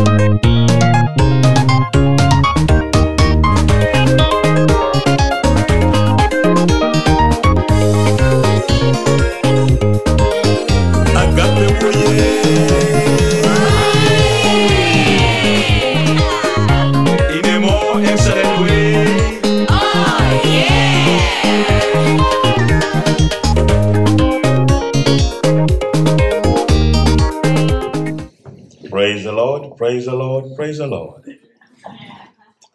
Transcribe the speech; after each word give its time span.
Agape 0.00 0.59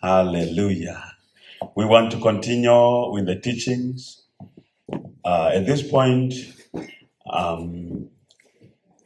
Hallelujah. 0.05 1.15
We 1.75 1.83
want 1.83 2.11
to 2.11 2.19
continue 2.19 3.11
with 3.11 3.25
the 3.25 3.37
teachings. 3.37 4.21
Uh, 5.25 5.49
at 5.51 5.65
this 5.65 5.81
point, 5.81 6.31
um, 7.27 8.09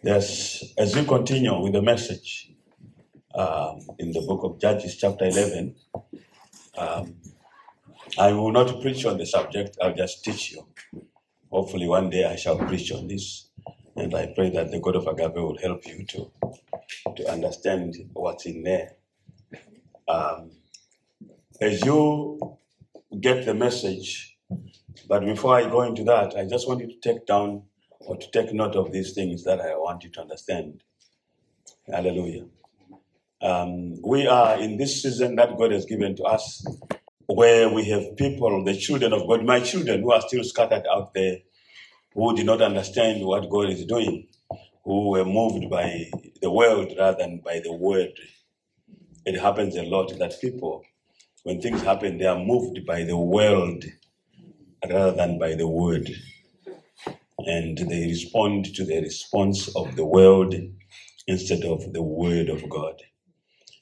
yes, 0.04 0.62
as 0.78 0.98
we 0.98 1.06
continue 1.06 1.58
with 1.58 1.72
the 1.72 1.82
message 1.82 2.52
um, 3.34 3.80
in 3.98 4.12
the 4.12 4.20
book 4.28 4.44
of 4.44 4.60
Judges, 4.60 4.98
chapter 4.98 5.24
11, 5.24 5.74
um, 6.78 7.16
I 8.18 8.34
will 8.34 8.52
not 8.52 8.82
preach 8.82 9.06
on 9.06 9.18
the 9.18 9.26
subject, 9.26 9.78
I'll 9.82 9.96
just 9.96 10.26
teach 10.26 10.52
you. 10.52 10.68
Hopefully, 11.50 11.88
one 11.88 12.10
day 12.10 12.26
I 12.26 12.36
shall 12.36 12.58
preach 12.58 12.92
on 12.92 13.08
this. 13.08 13.48
And 13.96 14.14
I 14.14 14.34
pray 14.36 14.50
that 14.50 14.70
the 14.70 14.82
God 14.82 14.98
of 14.98 15.08
Agape 15.08 15.36
will 15.36 15.60
help 15.60 15.88
you 15.88 16.06
to, 16.08 16.32
to 17.16 17.32
understand 17.32 17.96
what's 18.12 18.46
in 18.46 18.64
there. 18.64 18.96
Um, 20.10 20.59
as 21.62 21.84
you 21.86 22.40
get 23.20 23.46
the 23.46 23.54
message, 23.54 24.38
but 25.08 25.26
before 25.26 25.56
I 25.56 25.70
go 25.70 25.84
into 25.84 26.04
that, 26.06 26.36
I 26.38 26.46
just 26.46 26.68
want 26.68 26.82
you 26.82 26.88
to 26.88 27.00
take 27.00 27.26
down 27.26 27.64
or 28.02 28.18
to 28.18 28.32
take 28.32 28.54
note 28.54 28.76
of 28.76 28.92
these 28.92 29.14
things 29.14 29.44
that 29.44 29.62
I 29.62 29.76
want 29.76 30.04
you 30.04 30.10
to 30.12 30.22
understand. 30.22 30.84
Hallelujah. 31.88 32.46
Um, 33.42 34.02
we 34.04 34.28
are 34.28 34.60
in 34.60 34.78
this 34.78 35.02
season 35.04 35.36
that 35.38 35.58
God 35.58 35.72
has 35.72 35.86
given 35.86 36.16
to 36.18 36.24
us 36.24 36.66
where 37.28 37.70
we 37.70 37.86
have 37.90 38.18
people, 38.18 38.64
the 38.64 38.76
children 38.76 39.14
of 39.14 39.28
God, 39.28 39.46
my 39.46 39.60
children 39.62 40.02
who 40.02 40.12
are 40.12 40.22
still 40.22 40.44
scattered 40.44 40.86
out 40.92 41.14
there, 41.14 41.38
who 42.14 42.36
did 42.36 42.46
not 42.46 42.62
understand 42.62 43.26
what 43.26 43.50
God 43.50 43.70
is 43.70 43.86
doing, 43.86 44.28
who 44.84 45.10
were 45.12 45.26
moved 45.26 45.70
by 45.70 46.10
the 46.42 46.52
world 46.52 46.94
rather 46.98 47.18
than 47.18 47.40
by 47.40 47.62
the 47.64 47.74
word. 47.74 48.12
It 49.26 49.40
happens 49.40 49.76
a 49.78 49.84
lot 49.84 50.18
that 50.20 50.42
people, 50.42 50.84
when 51.44 51.62
things 51.62 51.82
happen, 51.84 52.18
they 52.20 52.26
are 52.26 52.40
moved 52.40 52.86
by 52.86 53.04
the 53.04 53.18
world 53.18 53.86
rather 54.90 55.14
than 55.16 55.40
by 55.40 55.56
the 55.56 55.68
word. 55.68 56.10
And 57.40 57.78
they 57.78 58.08
respond 58.08 58.74
to 58.76 58.86
the 58.86 59.02
response 59.02 59.76
of 59.76 59.96
the 59.96 60.06
world 60.06 60.56
instead 61.28 61.64
of 61.66 61.94
the 61.94 62.04
word 62.04 62.50
of 62.50 62.70
God. 62.70 62.96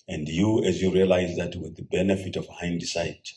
And 0.09 0.27
you, 0.29 0.63
as 0.65 0.81
you 0.81 0.93
realize 0.93 1.35
that 1.37 1.55
with 1.57 1.77
the 1.77 1.83
benefit 1.83 2.35
of 2.37 2.47
hindsight, 2.49 3.29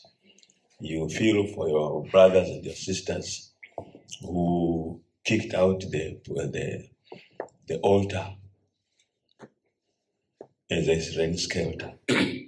you 0.79 1.09
feel 1.09 1.47
for 1.55 1.69
your 1.69 2.05
brothers 2.11 2.49
and 2.49 2.65
your 2.65 2.75
sisters 2.75 3.53
who 4.21 5.01
kicked 5.25 5.53
out 5.53 5.81
the, 5.81 6.19
the, 6.25 6.87
the 7.67 7.79
altar 7.79 8.27
as 10.71 10.87
a 10.89 11.19
rain 11.19 11.37
skelter. 11.37 11.93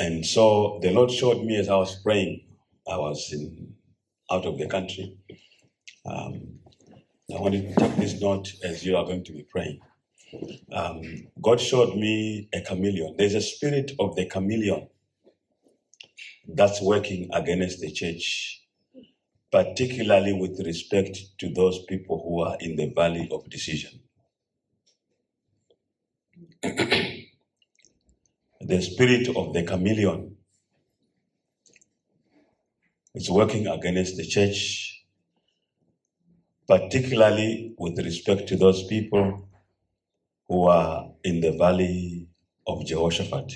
And 0.00 0.26
so 0.26 0.80
the 0.82 0.92
Lord 0.92 1.10
showed 1.10 1.44
me 1.44 1.56
as 1.58 1.68
I 1.70 1.76
was 1.76 1.96
praying, 2.02 2.46
I 2.90 2.98
was 2.98 3.32
in, 3.32 3.74
out 4.30 4.46
of 4.46 4.58
the 4.58 4.68
country. 4.68 5.18
Um, 6.06 6.60
I 7.34 7.40
wanted 7.40 7.68
to 7.68 7.76
take 7.76 7.96
this 7.96 8.20
note 8.20 8.52
as 8.64 8.84
you 8.84 8.96
are 8.96 9.04
going 9.04 9.24
to 9.24 9.32
be 9.32 9.46
praying. 9.50 9.80
Um, 10.72 11.02
God 11.42 11.60
showed 11.60 11.96
me 11.96 12.48
a 12.54 12.62
chameleon. 12.62 13.16
There's 13.18 13.34
a 13.34 13.42
spirit 13.42 13.92
of 14.00 14.16
the 14.16 14.26
chameleon 14.26 14.88
that's 16.48 16.82
working 16.82 17.30
against 17.32 17.80
the 17.80 17.92
church, 17.92 18.62
particularly 19.52 20.34
with 20.34 20.60
respect 20.66 21.18
to 21.40 21.50
those 21.54 21.84
people 21.86 22.22
who 22.24 22.42
are 22.42 22.56
in 22.60 22.76
the 22.76 22.92
valley 22.94 23.28
of 23.32 23.48
decision. 23.50 24.00
The 28.64 28.82
spirit 28.82 29.28
of 29.36 29.54
the 29.54 29.64
chameleon 29.64 30.36
is 33.14 33.30
working 33.30 33.66
against 33.68 34.16
the 34.16 34.26
church, 34.26 35.04
particularly 36.68 37.74
with 37.78 37.98
respect 37.98 38.48
to 38.48 38.56
those 38.56 38.84
people 38.86 39.48
who 40.48 40.68
are 40.68 41.10
in 41.24 41.40
the 41.40 41.52
valley 41.52 42.28
of 42.66 42.86
Jehoshaphat, 42.86 43.54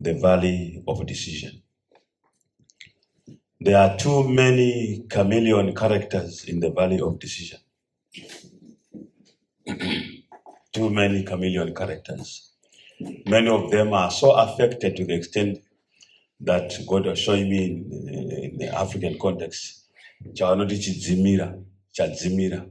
the 0.00 0.14
valley 0.14 0.82
of 0.88 1.06
decision. 1.06 1.62
There 3.60 3.78
are 3.78 3.96
too 3.98 4.28
many 4.28 5.04
chameleon 5.10 5.74
characters 5.74 6.44
in 6.44 6.60
the 6.60 6.70
valley 6.70 7.00
of 7.00 7.18
decision. 7.18 7.60
Too 10.72 10.90
many 10.90 11.24
chameleon 11.24 11.74
characters. 11.74 12.45
Many 13.26 13.48
of 13.48 13.70
them 13.70 13.92
are 13.94 14.10
so 14.10 14.32
affected 14.32 14.96
to 14.96 15.04
the 15.06 15.14
extent 15.14 15.58
that 16.40 16.72
God 16.88 17.06
was 17.06 17.18
showing 17.18 17.50
me 17.50 17.64
in, 17.66 18.28
in 18.52 18.58
the 18.58 18.68
African 18.68 19.18
context. 19.18 19.84
chavanoti 20.34 20.78
chidzimira 20.78 21.62
chadzimira. 21.98 22.70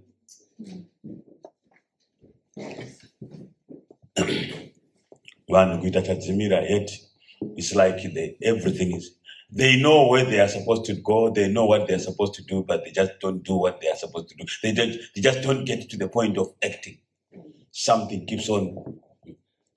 Vanhu 5.49 5.81
kuita 5.81 6.01
chadzimira 6.01 6.69
yet 6.69 6.91
it's 7.57 7.75
like 7.75 8.01
they, 8.13 8.37
everything 8.43 8.95
is 8.95 9.11
they 9.51 9.81
know 9.81 10.07
where 10.07 10.25
they 10.25 10.39
are 10.39 10.47
supposed 10.47 10.85
to 10.85 10.95
go 10.95 11.29
they 11.31 11.47
know 11.49 11.65
what 11.65 11.87
they 11.87 11.95
are 11.95 11.99
supposed 11.99 12.33
to 12.35 12.43
do 12.43 12.63
but 12.63 12.83
they 12.85 12.91
just 12.91 13.13
don't 13.21 13.43
do 13.43 13.55
what 13.57 13.81
they 13.81 13.89
are 13.89 13.95
supposed 13.97 14.29
to 14.29 14.35
do. 14.35 14.45
They, 14.63 14.71
they 15.15 15.21
just 15.21 15.41
don't 15.43 15.65
get 15.65 15.89
to 15.89 15.97
the 15.97 16.07
point 16.09 16.37
of 16.37 16.53
acting. 16.63 16.99
Something 17.71 18.25
keeps 18.27 18.49
on 18.49 18.99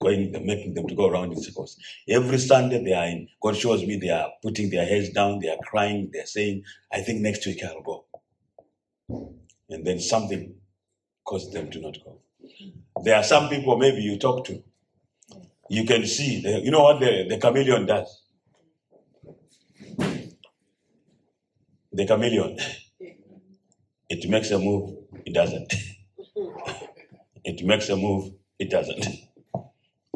going 0.01 0.33
making 0.47 0.75
them 0.75 0.87
to 0.87 0.95
go 0.95 1.09
around 1.09 1.33
in 1.33 1.43
circles. 1.43 1.77
Every 2.09 2.39
sunday 2.39 2.83
they 2.85 2.93
are 2.93 3.07
in 3.07 3.29
god 3.43 3.57
shows 3.57 3.85
me 3.87 3.97
they 3.97 4.11
are 4.11 4.31
putting 4.43 4.71
their 4.71 4.87
heads 4.87 5.11
down 5.11 5.41
they 5.41 5.49
are 5.49 5.59
crying 5.65 6.11
they're 6.13 6.27
saying 6.27 6.63
i 6.93 7.01
think 7.01 7.21
next 7.21 7.47
week 7.47 7.63
i'll 7.65 7.83
go. 7.83 8.05
And 9.71 9.87
then 9.87 10.01
something 10.01 10.55
causes 11.25 11.53
them 11.53 11.71
to 11.71 11.81
not 11.81 11.99
go. 12.05 12.21
There 13.05 13.17
are 13.17 13.23
some 13.23 13.49
people 13.49 13.77
maybe 13.77 14.01
you 14.03 14.19
talk 14.19 14.45
to 14.47 14.63
you 15.71 15.85
can 15.85 16.07
see 16.07 16.41
the, 16.43 16.61
you 16.61 16.71
know 16.71 16.83
what 16.83 17.01
the, 17.01 17.27
the 17.29 17.39
chameleon 17.39 17.87
does? 17.87 18.23
The 21.93 22.07
chameleon 22.07 22.59
it 24.09 24.29
makes 24.31 24.51
a 24.51 24.59
move 24.59 24.97
it 25.27 25.35
doesn't. 25.35 25.75
It 27.45 27.65
makes 27.65 27.89
a 27.89 27.97
move 27.97 28.33
it 28.59 28.71
doesn't 28.71 29.07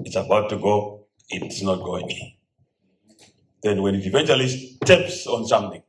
it's 0.05 0.17
about 0.17 0.49
to 0.51 0.57
go 0.59 1.07
it's 1.31 1.63
not 1.63 1.77
going 1.83 2.09
then 3.63 3.83
when 3.83 3.95
it 3.95 4.07
eventually 4.07 4.49
steps 4.49 5.27
on 5.27 5.47
something 5.47 5.83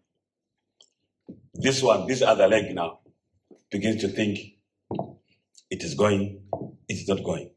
this 1.53 1.81
one 1.83 2.07
this 2.07 2.21
other 2.21 2.47
leg 2.47 2.73
now 2.75 2.99
begins 3.71 4.01
to 4.01 4.07
think 4.07 4.39
it 5.69 5.83
is 5.83 5.95
going 5.95 6.41
it's 6.89 7.07
not 7.07 7.23
going. 7.23 7.49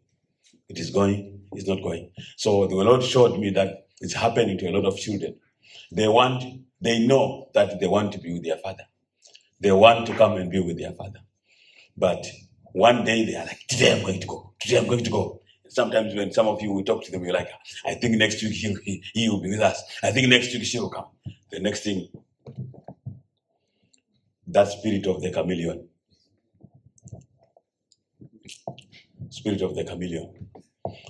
It 0.68 0.78
is 0.78 0.90
going 0.90 1.40
it's 1.52 1.68
not 1.68 1.82
going. 1.82 2.10
So 2.36 2.66
the 2.66 2.74
lord 2.76 3.02
showed 3.02 3.38
me 3.38 3.50
that 3.50 3.86
it's 4.00 4.14
happening 4.14 4.58
to 4.58 4.68
a 4.68 4.72
lot 4.72 4.86
of 4.86 4.98
children. 4.98 5.36
They 5.92 6.08
want 6.08 6.44
they 6.80 7.06
know 7.06 7.50
that 7.54 7.80
they 7.80 7.86
want 7.86 8.12
to 8.12 8.18
be 8.18 8.32
with 8.32 8.44
their 8.44 8.58
father. 8.58 8.84
They 9.60 9.72
want 9.72 10.06
to 10.06 10.14
come 10.14 10.34
and 10.34 10.50
be 10.50 10.60
with 10.60 10.78
their 10.78 10.92
father. 10.92 11.20
But 11.96 12.26
one 12.72 13.04
day 13.04 13.24
they 13.24 13.34
are 13.36 13.46
like 13.46 13.60
today 13.68 13.96
i'm 13.96 14.02
going 14.04 14.20
to 14.20 14.26
go 14.26 14.52
today 14.60 14.76
i'm 14.76 14.86
going 14.86 15.02
to 15.02 15.10
go 15.10 15.40
sometimes 15.68 16.14
when 16.14 16.32
some 16.32 16.48
of 16.48 16.62
you 16.62 16.72
will 16.72 16.84
talk 16.84 17.04
to 17.04 17.12
them 17.12 17.24
you're 17.24 17.34
like 17.34 17.48
i 17.86 17.94
think 17.94 18.16
next 18.16 18.42
week 18.42 18.52
he, 18.54 18.76
he, 18.84 19.04
he 19.14 19.28
will 19.30 19.40
be 19.42 19.50
with 19.50 19.60
us. 19.60 19.82
I 20.02 20.12
think 20.12 20.28
next 20.28 20.54
week 20.54 20.64
she 20.64 20.80
will 20.80 20.90
come. 20.90 21.06
The 21.50 21.60
next 21.60 21.84
thing 21.84 22.08
that 24.48 24.68
spirit 24.68 25.06
of 25.06 25.22
the 25.22 25.30
chameleon. 25.32 25.88
Spirit 29.30 29.62
of 29.62 29.74
the 29.76 29.84
chameleon. 29.84 30.48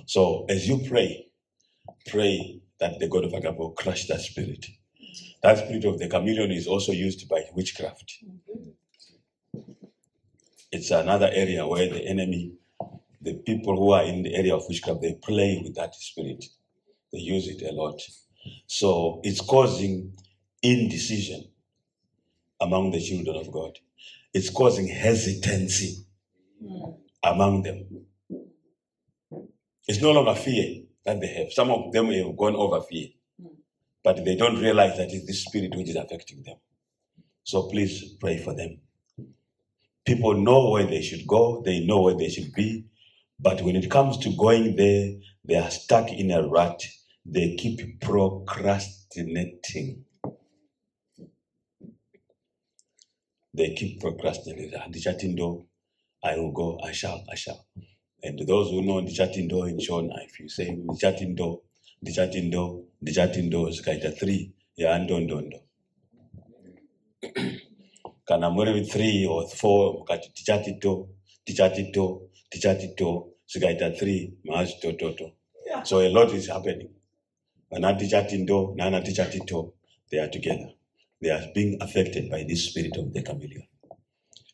So 0.07 0.45
as 0.49 0.67
you 0.67 0.79
pray 0.87 1.27
pray 2.07 2.61
that 2.79 2.99
the 2.99 3.07
god 3.09 3.25
of 3.25 3.33
agape 3.33 3.57
will 3.57 3.71
crush 3.71 4.07
that 4.07 4.21
spirit. 4.21 4.65
That 5.43 5.59
spirit 5.59 5.85
of 5.85 5.99
the 5.99 6.09
chameleon 6.09 6.51
is 6.51 6.67
also 6.67 6.91
used 6.93 7.27
by 7.29 7.43
witchcraft. 7.53 8.19
It's 10.71 10.91
another 10.91 11.29
area 11.33 11.67
where 11.67 11.89
the 11.89 12.05
enemy 12.07 12.53
the 13.21 13.35
people 13.35 13.75
who 13.75 13.91
are 13.91 14.03
in 14.03 14.23
the 14.23 14.35
area 14.35 14.55
of 14.55 14.63
witchcraft, 14.67 15.01
they 15.01 15.15
play 15.23 15.61
with 15.63 15.75
that 15.75 15.95
spirit. 15.95 16.43
They 17.11 17.19
use 17.19 17.47
it 17.47 17.61
a 17.63 17.73
lot. 17.73 17.99
So 18.67 19.21
it's 19.23 19.41
causing 19.41 20.13
indecision 20.61 21.45
among 22.61 22.91
the 22.91 23.01
children 23.01 23.35
of 23.37 23.51
God. 23.51 23.77
It's 24.33 24.49
causing 24.49 24.87
hesitancy 24.87 26.05
among 27.23 27.63
them. 27.63 27.87
It's 29.87 30.01
no 30.01 30.11
longer 30.11 30.35
fear 30.35 30.83
that 31.05 31.19
they 31.21 31.27
have. 31.27 31.51
Some 31.53 31.71
of 31.71 31.91
them 31.93 32.07
have 32.11 32.35
gone 32.37 32.55
over 32.55 32.81
fear, 32.81 33.07
but 34.03 34.23
they 34.23 34.35
don't 34.35 34.59
realize 34.61 34.97
that 34.97 35.11
it's 35.11 35.25
this 35.25 35.45
spirit 35.45 35.75
which 35.75 35.89
is 35.89 35.95
affecting 35.95 36.43
them. 36.43 36.57
So 37.43 37.69
please 37.69 38.15
pray 38.19 38.37
for 38.37 38.53
them. 38.53 38.79
People 40.05 40.33
know 40.35 40.69
where 40.71 40.85
they 40.85 41.01
should 41.01 41.25
go, 41.27 41.61
they 41.65 41.85
know 41.85 42.01
where 42.01 42.15
they 42.15 42.29
should 42.29 42.53
be, 42.53 42.85
but 43.39 43.63
when 43.63 43.77
it 43.77 43.91
comes 43.91 44.19
to 44.19 44.35
going 44.37 44.77
there, 44.77 45.13
they 45.45 45.55
are 45.55 45.71
stuck 45.71 46.11
in 46.11 46.31
a 46.31 46.43
rut. 46.47 46.83
They 47.25 47.55
keep 47.55 48.01
procrastinating. 48.01 50.05
They 53.53 53.73
keep 53.75 54.01
procrastinating. 54.01 54.71
Ndichatindo, 54.89 55.65
I 56.23 56.37
will 56.37 56.53
go, 56.53 56.79
I 56.83 56.93
shall, 56.93 57.23
I 57.31 57.35
shall. 57.35 57.67
And 58.23 58.39
those 58.47 58.71
who 58.71 58.83
know 58.83 59.01
Ndichatindo 59.01 59.69
in 59.69 59.79
Shona, 59.79 60.25
if 60.25 60.39
you 60.39 60.49
say 60.49 60.67
Ndichatindo, 60.69 61.61
Ndichatindo, 62.05 62.85
Ndichatindo, 63.03 63.71
zikaita 63.71 64.11
three, 64.11 64.53
ya 64.77 64.99
ndondondo. 64.99 65.61
Kana 68.27 68.51
muri 68.51 68.85
three 68.85 69.27
or 69.27 69.49
four, 69.49 70.05
Tichatindo, 72.51 72.95
Tichatindo, 72.97 73.29
zikaita 73.47 73.97
three, 73.97 74.33
maazitototo. 74.45 75.33
So 75.83 76.01
a 76.01 76.09
lot 76.09 76.31
is 76.33 76.47
happening. 76.47 76.89
Vana 77.71 77.95
Tichatindo, 77.95 78.75
Nana 78.75 79.01
Tichatito, 79.01 79.73
they 80.11 80.19
are 80.19 80.29
together. 80.29 80.71
They 81.21 81.29
are 81.31 81.45
being 81.53 81.77
affected 81.81 82.29
by 82.29 82.43
this 82.47 82.69
spirit 82.69 82.95
of 82.97 83.13
the 83.13 83.23
chameleon. 83.23 83.67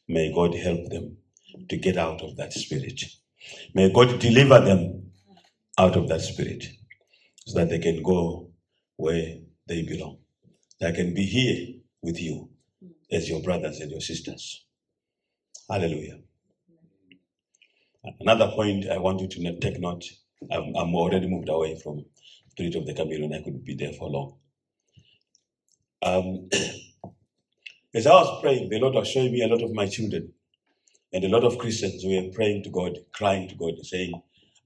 May 0.07 0.33
God 0.33 0.55
help 0.55 0.89
them 0.89 1.17
to 1.69 1.77
get 1.77 1.97
out 1.97 2.21
of 2.21 2.35
that 2.37 2.53
spirit. 2.53 3.01
May 3.73 3.91
God 3.91 4.19
deliver 4.19 4.59
them 4.59 5.11
out 5.77 5.95
of 5.95 6.07
that 6.09 6.21
spirit 6.21 6.65
so 7.45 7.59
that 7.59 7.69
they 7.69 7.79
can 7.79 8.03
go 8.03 8.51
where 8.97 9.37
they 9.67 9.83
belong. 9.83 10.19
They 10.79 10.91
can 10.93 11.13
be 11.13 11.23
here 11.25 11.75
with 12.01 12.19
you 12.19 12.49
as 13.11 13.29
your 13.29 13.41
brothers 13.41 13.79
and 13.79 13.91
your 13.91 14.01
sisters. 14.01 14.65
Hallelujah. 15.69 16.19
Another 18.21 18.51
point 18.55 18.89
I 18.89 18.97
want 18.99 19.21
you 19.21 19.27
to 19.29 19.43
not- 19.43 19.61
take 19.61 19.79
note. 19.79 20.05
I'm, 20.51 20.75
I'm 20.75 20.95
already 20.95 21.27
moved 21.27 21.49
away 21.49 21.79
from 21.83 22.05
spirit 22.51 22.75
of 22.75 22.85
the 22.87 22.93
chameleon. 22.93 23.33
I 23.33 23.43
could 23.43 23.63
be 23.65 23.75
there 23.75 23.93
for 23.93 24.09
long. 24.09 24.37
Um, 26.03 26.49
as 27.95 28.07
I 28.07 28.11
was 28.13 28.41
praying, 28.41 28.69
the 28.69 28.79
Lord 28.79 28.95
was 28.95 29.07
showing 29.09 29.31
me 29.33 29.43
a 29.43 29.47
lot 29.47 29.63
of 29.63 29.73
my 29.73 29.87
children 29.87 30.33
and 31.13 31.23
a 31.25 31.29
lot 31.29 31.43
of 31.43 31.57
Christians 31.59 32.03
were 32.05 32.29
praying 32.33 32.63
to 32.63 32.71
God, 32.71 32.97
crying 33.13 33.49
to 33.49 33.55
God, 33.55 33.73
saying, 33.83 34.13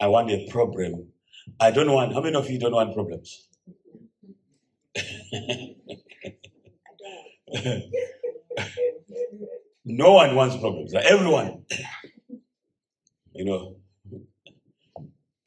I 0.01 0.07
want 0.07 0.31
a 0.31 0.47
problem. 0.51 1.09
I 1.59 1.71
don't 1.71 1.91
want, 1.91 2.13
how 2.13 2.21
many 2.21 2.35
of 2.37 2.49
you 2.49 2.59
don't 2.59 2.73
want 2.73 2.93
problems? 2.95 3.47
no 9.85 10.13
one 10.13 10.35
wants 10.35 10.57
problems. 10.57 10.93
Everyone, 10.95 11.65
you 13.37 13.45
know. 13.45 13.75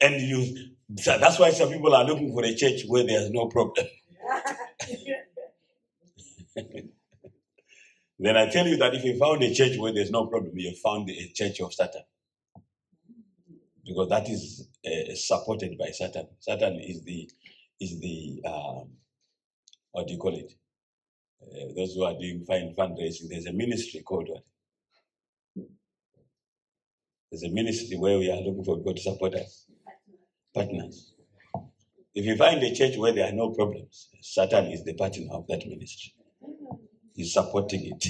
And 0.01 0.21
you, 0.21 0.71
that's 0.89 1.39
why 1.39 1.51
some 1.51 1.69
people 1.69 1.93
are 1.93 2.03
looking 2.03 2.33
for 2.33 2.43
a 2.43 2.55
church 2.55 2.83
where 2.87 3.03
there's 3.05 3.29
no 3.31 3.47
problem. 3.47 3.85
Then 8.19 8.37
I 8.37 8.49
tell 8.49 8.67
you 8.67 8.77
that 8.77 8.93
if 8.93 9.03
you 9.03 9.17
found 9.17 9.41
a 9.41 9.53
church 9.53 9.77
where 9.77 9.91
there's 9.91 10.11
no 10.11 10.27
problem, 10.27 10.53
you 10.55 10.75
found 10.75 11.09
a 11.09 11.31
church 11.33 11.59
of 11.59 11.73
Satan. 11.73 12.03
Because 13.83 14.09
that 14.09 14.29
is 14.29 14.69
uh, 14.85 15.15
supported 15.15 15.75
by 15.77 15.89
Satan. 15.91 16.27
Satan 16.39 16.79
is 16.79 17.03
the, 17.03 17.29
is 17.79 17.99
the 17.99 18.41
um, 18.45 18.91
what 19.91 20.07
do 20.07 20.13
you 20.13 20.19
call 20.19 20.37
it? 20.37 20.53
Uh, 21.41 21.73
those 21.75 21.95
who 21.95 22.03
are 22.03 22.13
doing 22.13 22.45
fine 22.47 22.75
fundraising, 22.77 23.29
there's 23.29 23.47
a 23.47 23.53
ministry 23.53 24.01
called 24.01 24.29
what? 24.29 24.43
There's 27.31 27.43
a 27.43 27.49
ministry 27.49 27.97
where 27.97 28.19
we 28.19 28.29
are 28.31 28.37
looking 28.41 28.63
for 28.65 28.77
people 28.77 28.95
to 28.95 29.01
support 29.01 29.35
us, 29.35 29.67
partners. 30.53 31.13
If 32.13 32.25
you 32.25 32.35
find 32.35 32.61
a 32.63 32.75
church 32.75 32.97
where 32.97 33.13
there 33.13 33.27
are 33.29 33.33
no 33.33 33.51
problems, 33.51 34.09
Satan 34.21 34.65
is 34.67 34.83
the 34.83 34.93
partner 34.95 35.27
of 35.31 35.47
that 35.47 35.65
ministry. 35.67 36.13
He's 37.15 37.33
supporting 37.33 37.85
it. 37.85 38.05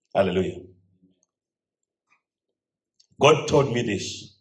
Hallelujah. 0.14 0.60
God 3.20 3.48
told 3.48 3.72
me 3.72 3.82
this. 3.82 4.36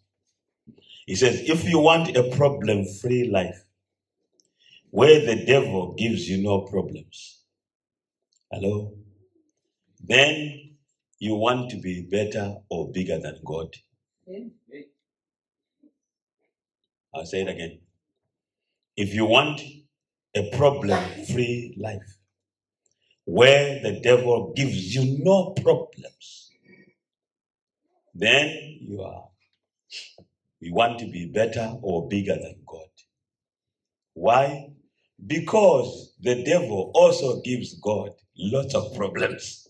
He 1.06 1.16
says, 1.16 1.42
if 1.50 1.64
you 1.66 1.80
want 1.80 2.16
a 2.16 2.24
problem 2.36 2.86
free 3.02 3.30
life 3.30 3.64
where 4.92 5.26
the 5.26 5.46
devil 5.46 5.94
gives 5.98 6.30
you 6.30 6.44
no 6.44 6.62
problems, 6.62 7.44
hello, 8.52 8.94
then 10.04 10.69
you 11.20 11.36
want 11.36 11.70
to 11.72 11.78
be 11.78 12.08
better 12.10 12.56
or 12.70 12.92
bigger 12.92 13.20
than 13.20 13.40
God. 13.46 13.76
I'll 17.14 17.26
say 17.26 17.42
it 17.42 17.50
again. 17.50 17.80
If 18.96 19.14
you 19.14 19.26
want 19.26 19.62
a 20.36 20.50
problem 20.52 21.04
free 21.26 21.76
life 21.80 22.18
where 23.26 23.82
the 23.82 24.00
devil 24.02 24.54
gives 24.56 24.96
you 24.96 25.24
no 25.24 25.52
problems, 25.52 26.52
then 28.14 28.80
you 28.82 29.02
are 29.02 29.30
you 30.60 30.74
want 30.74 31.00
to 31.00 31.06
be 31.08 31.26
better 31.26 31.78
or 31.82 32.08
bigger 32.10 32.36
than 32.36 32.56
God. 32.68 32.90
Why? 34.14 34.72
Because 35.26 36.14
the 36.20 36.44
devil 36.44 36.92
also 36.94 37.42
gives 37.42 37.80
God 37.80 38.12
lots 38.38 38.76
of 38.76 38.94
problems. 38.96 39.69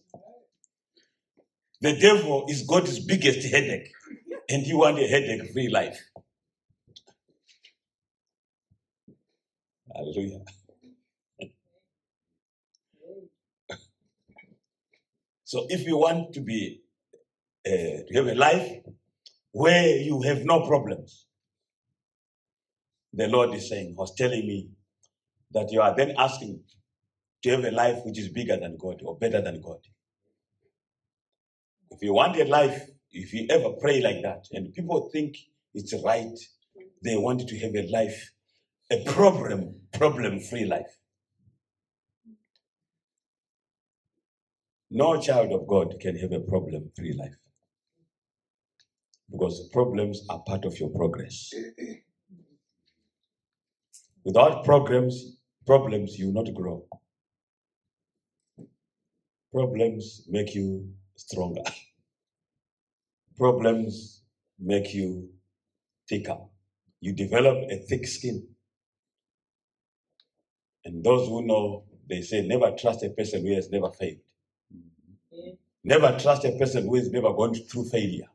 The 1.82 1.98
devil 1.98 2.46
is 2.50 2.64
God's 2.64 3.00
biggest 3.00 3.48
headache, 3.48 3.92
and 4.50 4.66
you 4.66 4.80
want 4.80 5.00
a 5.00 5.08
headache 5.08 5.52
free 5.54 5.70
life. 5.70 5.98
Hallelujah. 9.96 10.44
So 15.46 15.66
if 15.70 15.88
you 15.88 15.98
want 15.98 16.34
to 16.34 16.42
be 16.42 16.82
uh, 17.66 17.72
to 18.08 18.14
have 18.14 18.28
a 18.28 18.36
life 18.36 18.84
where 19.52 19.98
you 19.98 20.22
have 20.22 20.44
no 20.44 20.68
problems, 20.68 21.26
the 23.14 23.28
Lord 23.28 23.54
is 23.56 23.70
saying, 23.70 23.96
was 23.98 24.14
telling 24.16 24.46
me 24.46 24.70
that 25.52 25.72
you 25.72 25.82
are 25.82 25.96
then 25.96 26.14
asking 26.18 26.62
to 27.44 27.50
have 27.52 27.64
a 27.64 27.72
life 27.72 28.00
which 28.06 28.20
is 28.20 28.30
bigger 28.30 28.58
than 28.58 28.78
God 28.78 29.02
or 29.04 29.18
better 29.18 29.42
than 29.42 29.62
God. 29.62 29.80
If 32.00 32.04
you 32.04 32.14
want 32.14 32.38
a 32.38 32.46
life, 32.46 32.90
if 33.12 33.34
you 33.34 33.46
ever 33.50 33.72
pray 33.72 34.02
like 34.02 34.22
that, 34.22 34.46
and 34.54 34.74
people 34.74 35.10
think 35.12 35.36
it's 35.74 35.94
right, 36.02 36.32
they 37.04 37.18
want 37.18 37.46
to 37.46 37.60
have 37.60 37.76
a 37.76 37.92
life, 37.92 38.32
a 38.90 39.04
problem, 39.04 39.82
problem-free 39.92 40.64
life. 40.64 40.96
No 44.90 45.20
child 45.20 45.52
of 45.52 45.68
God 45.68 45.96
can 46.00 46.16
have 46.16 46.32
a 46.32 46.40
problem-free 46.40 47.18
life 47.20 47.36
because 49.30 49.68
problems 49.74 50.26
are 50.30 50.40
part 50.48 50.64
of 50.64 50.80
your 50.80 50.92
progress. 50.92 51.52
Without 54.24 54.64
problems, 54.64 55.36
problems 55.68 56.18
you 56.18 56.28
will 56.28 56.46
not 56.46 56.54
grow. 56.54 56.86
Problems 59.52 60.26
make 60.30 60.56
you 60.56 60.94
stronger. 61.18 61.64
Problems 63.40 64.24
make 64.60 64.94
you 64.94 65.30
thicker. 66.10 66.38
You 67.00 67.14
develop 67.14 67.58
a 67.70 67.78
thick 67.78 68.06
skin. 68.06 68.46
And 70.84 71.04
those 71.04 71.28
who 71.28 71.46
know, 71.46 71.86
they 72.10 72.22
say, 72.22 72.46
never 72.46 72.72
trust 72.72 73.04
a 73.04 73.10
person 73.10 73.46
who 73.46 73.54
has 73.56 73.70
never 73.70 73.92
failed. 73.92 74.18
Never 75.84 76.20
trust 76.20 76.44
a 76.44 76.52
person 76.58 76.86
who 76.86 76.96
has 76.96 77.10
never 77.12 77.32
gone 77.34 77.54
through 77.54 77.86
failure. 77.86 78.28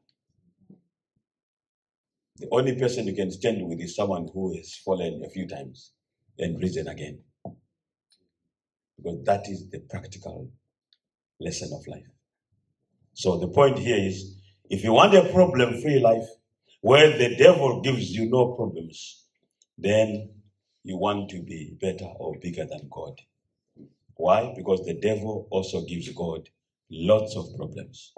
The 2.36 2.48
only 2.50 2.74
person 2.78 3.06
you 3.06 3.14
can 3.14 3.30
stand 3.30 3.66
with 3.68 3.80
is 3.80 3.94
someone 3.94 4.28
who 4.32 4.56
has 4.56 4.74
fallen 4.76 5.22
a 5.24 5.28
few 5.28 5.46
times 5.46 5.92
and 6.38 6.60
risen 6.62 6.88
again. 6.88 7.20
Because 8.96 9.22
that 9.24 9.48
is 9.48 9.68
the 9.68 9.80
practical 9.80 10.50
lesson 11.40 11.72
of 11.74 11.86
life. 11.86 12.06
So 13.12 13.38
the 13.38 13.48
point 13.48 13.78
here 13.78 13.98
is 13.98 14.40
If 14.70 14.82
you 14.82 14.92
want 14.92 15.14
a 15.14 15.30
problem 15.32 15.80
free 15.80 16.00
life 16.00 16.26
where 16.80 17.16
the 17.16 17.36
devil 17.36 17.82
gives 17.82 18.10
you 18.10 18.28
no 18.30 18.54
problems, 18.54 19.26
then 19.76 20.30
you 20.82 20.96
want 20.98 21.30
to 21.30 21.42
be 21.42 21.76
better 21.80 22.06
or 22.06 22.38
bigger 22.40 22.64
than 22.64 22.88
God. 22.90 23.20
Why? 24.16 24.52
Because 24.56 24.84
the 24.84 24.94
devil 24.94 25.48
also 25.50 25.84
gives 25.84 26.08
God 26.10 26.48
lots 26.90 27.36
of 27.36 27.46
problems. 27.56 28.12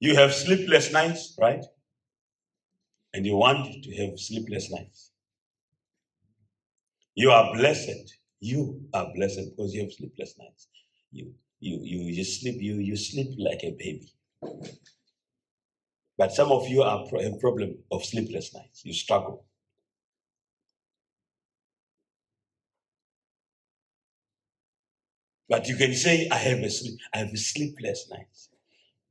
You 0.00 0.14
have 0.14 0.32
sleepless 0.32 0.92
nights, 0.92 1.36
right? 1.40 1.64
And 3.12 3.26
you 3.26 3.36
want 3.36 3.82
to 3.82 3.96
have 3.96 4.18
sleepless 4.18 4.70
nights. 4.70 5.10
You 7.14 7.30
are 7.30 7.52
blessed. 7.54 8.16
You 8.40 8.84
are 8.94 9.12
blessed 9.14 9.50
because 9.50 9.74
you 9.74 9.82
have 9.82 9.92
sleepless 9.92 10.34
nights. 10.38 10.68
You 11.10 11.34
you 11.60 11.78
you 11.82 12.00
you 12.18 12.24
sleep 12.24 12.56
you 12.60 12.76
you 12.76 12.96
sleep 12.96 13.30
like 13.38 13.62
a 13.64 13.70
baby. 13.72 14.08
But 16.18 16.32
some 16.32 16.52
of 16.52 16.68
you 16.68 16.82
are 16.82 17.06
have 17.22 17.40
problem 17.40 17.78
of 17.90 18.04
sleepless 18.04 18.52
nights. 18.54 18.84
You 18.84 18.92
struggle. 18.92 19.46
But 25.48 25.68
you 25.68 25.76
can 25.76 25.94
say, 25.94 26.28
I 26.30 26.36
have 26.36 26.60
a 26.60 26.70
sleep, 26.70 26.98
I 27.12 27.18
have 27.18 27.32
a 27.32 27.36
sleepless 27.36 28.08
nights. 28.10 28.48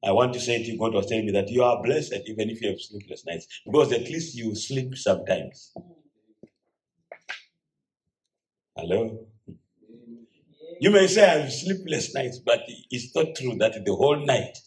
I 0.03 0.11
want 0.11 0.33
to 0.33 0.39
say 0.39 0.59
to 0.63 0.63
you, 0.71 0.77
God 0.79 0.93
was 0.93 1.07
telling 1.07 1.25
me 1.25 1.31
that 1.33 1.49
you 1.49 1.63
are 1.63 1.83
blessed 1.83 2.13
even 2.27 2.49
if 2.49 2.61
you 2.61 2.69
have 2.69 2.81
sleepless 2.81 3.25
nights, 3.25 3.47
because 3.65 3.91
at 3.93 4.03
least 4.03 4.35
you 4.35 4.55
sleep 4.55 4.95
sometimes. 4.97 5.73
Hello? 8.77 9.27
You 10.79 10.91
may 10.91 11.07
say 11.07 11.23
I 11.23 11.39
have 11.39 11.51
sleepless 11.53 12.13
nights, 12.13 12.39
but 12.39 12.61
it's 12.91 13.15
not 13.15 13.35
true 13.35 13.55
that 13.59 13.83
the 13.85 13.95
whole 13.95 14.25
night 14.25 14.57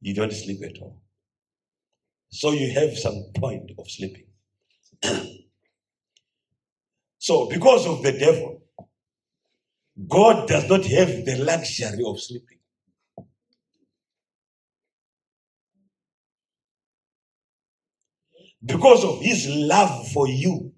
you 0.00 0.14
don't 0.14 0.32
sleep 0.32 0.62
at 0.64 0.80
all. 0.80 1.02
So 2.30 2.52
you 2.52 2.72
have 2.72 2.96
some 2.98 3.26
point 3.34 3.70
of 3.78 3.90
sleeping. 3.90 4.26
so, 7.18 7.48
because 7.48 7.86
of 7.86 8.02
the 8.02 8.12
devil, 8.12 8.62
God 10.08 10.48
does 10.48 10.68
not 10.68 10.84
have 10.84 11.24
the 11.24 11.36
luxury 11.44 12.02
of 12.04 12.20
sleeping. 12.20 12.58
Because 18.64 19.04
of 19.04 19.20
his 19.20 19.46
love 19.48 20.08
for 20.12 20.28
you, 20.28 20.73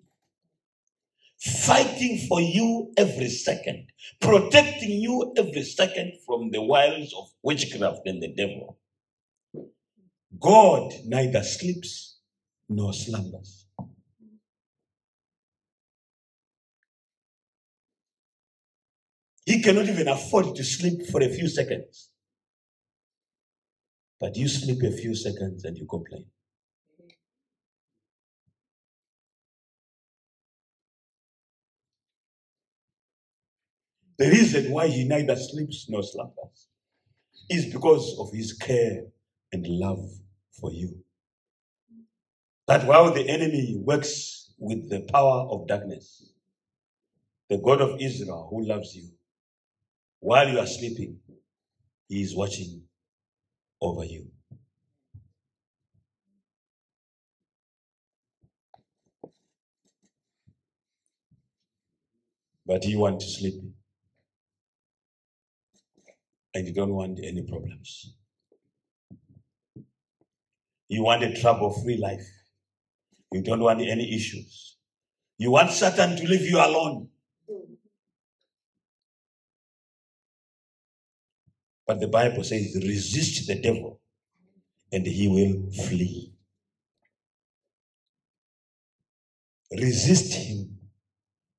fighting 1.47 2.27
for 2.29 2.41
you 2.41 2.93
every 2.97 3.29
second, 3.29 3.87
protecting 4.21 4.91
you 4.91 5.33
every 5.37 5.63
second 5.63 6.13
from 6.27 6.51
the 6.51 6.63
wiles 6.63 7.15
of 7.17 7.29
witchcraft 7.43 8.01
and 8.07 8.23
the 8.23 8.35
devil. 8.35 8.79
God 10.41 10.93
neither 11.05 11.43
sleeps 11.43 12.19
nor 12.69 12.93
slumbers. 12.93 13.67
He 19.47 19.63
cannot 19.63 19.87
even 19.87 20.09
afford 20.09 20.57
to 20.57 20.65
sleep 20.65 21.07
for 21.11 21.23
a 21.23 21.29
few 21.29 21.49
seconds. 21.49 22.11
But 24.21 24.37
you 24.37 24.49
sleep 24.49 24.83
a 24.83 24.93
few 24.97 25.15
seconds 25.15 25.65
and 25.65 25.77
you 25.77 25.87
complain. 25.87 26.27
The 34.19 34.29
reason 34.31 34.73
why 34.73 34.89
he 34.89 35.05
neither 35.05 35.37
sleeps 35.37 35.87
nor 35.89 36.03
slumbers 36.03 36.69
is 37.51 37.73
because 37.73 38.19
of 38.19 38.33
his 38.33 38.53
care 38.55 39.05
and 39.53 39.67
love 39.67 40.11
for 40.53 40.73
you. 40.73 41.05
That 42.67 42.87
while 42.87 43.13
the 43.13 43.29
enemy 43.29 43.77
works 43.79 44.55
with 44.59 44.89
the 44.89 45.01
power 45.01 45.47
of 45.51 45.69
darkness, 45.69 46.33
the 47.51 47.59
God 47.59 47.81
of 47.81 48.01
Israel 48.01 48.49
who 48.51 48.65
loves 48.67 48.97
you, 48.97 49.11
while 50.21 50.49
you 50.49 50.59
are 50.59 50.67
sleeping, 50.67 51.19
he 52.09 52.23
is 52.23 52.35
watching 52.35 52.83
over 53.81 54.05
you. 54.05 54.31
But 62.67 62.85
you 62.85 62.99
want 62.99 63.21
to 63.21 63.27
sleep 63.27 63.63
and 66.57 66.67
you 66.67 66.73
don't 66.73 66.95
want 66.95 67.21
any 67.23 67.43
problems. 67.43 68.15
You 70.89 71.03
want 71.03 71.23
a 71.23 71.39
trouble 71.39 71.71
free 71.83 71.99
life. 71.99 72.27
You 73.31 73.43
don't 73.43 73.61
want 73.61 73.83
any 73.83 74.15
issues. 74.17 74.79
You 75.37 75.51
want 75.51 75.71
Satan 75.71 76.17
to 76.17 76.27
leave 76.27 76.49
you 76.49 76.57
alone. 76.57 77.09
But 81.87 82.01
the 82.01 82.09
Bible 82.09 82.43
says, 82.43 82.75
resist 82.83 83.47
the 83.47 83.61
devil 83.61 84.01
and 84.91 85.07
he 85.07 85.29
will 85.29 85.71
flee. 85.85 86.33
Resist 89.73 90.33
him 90.33 90.79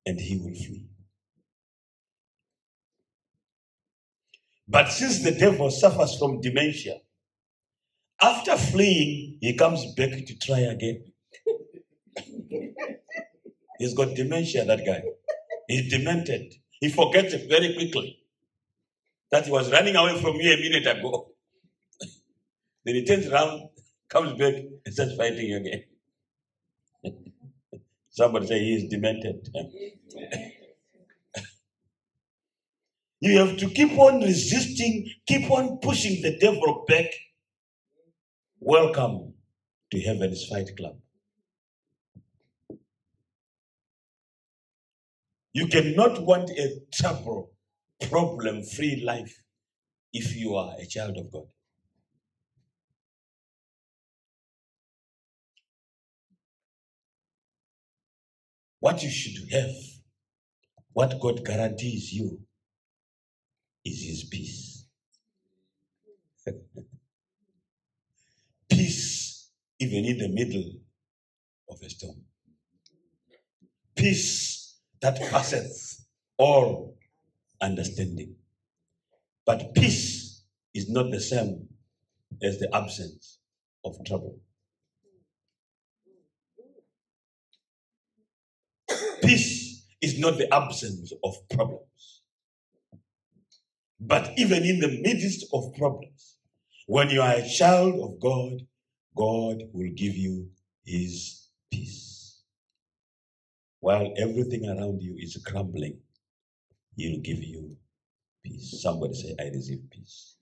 and 0.07 0.19
he 0.19 0.37
will 0.37 0.55
flee. 0.55 0.87
But 4.67 4.91
since 4.91 5.24
the 5.24 5.31
devil 5.31 5.71
suffers 5.71 6.17
from 6.17 6.41
dementia, 6.41 7.00
after 8.21 8.57
fleeing, 8.57 9.38
he 9.41 9.55
comes 9.55 9.86
back 9.95 10.12
to 10.12 10.39
try 10.39 10.59
again. 10.59 11.05
He's 13.79 13.93
got 13.93 14.15
dementia, 14.15 14.65
that 14.65 14.86
guy. 14.86 15.03
He's 15.67 15.91
demented. 15.91 16.53
He 16.79 16.89
forgets 16.89 17.33
it 17.33 17.47
very 17.50 17.74
quickly 17.75 18.19
that 19.31 19.45
he 19.45 19.51
was 19.51 19.71
running 19.71 19.95
away 19.95 20.19
from 20.21 20.36
you 20.36 20.51
a 20.53 20.57
minute 20.57 20.88
ago. 20.88 21.31
then 22.86 22.95
he 22.95 23.05
turns 23.05 23.27
around, 23.27 23.69
comes 24.09 24.33
back, 24.39 24.55
and 24.86 24.93
starts 24.93 25.15
fighting 25.15 25.53
again. 25.53 25.83
Somebody 28.09 28.47
say 28.47 28.59
he 28.59 28.75
is 28.75 28.89
demented. 28.89 29.47
You 33.21 33.39
have 33.39 33.57
to 33.57 33.69
keep 33.69 33.97
on 33.97 34.21
resisting, 34.21 35.07
keep 35.27 35.51
on 35.51 35.79
pushing 35.81 36.21
the 36.21 36.38
devil 36.39 36.86
back. 36.88 37.07
Welcome 38.59 39.33
to 39.91 40.01
Heaven's 40.01 40.45
Fight 40.45 40.69
Club. 40.77 40.97
You 45.53 45.67
cannot 45.67 46.24
want 46.24 46.50
a 46.51 46.81
trouble, 46.93 47.51
problem 48.09 48.63
free 48.63 49.03
life 49.05 49.43
if 50.13 50.36
you 50.36 50.55
are 50.55 50.75
a 50.79 50.86
child 50.88 51.17
of 51.17 51.31
God. 51.31 51.47
What 58.79 59.03
you 59.03 59.09
should 59.12 59.51
have, 59.51 59.71
what 60.93 61.19
God 61.21 61.45
guarantees 61.45 62.13
you, 62.13 62.41
is 63.88 64.03
His 64.03 64.24
peace. 64.25 64.86
peace, 68.70 69.51
even 69.79 70.06
in 70.06 70.17
the 70.20 70.29
middle 70.29 70.72
of 71.70 71.77
a 71.84 71.89
storm. 71.89 72.17
Peace 73.96 74.79
that 75.01 75.20
passeth 75.32 76.06
all 76.38 76.98
understanding. 77.62 78.36
But 79.46 79.74
peace 79.75 80.44
is 80.74 80.89
not 80.89 81.12
the 81.12 81.20
same 81.20 81.67
as 82.44 82.60
the 82.60 82.74
absence 82.75 83.39
of 83.86 83.96
trouble. 84.06 84.39
Peace 89.24 89.86
is 90.01 90.20
not 90.20 90.38
the 90.38 90.53
absence 90.53 91.13
of 91.24 91.36
problems. 91.50 92.16
But 93.99 94.31
even 94.37 94.63
in 94.63 94.79
the 94.79 95.01
midst 95.01 95.45
of 95.53 95.73
problems, 95.77 96.37
when 96.85 97.09
you 97.09 97.21
are 97.21 97.33
a 97.33 97.49
child 97.49 97.95
of 98.01 98.19
God, 98.19 98.61
God 99.15 99.63
will 99.73 99.91
give 99.95 100.15
you 100.15 100.49
his 100.85 101.49
peace. 101.71 102.41
While 103.79 104.13
everything 104.17 104.67
around 104.67 105.01
you 105.01 105.15
is 105.17 105.41
crumbling, 105.45 105.99
he'll 106.95 107.21
give 107.21 107.43
you 107.43 107.77
peace. 108.43 108.81
Somebody 108.81 109.15
say, 109.15 109.35
I 109.39 109.45
receive 109.45 109.81
peace. 109.91 110.35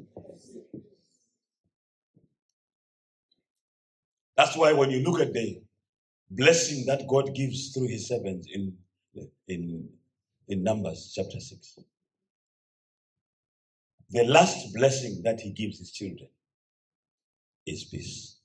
That's 4.38 4.58
why 4.58 4.74
when 4.74 4.92
you 4.92 5.00
look 5.00 5.22
at 5.22 5.34
the 5.34 5.62
blessing 6.30 6.86
that 6.88 7.08
God 7.08 7.34
gives 7.34 7.74
through 7.74 7.88
his 7.88 8.08
servants 8.08 8.48
in, 8.54 8.78
in, 9.48 9.90
in 10.50 10.64
Numbers 10.64 11.14
chapter 11.16 11.40
6, 11.40 11.80
the 14.16 14.24
last 14.24 14.74
blessing 14.74 15.22
that 15.24 15.40
he 15.42 15.52
gives 15.52 15.80
his 15.80 15.92
children 15.92 16.30
is 17.66 17.84
peace. 17.86 18.40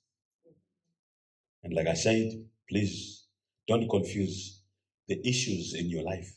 And 1.63 1.73
like 1.73 1.87
I 1.87 1.93
said, 1.93 2.27
please 2.69 3.25
don't 3.67 3.89
confuse 3.89 4.61
the 5.07 5.19
issues 5.27 5.75
in 5.77 5.89
your 5.89 6.03
life 6.03 6.29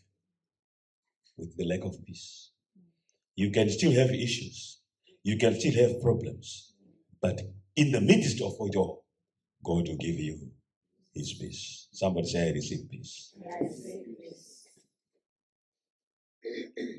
with 1.37 1.57
the 1.57 1.65
lack 1.65 1.85
of 1.85 1.95
peace. 2.07 2.51
You 3.37 3.51
can 3.51 3.69
still 3.71 3.93
have 3.93 4.11
issues, 4.11 4.81
you 5.23 5.37
can 5.39 5.59
still 5.59 5.75
have 5.75 6.01
problems, 6.01 6.75
but 7.21 7.41
in 7.77 7.91
the 7.91 8.01
midst 8.01 8.41
of 8.41 8.53
it 8.61 8.77
all, 8.77 9.05
God 9.65 9.89
will 9.89 9.97
give 9.97 10.19
you 10.21 10.51
his 11.13 11.35
peace. 11.41 11.89
Somebody 11.93 12.29
say, 12.29 12.49
I 12.49 12.53
receive 12.53 12.89
peace. 12.91 13.35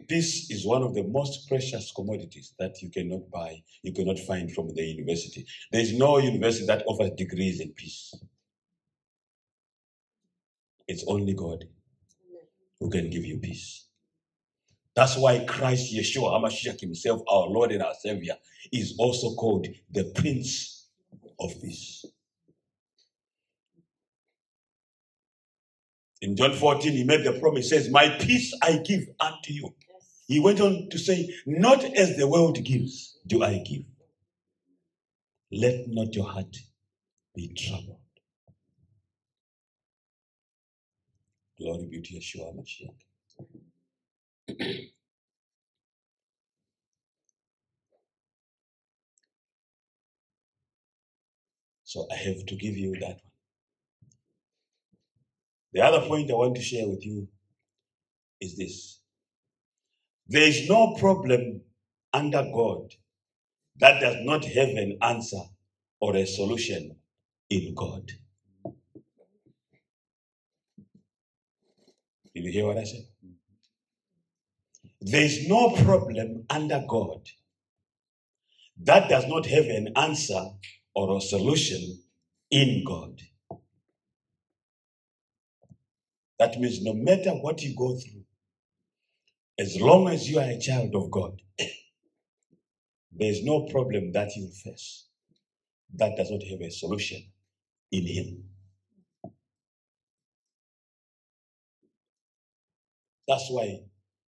Peace 0.08 0.50
is 0.50 0.66
one 0.66 0.84
of 0.84 0.94
the 0.94 1.04
most 1.04 1.48
precious 1.48 1.92
commodities 1.92 2.54
that 2.60 2.82
you 2.82 2.90
cannot 2.90 3.30
buy, 3.32 3.62
you 3.84 3.94
cannot 3.94 4.20
find 4.20 4.52
from 4.52 4.74
the 4.74 4.84
university. 4.84 5.46
There 5.72 5.82
is 5.82 5.98
no 5.98 6.18
university 6.18 6.66
that 6.68 6.84
offers 6.88 7.12
degrees 7.12 7.60
in 7.60 7.72
peace. 7.74 8.14
It's 10.88 11.04
only 11.08 11.34
God 11.34 11.66
who 12.80 12.90
can 12.90 13.10
give 13.10 13.26
you 13.26 13.40
peace. 13.40 13.88
That's 14.96 15.18
why 15.18 15.44
Christ 15.46 15.94
Yeshua 15.94 16.32
HaMashiach 16.32 16.80
himself, 16.80 17.22
our 17.28 17.48
Lord 17.48 17.72
and 17.72 17.84
our 17.84 17.94
Savior, 17.96 18.38
is 18.72 18.96
also 18.98 19.36
called 19.36 19.68
the 19.92 20.06
Prince 20.16 20.88
of 21.40 21.52
Peace. 21.62 22.06
In 26.26 26.36
John 26.36 26.54
14, 26.54 26.92
he 26.92 27.04
made 27.04 27.24
the 27.24 27.34
promise, 27.40 27.70
says, 27.70 27.88
My 27.92 28.10
peace 28.10 28.52
I 28.60 28.78
give 28.78 29.04
unto 29.20 29.54
you. 29.54 29.76
He 30.26 30.40
went 30.40 30.60
on 30.60 30.88
to 30.90 30.98
say, 30.98 31.30
Not 31.46 31.84
as 31.84 32.18
the 32.18 32.28
world 32.28 32.58
gives, 32.66 33.20
do 33.28 33.44
I 33.44 33.60
give. 33.60 33.84
Let 35.52 35.88
not 35.88 36.16
your 36.16 36.26
heart 36.26 36.58
be 37.36 37.54
troubled. 37.54 38.00
Glory 41.60 41.86
be 41.92 42.02
to 42.02 42.16
Yeshua 42.16 42.56
HaMashiach. 42.56 42.96
So 51.84 52.08
I 52.12 52.16
have 52.16 52.46
to 52.48 52.56
give 52.56 52.76
you 52.76 52.94
that 53.00 53.22
one. 53.24 53.35
The 55.76 55.84
other 55.84 56.08
point 56.08 56.32
I 56.32 56.36
want 56.36 56.56
to 56.56 56.62
share 56.62 56.88
with 56.88 57.06
you 57.06 57.28
is 58.40 58.56
this 58.56 59.02
there 60.26 60.48
is 60.48 60.70
no 60.70 60.96
problem 60.96 61.64
under 62.14 62.44
God 62.44 62.94
that 63.82 64.00
does 64.00 64.16
not 64.22 64.46
have 64.46 64.70
an 64.70 64.98
answer 65.02 65.42
or 66.00 66.16
a 66.16 66.26
solution 66.26 66.96
in 67.50 67.76
God. 67.76 68.10
Did 72.34 72.46
you 72.46 72.52
hear 72.54 72.68
what 72.68 72.78
I 72.78 72.86
said? 72.86 73.08
Mm-hmm. 73.26 73.34
There 75.02 75.26
is 75.26 75.50
no 75.50 75.72
problem 75.72 76.46
under 76.50 76.86
God 76.88 77.28
that 78.82 79.10
does 79.10 79.28
not 79.28 79.46
have 79.46 79.66
an 79.66 79.90
answer 79.98 80.42
or 80.94 81.18
a 81.18 81.22
solution 81.22 82.02
in 82.50 82.86
God. 82.86 83.20
That 86.40 86.60
means 86.60 86.84
no 86.84 86.94
matter 86.94 87.32
what 87.32 87.62
you 87.62 87.76
go 87.76 87.98
through, 87.98 88.24
as 89.60 89.78
long 89.80 90.10
as 90.10 90.30
you 90.30 90.40
are 90.40 90.50
a 90.50 90.60
child 90.60 90.96
of 90.96 91.12
God, 91.12 91.42
there 91.60 93.30
is 93.32 93.44
no 93.44 93.68
problem 93.68 94.12
that 94.14 94.36
you 94.36 94.50
face 94.50 95.06
that 95.96 96.18
does 96.18 96.32
not 96.32 96.44
have 96.44 96.62
a 96.62 96.72
solution 96.72 97.24
in 97.92 98.06
Him. 98.08 98.44
That's 103.28 103.48
why 103.50 103.80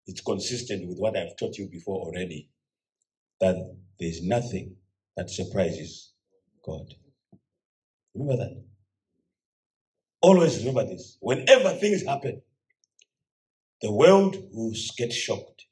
it's 0.08 0.22
consistent 0.22 0.88
with 0.88 0.98
what 1.00 1.18
I've 1.18 1.38
taught 1.38 1.58
you 1.58 1.70
before 1.70 2.00
already 2.08 2.50
that 3.42 3.56
there's 4.00 4.24
nothing 4.24 4.76
that 5.18 5.30
surprises 5.30 6.14
God. 6.66 6.94
Remember 8.16 8.38
that. 8.44 8.64
Always 10.24 10.60
remember 10.60 10.86
this. 10.88 11.18
Whenever 11.22 11.72
things 11.76 12.06
happen, 12.06 12.44
the 13.82 13.92
world 13.92 14.38
will 14.54 14.74
get 14.98 15.14
shocked. 15.14 15.66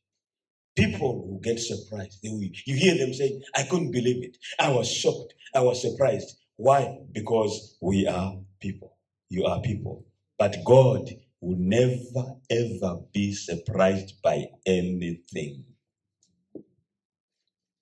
People 0.75 1.27
will 1.27 1.39
get 1.41 1.59
surprised. 1.59 2.19
Will, 2.23 2.41
you 2.65 2.75
hear 2.75 2.97
them 2.97 3.13
saying, 3.13 3.43
I 3.55 3.63
couldn't 3.63 3.91
believe 3.91 4.23
it. 4.25 4.37
I 4.59 4.71
was 4.71 4.91
shocked. 4.91 5.35
I 5.55 5.61
was 5.61 5.81
surprised. 5.81 6.37
Why? 6.57 6.99
Because 7.13 7.77
we 7.81 8.07
are 8.07 8.35
people. 8.61 8.97
You 9.29 9.45
are 9.45 9.61
people. 9.61 10.05
But 10.39 10.57
God 10.65 11.09
will 11.41 11.57
never 11.59 12.35
ever 12.49 12.99
be 13.13 13.33
surprised 13.33 14.21
by 14.23 14.47
anything. 14.65 15.65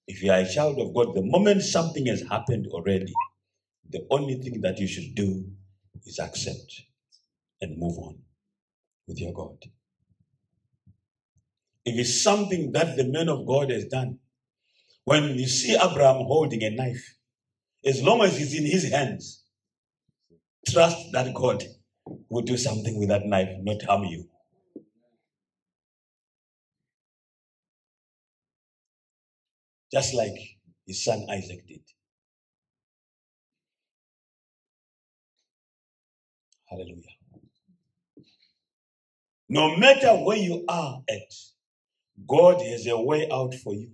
If 0.08 0.24
you 0.24 0.32
are 0.32 0.40
a 0.40 0.50
child 0.50 0.80
of 0.80 0.94
God, 0.96 1.16
the 1.16 1.24
moment 1.24 1.64
something 1.64 2.08
has 2.08 2.24
happened 2.30 2.68
already, 2.72 3.14
the 3.90 4.06
only 4.12 4.36
thing 4.36 4.62
that 4.62 4.80
you 4.80 4.88
should 4.88 5.16
do 5.16 5.46
is 6.06 6.20
accept 6.20 6.82
and 7.62 7.78
move 7.78 7.98
on 8.00 8.20
with 9.08 9.20
your 9.20 9.34
God. 9.34 9.58
If 11.86 12.00
it's 12.00 12.22
something 12.22 12.72
that 12.74 12.98
the 12.98 13.06
man 13.06 13.30
of 13.30 13.46
God 13.48 13.72
has 13.72 13.86
done, 13.86 14.20
when 15.06 15.36
you 15.36 15.48
see 15.48 15.76
Abraham 15.76 16.26
holding 16.26 16.64
a 16.64 16.70
knife, 16.70 17.16
as 17.86 18.04
long 18.04 18.22
as 18.22 18.40
it's 18.40 18.54
in 18.54 18.66
his 18.66 18.92
hands, 18.92 19.44
trust 20.68 21.12
that 21.14 21.34
God 21.34 21.64
will 22.30 22.44
do 22.44 22.58
something 22.58 23.00
with 23.00 23.10
that 23.10 23.26
knife, 23.26 23.50
not 23.62 23.82
harm 23.84 24.04
you. 24.06 24.30
Just 29.92 30.14
like 30.14 30.36
his 30.86 31.04
son 31.04 31.26
Isaac 31.30 31.68
did. 31.68 31.82
Hallelujah. 36.70 37.04
No 39.50 39.76
matter 39.78 40.14
where 40.14 40.38
you 40.38 40.66
are 40.70 41.02
at, 41.10 41.34
God 42.28 42.62
has 42.62 42.86
a 42.88 43.00
way 43.00 43.28
out 43.32 43.56
for 43.56 43.74
you. 43.74 43.92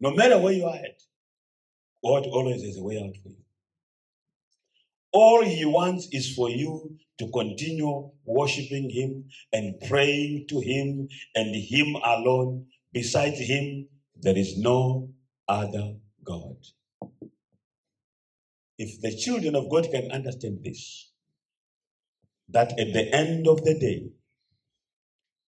No 0.00 0.10
matter 0.12 0.38
where 0.38 0.52
you 0.52 0.66
are 0.66 0.74
at, 0.76 1.00
God 2.04 2.26
always 2.26 2.62
has 2.64 2.76
a 2.78 2.82
way 2.82 2.96
out 2.96 3.14
for 3.22 3.28
you. 3.28 3.44
All 5.12 5.44
he 5.44 5.64
wants 5.64 6.08
is 6.10 6.34
for 6.34 6.50
you 6.50 6.96
to 7.18 7.30
continue 7.30 8.10
worshiping 8.24 8.90
him 8.90 9.24
and 9.52 9.80
praying 9.88 10.46
to 10.48 10.58
him 10.60 11.08
and 11.36 11.54
him 11.54 11.94
alone. 12.04 12.66
Besides 12.92 13.38
him, 13.38 13.86
there 14.20 14.36
is 14.36 14.58
no 14.58 15.10
other 15.48 15.94
God. 16.24 16.56
If 18.84 19.00
the 19.00 19.16
children 19.16 19.54
of 19.56 19.70
God 19.70 19.88
can 19.90 20.10
understand 20.10 20.58
this, 20.62 21.10
that 22.50 22.78
at 22.78 22.92
the 22.92 23.08
end 23.14 23.48
of 23.48 23.64
the 23.64 23.78
day, 23.78 24.10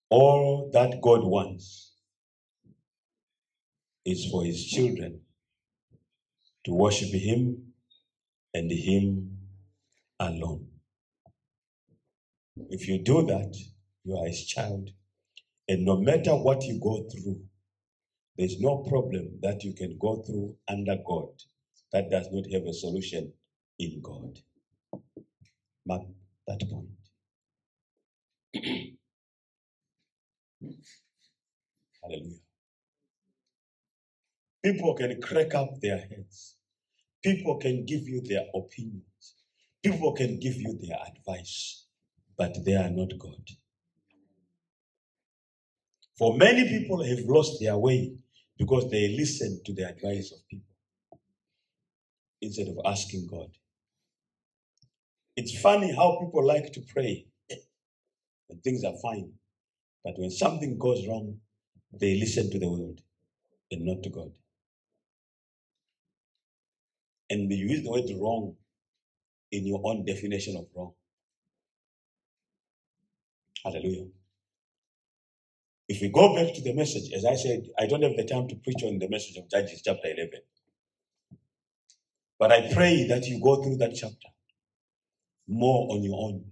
all 0.08 0.70
that 0.72 1.02
God 1.02 1.22
wants 1.22 1.92
is 4.06 4.30
for 4.30 4.42
his 4.42 4.64
children 4.64 5.20
to 6.64 6.72
worship 6.72 7.10
him 7.10 7.74
and 8.54 8.70
him 8.70 9.36
alone. 10.18 10.68
If 12.70 12.88
you 12.88 13.02
do 13.04 13.26
that, 13.26 13.54
you 14.04 14.16
are 14.16 14.28
his 14.28 14.46
child. 14.46 14.88
And 15.68 15.84
no 15.84 15.98
matter 16.00 16.34
what 16.34 16.62
you 16.62 16.80
go 16.80 17.06
through, 17.10 17.42
there's 18.38 18.58
no 18.60 18.78
problem 18.78 19.40
that 19.42 19.62
you 19.62 19.74
can 19.74 19.98
go 20.00 20.22
through 20.22 20.56
under 20.68 20.96
God 21.06 21.28
that 21.96 22.10
does 22.10 22.28
not 22.30 22.44
have 22.52 22.66
a 22.66 22.74
solution 22.74 23.32
in 23.78 24.00
God. 24.02 24.38
Mark 25.86 26.02
that 26.46 26.60
point. 26.68 26.88
Hallelujah. 32.02 32.40
People 34.62 34.94
can 34.94 35.22
crack 35.22 35.54
up 35.54 35.70
their 35.80 35.96
heads. 35.96 36.56
People 37.24 37.56
can 37.56 37.86
give 37.86 38.06
you 38.06 38.20
their 38.22 38.44
opinions. 38.54 39.34
People 39.82 40.12
can 40.12 40.38
give 40.38 40.56
you 40.56 40.78
their 40.82 40.98
advice, 41.06 41.86
but 42.36 42.54
they 42.66 42.74
are 42.74 42.90
not 42.90 43.18
God. 43.18 43.48
For 46.18 46.36
many 46.36 46.68
people 46.68 47.02
have 47.02 47.20
lost 47.26 47.58
their 47.60 47.78
way 47.78 48.16
because 48.58 48.90
they 48.90 49.16
listen 49.16 49.62
to 49.64 49.72
the 49.72 49.88
advice 49.88 50.32
of 50.32 50.46
people 50.50 50.75
instead 52.46 52.68
of 52.68 52.78
asking 52.86 53.28
God. 53.30 53.50
It's 55.36 55.60
funny 55.60 55.94
how 55.94 56.18
people 56.20 56.46
like 56.46 56.72
to 56.72 56.80
pray 56.80 57.26
when 58.48 58.60
things 58.60 58.84
are 58.84 58.94
fine, 59.02 59.32
but 60.04 60.14
when 60.18 60.30
something 60.30 60.78
goes 60.78 61.06
wrong, 61.08 61.38
they 61.92 62.18
listen 62.18 62.50
to 62.50 62.58
the 62.58 62.68
world 62.68 63.00
and 63.70 63.84
not 63.84 64.02
to 64.04 64.10
God. 64.10 64.32
And 67.30 67.50
you 67.52 67.66
use 67.68 67.82
the 67.84 67.90
word 67.90 68.04
wrong 68.20 68.56
in 69.52 69.66
your 69.66 69.80
own 69.84 70.04
definition 70.04 70.56
of 70.56 70.66
wrong. 70.74 70.92
Hallelujah. 73.64 74.06
If 75.88 76.00
we 76.02 76.08
go 76.08 76.34
back 76.34 76.54
to 76.54 76.62
the 76.62 76.74
message, 76.74 77.12
as 77.12 77.24
I 77.24 77.36
said, 77.36 77.68
I 77.78 77.86
don't 77.86 78.02
have 78.02 78.16
the 78.16 78.24
time 78.24 78.48
to 78.48 78.56
preach 78.56 78.82
on 78.84 78.98
the 78.98 79.08
message 79.08 79.36
of 79.36 79.50
Judges 79.50 79.82
chapter 79.84 80.08
11. 80.08 80.30
But 82.38 82.52
I 82.52 82.72
pray 82.72 83.06
that 83.08 83.24
you 83.26 83.40
go 83.40 83.62
through 83.62 83.78
that 83.78 83.94
chapter 83.94 84.28
more 85.48 85.88
on 85.92 86.02
your 86.02 86.18
own 86.18 86.44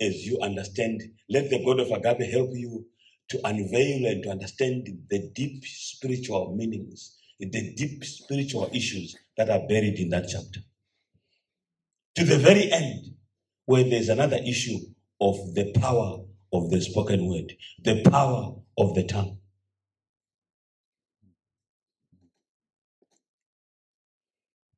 as 0.00 0.26
you 0.26 0.40
understand. 0.40 1.02
Let 1.28 1.50
the 1.50 1.64
God 1.64 1.80
of 1.80 1.90
Agape 1.90 2.30
help 2.32 2.50
you 2.52 2.86
to 3.30 3.40
unveil 3.44 4.06
and 4.06 4.22
to 4.24 4.30
understand 4.30 4.88
the 5.08 5.30
deep 5.34 5.64
spiritual 5.64 6.54
meanings, 6.56 7.18
the 7.38 7.74
deep 7.74 8.04
spiritual 8.04 8.70
issues 8.74 9.16
that 9.36 9.50
are 9.50 9.66
buried 9.68 9.98
in 9.98 10.10
that 10.10 10.28
chapter. 10.28 10.60
To 12.16 12.24
the 12.24 12.38
very 12.38 12.70
end, 12.72 13.14
where 13.66 13.84
there's 13.84 14.08
another 14.08 14.38
issue 14.44 14.78
of 15.20 15.36
the 15.54 15.72
power 15.80 16.18
of 16.52 16.70
the 16.70 16.80
spoken 16.80 17.28
word, 17.28 17.54
the 17.82 18.02
power 18.10 18.54
of 18.76 18.94
the 18.94 19.04
tongue. 19.04 19.38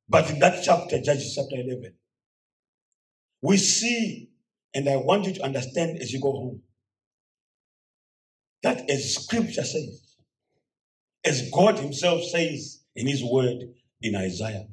But 0.07 0.29
in 0.29 0.39
that 0.39 0.63
chapter, 0.63 1.01
Judges 1.01 1.33
chapter 1.35 1.55
11, 1.55 1.93
we 3.41 3.57
see, 3.57 4.29
and 4.73 4.87
I 4.89 4.97
want 4.97 5.25
you 5.25 5.33
to 5.35 5.43
understand 5.43 5.99
as 5.99 6.13
you 6.13 6.21
go 6.21 6.31
home, 6.31 6.61
that 8.63 8.89
as 8.89 9.15
scripture 9.15 9.63
says, 9.63 10.15
as 11.25 11.49
God 11.51 11.79
Himself 11.79 12.23
says 12.23 12.83
in 12.95 13.07
His 13.07 13.23
word 13.23 13.57
in 14.01 14.15
Isaiah 14.15 14.67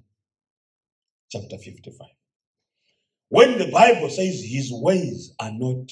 chapter 1.31 1.59
55, 1.59 2.09
when 3.29 3.59
the 3.59 3.71
Bible 3.71 4.11
says 4.11 4.42
His 4.45 4.71
ways 4.73 5.35
are 5.40 5.53
not 5.53 5.90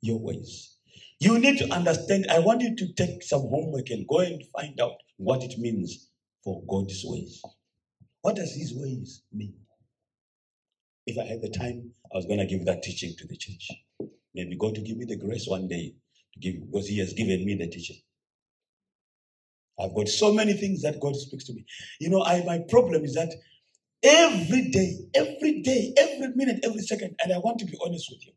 your 0.00 0.18
ways, 0.20 0.76
you 1.20 1.38
need 1.38 1.58
to 1.58 1.72
understand. 1.72 2.26
I 2.30 2.40
want 2.40 2.62
you 2.62 2.74
to 2.76 2.92
take 2.94 3.22
some 3.22 3.42
homework 3.42 3.90
and 3.90 4.08
go 4.08 4.20
and 4.20 4.42
find 4.56 4.80
out 4.80 4.96
what 5.16 5.42
it 5.44 5.58
means 5.58 6.08
for 6.42 6.62
God's 6.68 7.02
ways. 7.04 7.42
What 8.22 8.36
does 8.36 8.54
His 8.54 8.74
ways 8.74 9.22
mean? 9.32 9.54
If 11.06 11.18
I 11.18 11.24
had 11.26 11.42
the 11.42 11.50
time, 11.50 11.92
I 12.12 12.16
was 12.16 12.26
going 12.26 12.40
to 12.40 12.46
give 12.46 12.66
that 12.66 12.82
teaching 12.82 13.14
to 13.18 13.26
the 13.28 13.36
church. 13.36 13.70
Maybe 14.34 14.56
God 14.58 14.74
to 14.76 14.82
give 14.82 14.98
me 14.98 15.06
the 15.06 15.18
grace 15.18 15.46
one 15.48 15.68
day 15.68 15.94
to 16.34 16.40
give 16.40 16.54
because 16.70 16.88
He 16.88 16.98
has 17.00 17.14
given 17.14 17.44
me 17.44 17.56
the 17.56 17.68
teaching. 17.68 17.98
I've 19.80 19.94
got 19.94 20.08
so 20.08 20.32
many 20.32 20.54
things 20.54 20.82
that 20.82 21.00
God 21.00 21.16
speaks 21.16 21.44
to 21.46 21.54
me. 21.54 21.64
You 22.00 22.10
know, 22.10 22.22
I 22.24 22.44
my 22.44 22.60
problem 22.68 23.04
is 23.04 23.14
that 23.14 23.34
every 24.02 24.70
day, 24.70 24.98
every 25.14 25.62
day, 25.62 25.94
every 25.98 26.28
minute, 26.36 26.60
every 26.64 26.82
second, 26.82 27.16
and 27.22 27.32
I 27.32 27.38
want 27.38 27.58
to 27.60 27.66
be 27.66 27.78
honest 27.84 28.08
with 28.10 28.26
you. 28.26 28.32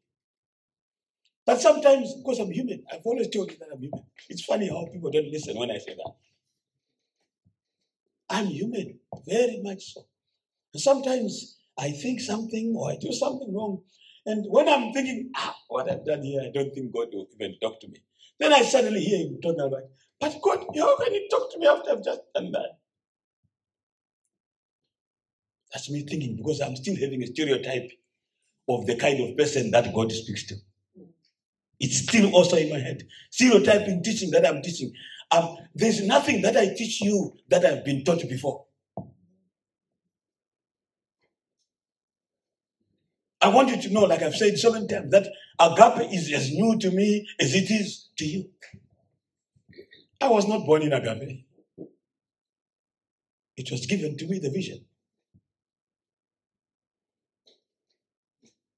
But 1.45 1.61
sometimes, 1.61 2.13
because 2.15 2.39
I'm 2.39 2.51
human, 2.51 2.83
I've 2.91 3.05
always 3.05 3.29
told 3.29 3.51
you 3.51 3.57
that 3.59 3.69
I'm 3.73 3.81
human. 3.81 4.03
It's 4.29 4.45
funny 4.45 4.69
how 4.69 4.87
people 4.91 5.11
don't 5.11 5.31
listen 5.31 5.57
when 5.57 5.71
I 5.71 5.77
say 5.79 5.95
that. 5.95 6.13
I'm 8.29 8.47
human, 8.47 8.99
very 9.27 9.59
much 9.61 9.93
so. 9.93 10.05
And 10.73 10.81
sometimes 10.81 11.57
I 11.77 11.91
think 11.91 12.19
something 12.19 12.73
or 12.77 12.91
I 12.91 12.97
do 12.99 13.11
something 13.11 13.53
wrong. 13.53 13.81
And 14.25 14.45
when 14.49 14.69
I'm 14.69 14.93
thinking, 14.93 15.31
ah, 15.35 15.55
what 15.67 15.91
I've 15.91 16.05
done 16.05 16.23
here, 16.23 16.41
I 16.41 16.51
don't 16.53 16.73
think 16.73 16.93
God 16.93 17.07
will 17.11 17.27
even 17.39 17.55
talk 17.61 17.79
to 17.81 17.87
me. 17.87 17.97
Then 18.39 18.53
I 18.53 18.61
suddenly 18.61 19.01
hear 19.01 19.27
him 19.27 19.39
talking 19.41 19.59
about, 19.59 19.83
but 20.19 20.41
God, 20.41 20.65
how 20.77 20.97
can 20.97 21.13
you 21.13 21.27
talk 21.29 21.51
to 21.51 21.59
me 21.59 21.67
after 21.67 21.91
I've 21.91 22.03
just 22.03 22.21
done 22.33 22.51
that? 22.51 22.79
That's 25.73 25.89
me 25.89 26.03
thinking 26.03 26.37
because 26.37 26.61
I'm 26.61 26.75
still 26.75 26.95
having 26.95 27.23
a 27.23 27.27
stereotype 27.27 27.91
of 28.69 28.85
the 28.85 28.95
kind 28.95 29.19
of 29.19 29.37
person 29.37 29.71
that 29.71 29.93
God 29.93 30.11
speaks 30.11 30.45
to. 30.47 30.55
It's 31.79 31.97
still 31.97 32.33
also 32.33 32.55
in 32.55 32.69
my 32.69 32.79
head. 32.79 33.03
Stereotyping 33.31 34.03
teaching 34.03 34.31
that 34.31 34.47
I'm 34.47 34.61
teaching. 34.61 34.93
Um, 35.33 35.57
there's 35.73 36.01
nothing 36.05 36.41
that 36.43 36.55
I 36.55 36.67
teach 36.67 37.01
you 37.01 37.33
that 37.49 37.65
I've 37.65 37.83
been 37.83 38.03
taught 38.03 38.21
before. 38.29 38.65
I 43.41 43.49
want 43.49 43.69
you 43.69 43.81
to 43.81 43.89
know, 43.89 44.01
like 44.01 44.21
I've 44.21 44.35
said 44.35 44.57
so 44.57 44.71
many 44.71 44.87
times, 44.87 45.11
that 45.11 45.27
agape 45.59 46.13
is 46.13 46.31
as 46.31 46.51
new 46.51 46.77
to 46.79 46.91
me 46.91 47.27
as 47.39 47.55
it 47.55 47.69
is 47.71 48.09
to 48.17 48.25
you. 48.25 48.49
I 50.21 50.29
was 50.29 50.47
not 50.47 50.65
born 50.65 50.83
in 50.83 50.93
agape. 50.93 51.45
It 53.57 53.71
was 53.71 53.85
given 53.85 54.17
to 54.17 54.27
me, 54.27 54.39
the 54.39 54.49
vision. 54.49 54.85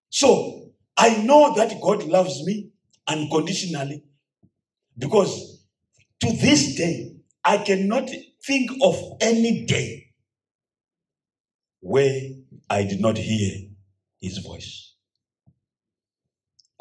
So 0.10 0.72
I 0.98 1.22
know 1.24 1.54
that 1.56 1.80
God 1.82 2.04
loves 2.04 2.44
me 2.46 2.70
unconditionally. 3.08 4.04
Because 4.98 5.55
to 6.22 6.32
this 6.32 6.76
day, 6.76 7.16
I 7.44 7.60
cannot 7.60 8.10
think 8.46 8.72
of 8.82 8.96
any 9.22 9.66
day 9.66 10.14
where 11.82 12.20
I 12.70 12.84
did 12.84 13.00
not 13.00 13.18
hear 13.18 13.70
his 14.20 14.40
voice. 14.40 14.96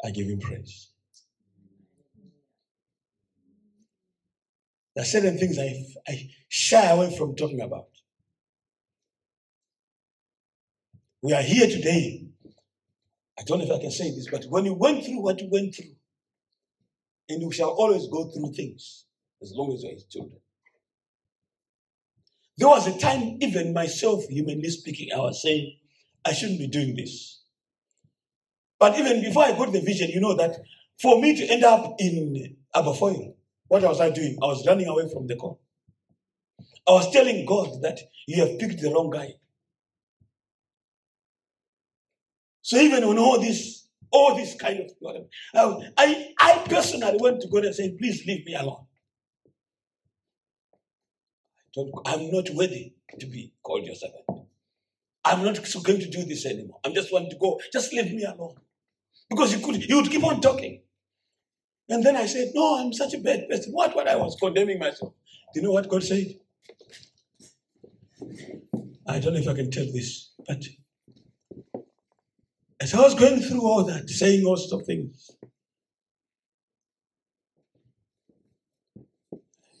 I 0.03 0.11
give 0.11 0.27
him 0.27 0.39
praise. 0.39 0.89
There 4.95 5.03
are 5.03 5.05
certain 5.05 5.37
things 5.37 5.59
I, 5.59 5.83
I 6.07 6.29
shy 6.47 6.85
away 6.87 7.15
from 7.17 7.35
talking 7.35 7.61
about. 7.61 7.89
We 11.21 11.33
are 11.33 11.41
here 11.41 11.67
today. 11.67 12.27
I 13.37 13.43
don't 13.43 13.59
know 13.59 13.65
if 13.65 13.71
I 13.71 13.79
can 13.79 13.91
say 13.91 14.11
this, 14.11 14.29
but 14.29 14.45
when 14.45 14.65
you 14.65 14.73
went 14.73 15.03
through 15.03 15.21
what 15.21 15.41
you 15.41 15.49
went 15.51 15.75
through, 15.75 15.95
and 17.27 17.41
you 17.41 17.51
shall 17.51 17.69
always 17.69 18.07
go 18.07 18.29
through 18.29 18.53
things 18.53 19.04
as 19.45 19.53
long 19.55 19.73
as 19.73 19.83
you're 19.83 19.93
his 19.93 20.05
children. 20.05 20.39
There 22.57 22.67
was 22.67 22.87
a 22.87 22.97
time, 22.97 23.37
even 23.41 23.73
myself, 23.73 24.23
humanly 24.25 24.69
speaking, 24.69 25.09
I 25.13 25.19
was 25.19 25.41
saying, 25.41 25.77
I 26.25 26.33
shouldn't 26.33 26.59
be 26.59 26.67
doing 26.67 26.95
this. 26.95 27.41
But 28.79 28.97
even 28.97 29.21
before 29.21 29.43
I 29.43 29.51
got 29.51 29.71
the 29.71 29.81
vision, 29.81 30.09
you 30.09 30.19
know 30.19 30.35
that 30.35 30.55
for 30.99 31.21
me 31.21 31.35
to 31.35 31.45
end 31.45 31.63
up 31.63 31.95
in 31.99 32.55
Aberfoyle, 32.73 33.35
what 33.67 33.83
was 33.83 34.01
I 34.01 34.09
doing? 34.09 34.37
I 34.41 34.47
was 34.47 34.65
running 34.65 34.87
away 34.87 35.09
from 35.11 35.27
the 35.27 35.35
call. 35.35 35.59
I 36.87 36.91
was 36.91 37.11
telling 37.11 37.45
God 37.45 37.81
that 37.81 37.99
you 38.27 38.45
have 38.45 38.59
picked 38.59 38.81
the 38.81 38.91
wrong 38.91 39.09
guy. 39.09 39.33
So 42.61 42.77
even 42.77 43.07
when 43.07 43.17
all 43.17 43.39
this 43.39 43.85
all 44.15 44.35
this 44.35 44.55
kind 44.55 44.79
of 44.79 44.91
whatever. 44.99 45.25
I, 45.97 46.33
I 46.39 46.63
personally 46.69 47.17
went 47.19 47.41
to 47.41 47.47
God 47.49 47.65
and 47.65 47.75
said, 47.75 47.97
please 47.97 48.25
leave 48.25 48.45
me 48.45 48.55
alone. 48.55 48.84
I'm 51.77 52.31
not 52.31 52.49
worthy 52.51 52.93
to 53.19 53.25
be 53.25 53.53
called 53.61 53.85
your 53.85 53.95
servant. 53.95 54.23
I'm 55.25 55.43
not 55.43 55.59
going 55.83 55.99
to 55.99 56.09
do 56.09 56.23
this 56.23 56.45
anymore. 56.45 56.79
I'm 56.85 56.93
just 56.93 57.11
wanting 57.11 57.31
to 57.31 57.37
go. 57.37 57.59
Just 57.73 57.91
leave 57.93 58.13
me 58.13 58.23
alone. 58.23 58.55
Because 59.29 59.53
you 59.53 59.65
could, 59.65 59.83
you 59.83 59.95
would 59.97 60.11
keep 60.11 60.23
on 60.23 60.39
talking. 60.39 60.81
And 61.89 62.03
then 62.03 62.15
I 62.15 62.25
said, 62.27 62.51
No, 62.53 62.79
I'm 62.79 62.93
such 62.93 63.13
a 63.13 63.17
bad 63.17 63.49
person. 63.49 63.73
What? 63.73 63.95
What? 63.95 64.07
I 64.07 64.15
was 64.15 64.37
condemning 64.39 64.79
myself. 64.79 65.13
Do 65.53 65.59
you 65.59 65.65
know 65.65 65.73
what 65.73 65.89
God 65.89 66.03
said? 66.03 66.35
I 69.07 69.19
don't 69.19 69.33
know 69.33 69.39
if 69.39 69.47
I 69.47 69.53
can 69.53 69.69
tell 69.69 69.85
this, 69.85 70.31
but 70.47 70.63
as 72.81 72.93
I 72.93 73.01
was 73.01 73.13
going 73.15 73.39
through 73.39 73.61
all 73.61 73.83
that, 73.83 74.09
saying 74.09 74.45
all 74.45 74.57
sorts 74.57 74.73
of 74.73 74.85
things, 74.85 75.31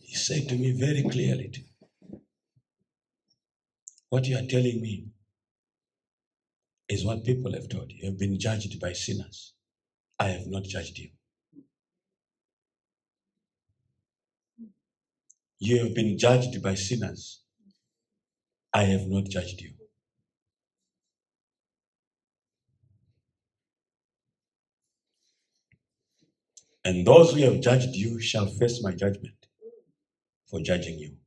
he 0.01 0.15
said 0.15 0.47
to 0.49 0.55
me 0.55 0.71
very 0.71 1.03
clearly, 1.03 1.51
What 4.09 4.27
you 4.27 4.37
are 4.37 4.47
telling 4.47 4.81
me 4.81 5.07
is 6.89 7.05
what 7.05 7.25
people 7.25 7.53
have 7.53 7.69
told 7.69 7.91
you. 7.91 7.99
You 8.01 8.09
have 8.11 8.19
been 8.19 8.39
judged 8.39 8.79
by 8.79 8.93
sinners. 8.93 9.53
I 10.19 10.29
have 10.29 10.47
not 10.47 10.63
judged 10.63 10.99
you. 10.99 11.09
You 15.59 15.83
have 15.85 15.95
been 15.95 16.17
judged 16.17 16.61
by 16.63 16.75
sinners. 16.75 17.41
I 18.73 18.83
have 18.83 19.07
not 19.07 19.25
judged 19.25 19.61
you. 19.61 19.73
And 26.85 27.05
those 27.07 27.33
who 27.33 27.41
have 27.43 27.61
judged 27.61 27.95
you 27.95 28.19
shall 28.21 28.47
face 28.47 28.83
my 28.83 28.91
judgment 28.91 29.35
for 30.49 30.61
judging 30.61 30.99
you 30.99 31.17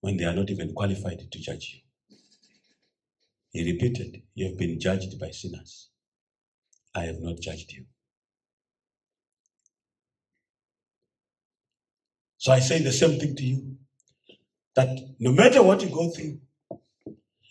when 0.00 0.16
they 0.16 0.24
are 0.24 0.34
not 0.34 0.50
even 0.50 0.74
qualified 0.74 1.20
to 1.30 1.38
judge 1.40 1.74
you. 1.74 1.80
He 3.52 3.72
repeated, 3.72 4.22
You 4.34 4.48
have 4.48 4.58
been 4.58 4.80
judged 4.80 5.18
by 5.20 5.30
sinners. 5.30 5.90
I 6.94 7.04
have 7.04 7.20
not 7.20 7.40
judged 7.40 7.72
you. 7.72 7.86
So 12.38 12.52
I 12.52 12.60
say 12.60 12.80
the 12.82 12.92
same 12.92 13.18
thing 13.20 13.36
to 13.36 13.44
you 13.44 13.76
that 14.76 14.98
no 15.20 15.32
matter 15.32 15.62
what 15.62 15.82
you 15.82 15.90
go 15.90 16.10
through, 16.10 16.38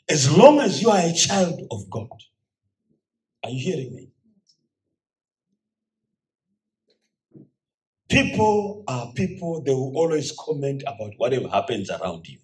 as 0.10 0.36
long 0.36 0.60
as 0.62 0.82
you 0.82 0.90
are 0.92 1.00
a 1.02 1.14
child 1.14 1.62
of 1.72 1.90
God, 1.90 2.10
are 3.44 3.50
you 3.52 3.64
hearing 3.64 3.96
me? 3.96 4.07
People 8.10 8.84
are 8.88 9.12
people, 9.14 9.62
they 9.62 9.72
will 9.72 9.94
always 9.96 10.32
comment 10.40 10.84
about 10.88 11.14
whatever 11.18 11.50
happens 11.50 11.90
around 11.90 12.28
you. 12.28 12.40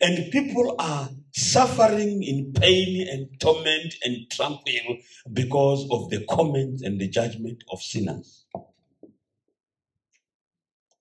And 0.00 0.30
people 0.30 0.76
are 0.78 1.08
suffering 1.32 2.22
in 2.22 2.52
pain 2.52 3.08
and 3.08 3.40
torment 3.40 3.94
and 4.04 4.30
trample 4.30 4.98
because 5.32 5.88
of 5.90 6.10
the 6.10 6.24
comments 6.28 6.82
and 6.82 7.00
the 7.00 7.08
judgment 7.08 7.64
of 7.72 7.80
sinners. 7.80 8.44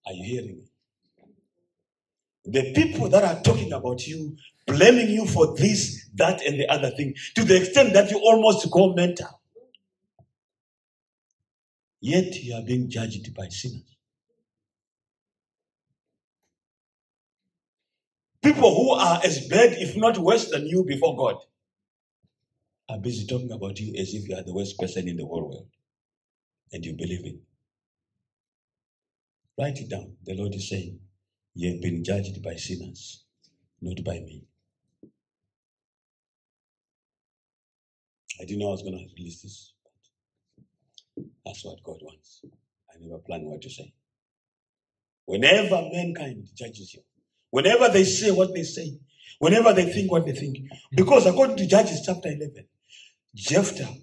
Are 0.07 0.13
you 0.13 0.23
hearing 0.23 0.57
me? 0.57 0.63
The 2.45 2.73
people 2.73 3.09
that 3.09 3.23
are 3.23 3.41
talking 3.41 3.73
about 3.73 4.07
you, 4.07 4.38
blaming 4.67 5.09
you 5.09 5.25
for 5.25 5.55
this, 5.57 6.07
that, 6.13 6.45
and 6.45 6.59
the 6.59 6.67
other 6.71 6.91
thing, 6.91 7.15
to 7.35 7.43
the 7.43 7.57
extent 7.57 7.93
that 7.93 8.11
you 8.11 8.19
almost 8.19 8.69
go 8.71 8.93
mental. 8.93 9.41
Yet 12.06 12.36
you 12.44 12.54
are 12.54 12.62
being 12.62 12.88
judged 12.88 13.34
by 13.34 13.48
sinners. 13.48 13.98
People 18.44 18.76
who 18.76 18.91
are 18.91 19.20
as 19.24 19.48
bad, 19.48 19.74
if 19.80 19.98
not 19.98 20.20
worse 20.20 20.52
than 20.52 20.68
you 20.68 20.84
before 20.84 21.18
God, 21.18 21.38
are 22.89 23.00
busy 23.00 23.26
talking 23.26 23.52
about 23.52 23.80
you 23.80 23.96
as 24.00 24.13
if 24.13 24.30
you 24.30 24.36
are 24.36 24.44
the 24.44 24.54
worst 24.54 24.78
person 24.78 25.08
in 25.08 25.18
the 25.18 25.26
whole 25.26 25.50
world. 25.50 25.70
And 26.74 26.86
you 26.86 26.94
believe 26.94 27.26
it. 27.26 27.38
Write 29.60 29.80
it 29.80 29.89
down. 29.89 30.18
The 30.26 30.36
Lord 30.36 30.56
is 30.56 30.70
saying, 30.70 31.00
You 31.56 31.72
have 31.72 31.82
been 31.82 32.04
judged 32.04 32.44
by 32.44 32.56
sinners, 32.58 33.26
not 33.82 34.04
by 34.04 34.20
me. 34.20 34.44
I 38.41 38.46
didn't 38.46 38.60
know 38.60 38.70
I 38.70 38.72
was 38.74 38.84
going 38.84 39.00
to 39.00 39.15
release 39.18 39.44
this. 39.44 39.74
That's 41.45 41.63
what 41.65 41.84
God 41.84 41.99
wants. 42.01 42.41
I 42.89 42.97
never 42.99 43.19
planned 43.19 43.45
what 43.45 43.62
to 43.62 43.69
say. 43.69 43.93
Whenever 45.25 45.89
mankind 45.91 46.47
judges 46.55 46.93
you, 46.93 47.01
Whenever 47.55 47.88
they 47.88 48.03
say 48.03 48.31
what 48.31 48.53
they 48.53 48.63
say, 48.63 48.99
whenever 49.39 49.71
they 49.71 49.86
think 49.86 50.12
what 50.12 50.25
they 50.25 50.34
think. 50.34 50.58
Because 50.91 51.25
according 51.25 51.55
to 51.55 51.65
Judges 51.65 52.01
chapter 52.05 52.27
11, 52.27 52.65
Jephthah 53.34 53.93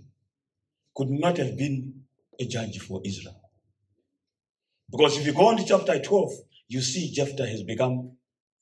could 0.95 1.11
not 1.11 1.37
have 1.37 1.59
been 1.59 2.03
a 2.41 2.47
judge 2.47 2.79
for 2.79 3.03
Israel. 3.05 3.39
Because 4.91 5.19
if 5.19 5.27
you 5.27 5.35
go 5.35 5.49
on 5.49 5.59
to 5.59 5.67
chapter 5.67 5.99
12, 5.99 6.33
you 6.69 6.81
see 6.81 7.13
Jephthah 7.13 7.47
has 7.47 7.63
become 7.63 8.13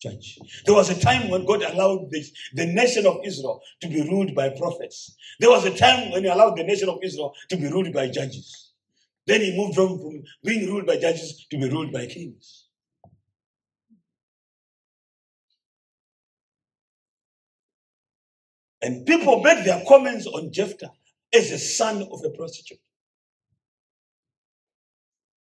judge. 0.02 0.40
There 0.66 0.74
was 0.74 0.90
a 0.90 1.00
time 1.00 1.28
when 1.28 1.46
God 1.46 1.62
allowed 1.62 2.10
this, 2.10 2.32
the 2.54 2.66
nation 2.66 3.06
of 3.06 3.20
Israel 3.24 3.60
to 3.82 3.88
be 3.88 4.02
ruled 4.02 4.34
by 4.34 4.48
prophets. 4.48 5.14
There 5.38 5.50
was 5.50 5.64
a 5.66 5.76
time 5.76 6.10
when 6.10 6.24
He 6.24 6.28
allowed 6.28 6.56
the 6.56 6.64
nation 6.64 6.88
of 6.88 6.98
Israel 7.00 7.32
to 7.48 7.56
be 7.56 7.68
ruled 7.68 7.92
by 7.92 8.08
judges. 8.08 8.69
Then 9.26 9.40
He 9.42 9.56
moved 9.56 9.78
on 9.78 9.98
from 9.98 10.22
being 10.42 10.68
ruled 10.68 10.86
by 10.86 10.96
judges 10.96 11.46
to 11.50 11.58
be 11.58 11.68
ruled 11.68 11.92
by 11.92 12.06
kings. 12.06 12.66
And 18.82 19.06
people 19.06 19.40
made 19.40 19.64
their 19.64 19.82
comments 19.86 20.26
on 20.26 20.52
Jephthah 20.52 20.92
as 21.34 21.50
a 21.50 21.58
son 21.58 22.02
of 22.10 22.24
a 22.24 22.30
prostitute. 22.30 22.80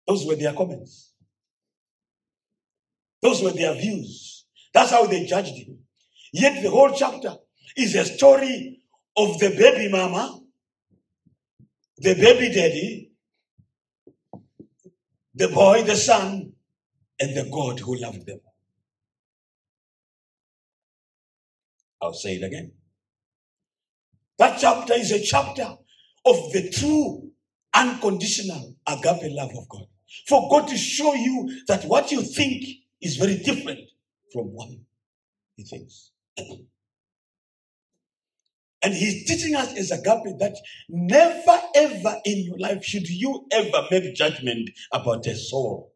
Those 0.07 0.25
were 0.25 0.37
their 0.37 0.53
comments. 0.53 1.13
Those 3.21 3.43
were 3.43 3.51
their 3.51 3.75
views. 3.75 4.45
That's 4.73 4.91
how 4.91 5.07
they 5.07 5.27
judged 5.27 5.55
him. 5.55 5.79
Yet 6.33 6.63
the 6.63 6.71
whole 6.71 6.93
chapter 6.93 7.35
is 7.77 7.95
a 7.95 8.05
story 8.05 8.81
of 9.17 9.39
the 9.39 9.51
baby 9.51 9.91
mama, 9.91 10.41
the 11.99 12.15
baby 12.15 12.55
daddy, 12.55 13.13
the 15.37 15.49
boy, 15.49 15.83
the 15.83 15.97
son, 15.97 16.53
and 17.21 17.37
the 17.37 17.49
God 17.53 17.79
who 17.81 17.97
loved 17.97 18.27
them. 18.27 18.41
I'll 22.01 22.15
say 22.15 22.37
it 22.37 22.43
again. 22.43 22.73
That 24.39 24.59
chapter 24.59 24.95
is 24.95 25.13
a 25.13 25.23
chapter 25.23 25.77
of 26.25 26.53
the 26.53 26.71
true, 26.71 27.31
unconditional 27.75 28.77
agape 28.87 29.31
love 29.33 29.51
of 29.57 29.69
God. 29.69 29.87
For 30.27 30.49
God 30.51 30.69
to 30.69 30.77
show 30.77 31.15
you 31.15 31.63
that 31.69 31.85
what 31.85 32.11
you 32.11 32.23
think 32.23 32.65
is 33.01 33.17
very 33.17 33.37
different 33.37 33.81
from 34.33 34.47
what 34.47 34.71
He 35.57 35.65
thinks. 35.65 36.13
And 38.83 38.95
He's 38.95 39.27
teaching 39.27 39.57
us 39.57 39.77
as 39.77 39.91
a 39.91 39.95
agape 39.95 40.39
that 40.39 40.57
never 40.89 41.61
ever 41.75 42.17
in 42.25 42.45
your 42.45 42.59
life 42.59 42.85
should 42.85 43.09
you 43.09 43.47
ever 43.51 43.87
make 43.91 44.15
judgment 44.15 44.71
about 44.93 45.27
a 45.27 45.35
soul, 45.35 45.93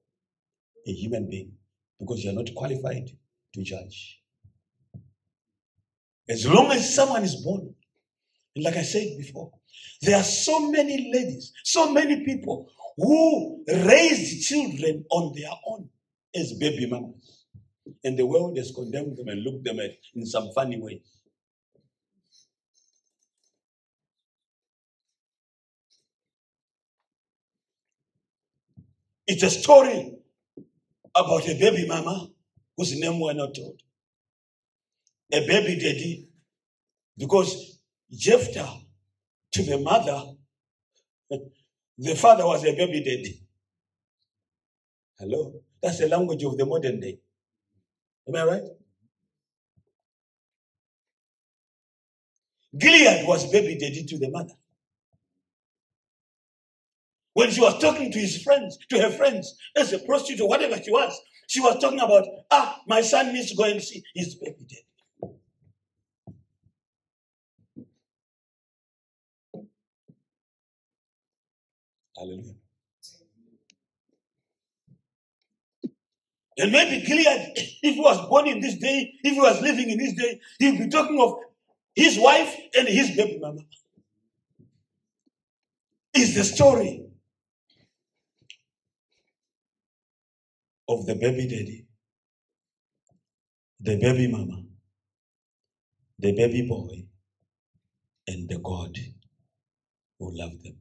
a 0.86 0.92
human 0.92 1.28
being, 1.28 1.52
because 1.98 2.24
you're 2.24 2.32
not 2.32 2.54
qualified 2.54 3.10
to 3.54 3.62
judge. 3.62 4.20
As 6.28 6.46
long 6.46 6.70
as 6.70 6.94
someone 6.94 7.24
is 7.24 7.36
born 7.36 7.74
like 8.56 8.76
I 8.76 8.82
said 8.82 9.16
before, 9.18 9.52
there 10.02 10.16
are 10.16 10.24
so 10.24 10.70
many 10.70 11.10
ladies, 11.12 11.52
so 11.64 11.92
many 11.92 12.24
people 12.24 12.70
who 12.96 13.64
raised 13.66 14.46
children 14.46 15.04
on 15.10 15.32
their 15.34 15.50
own 15.66 15.88
as 16.34 16.54
baby 16.54 16.86
mamas. 16.86 17.46
And 18.04 18.18
the 18.18 18.26
world 18.26 18.56
has 18.56 18.72
condemned 18.74 19.16
them 19.16 19.28
and 19.28 19.42
looked 19.42 19.64
them 19.64 19.80
at 19.80 19.92
in 20.14 20.24
some 20.26 20.50
funny 20.54 20.80
ways. 20.80 21.00
It's 29.32 29.44
a 29.44 29.50
story 29.50 30.12
about 31.14 31.48
a 31.48 31.54
baby 31.54 31.86
mama 31.86 32.30
whose 32.76 32.98
name 32.98 33.20
we're 33.20 33.32
not 33.32 33.54
told. 33.54 33.80
A 35.32 35.46
baby 35.46 35.78
daddy. 35.80 36.28
Because 37.16 37.78
Jephthah 38.10 38.72
to 39.52 39.62
the 39.62 39.78
mother, 39.78 40.20
the 41.98 42.16
father 42.16 42.44
was 42.44 42.64
a 42.64 42.72
baby 42.74 43.04
daddy. 43.04 43.40
Hello? 45.20 45.62
That's 45.80 45.98
the 45.98 46.08
language 46.08 46.42
of 46.42 46.56
the 46.56 46.66
modern 46.66 46.98
day. 46.98 47.20
Am 48.26 48.34
I 48.34 48.44
right? 48.44 48.68
Gilead 52.76 53.28
was 53.28 53.48
baby 53.52 53.78
daddy 53.78 54.04
to 54.06 54.18
the 54.18 54.28
mother. 54.28 54.59
When 57.40 57.50
she 57.50 57.62
was 57.62 57.80
talking 57.80 58.12
to 58.12 58.18
his 58.18 58.42
friends, 58.42 58.76
to 58.90 58.98
her 58.98 59.08
friends, 59.08 59.56
as 59.74 59.94
a 59.94 59.98
prostitute 60.00 60.46
whatever 60.46 60.76
she 60.76 60.90
was, 60.90 61.18
she 61.48 61.58
was 61.58 61.80
talking 61.80 61.98
about, 61.98 62.26
ah, 62.50 62.82
my 62.86 63.00
son 63.00 63.32
needs 63.32 63.48
to 63.50 63.56
go 63.56 63.64
and 63.64 63.82
see 63.82 64.02
his 64.14 64.34
baby 64.34 64.66
daddy. 64.68 65.32
Hallelujah. 72.14 72.56
And 76.58 76.72
maybe 76.72 77.06
Gilead, 77.06 77.52
if 77.56 77.94
he 77.94 78.00
was 78.00 78.28
born 78.28 78.48
in 78.48 78.60
this 78.60 78.74
day, 78.74 79.14
if 79.24 79.32
he 79.32 79.40
was 79.40 79.62
living 79.62 79.88
in 79.88 79.96
this 79.96 80.12
day, 80.12 80.40
he'd 80.58 80.78
be 80.78 80.88
talking 80.90 81.18
of 81.18 81.38
his 81.94 82.18
wife 82.18 82.54
and 82.76 82.86
his 82.86 83.16
baby 83.16 83.38
mama. 83.40 83.62
Is 86.12 86.34
the 86.34 86.44
story 86.44 87.09
of 90.92 91.06
the 91.06 91.14
baby 91.14 91.46
daddy, 91.52 91.86
the 93.80 93.96
baby 94.04 94.28
mama, 94.28 94.62
the 96.18 96.32
baby 96.32 96.66
boy, 96.68 97.06
and 98.26 98.48
the 98.48 98.58
God 98.58 98.96
who 100.18 100.36
loved 100.36 100.62
them. 100.64 100.76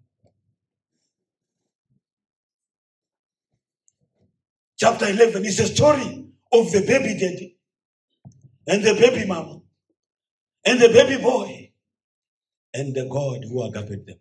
chapter 4.79 5.07
11 5.09 5.45
is 5.45 5.59
a 5.59 5.67
story 5.67 6.25
of 6.51 6.71
the 6.71 6.81
baby 6.81 7.19
daddy. 7.19 7.57
And 8.67 8.83
the 8.83 8.93
baby 8.93 9.27
mama. 9.27 9.59
And 10.65 10.79
the 10.79 10.89
baby 10.89 11.21
boy. 11.21 11.71
And 12.73 12.95
the 12.95 13.05
God 13.05 13.43
who 13.43 13.63
agape 13.63 14.05
them. 14.05 14.19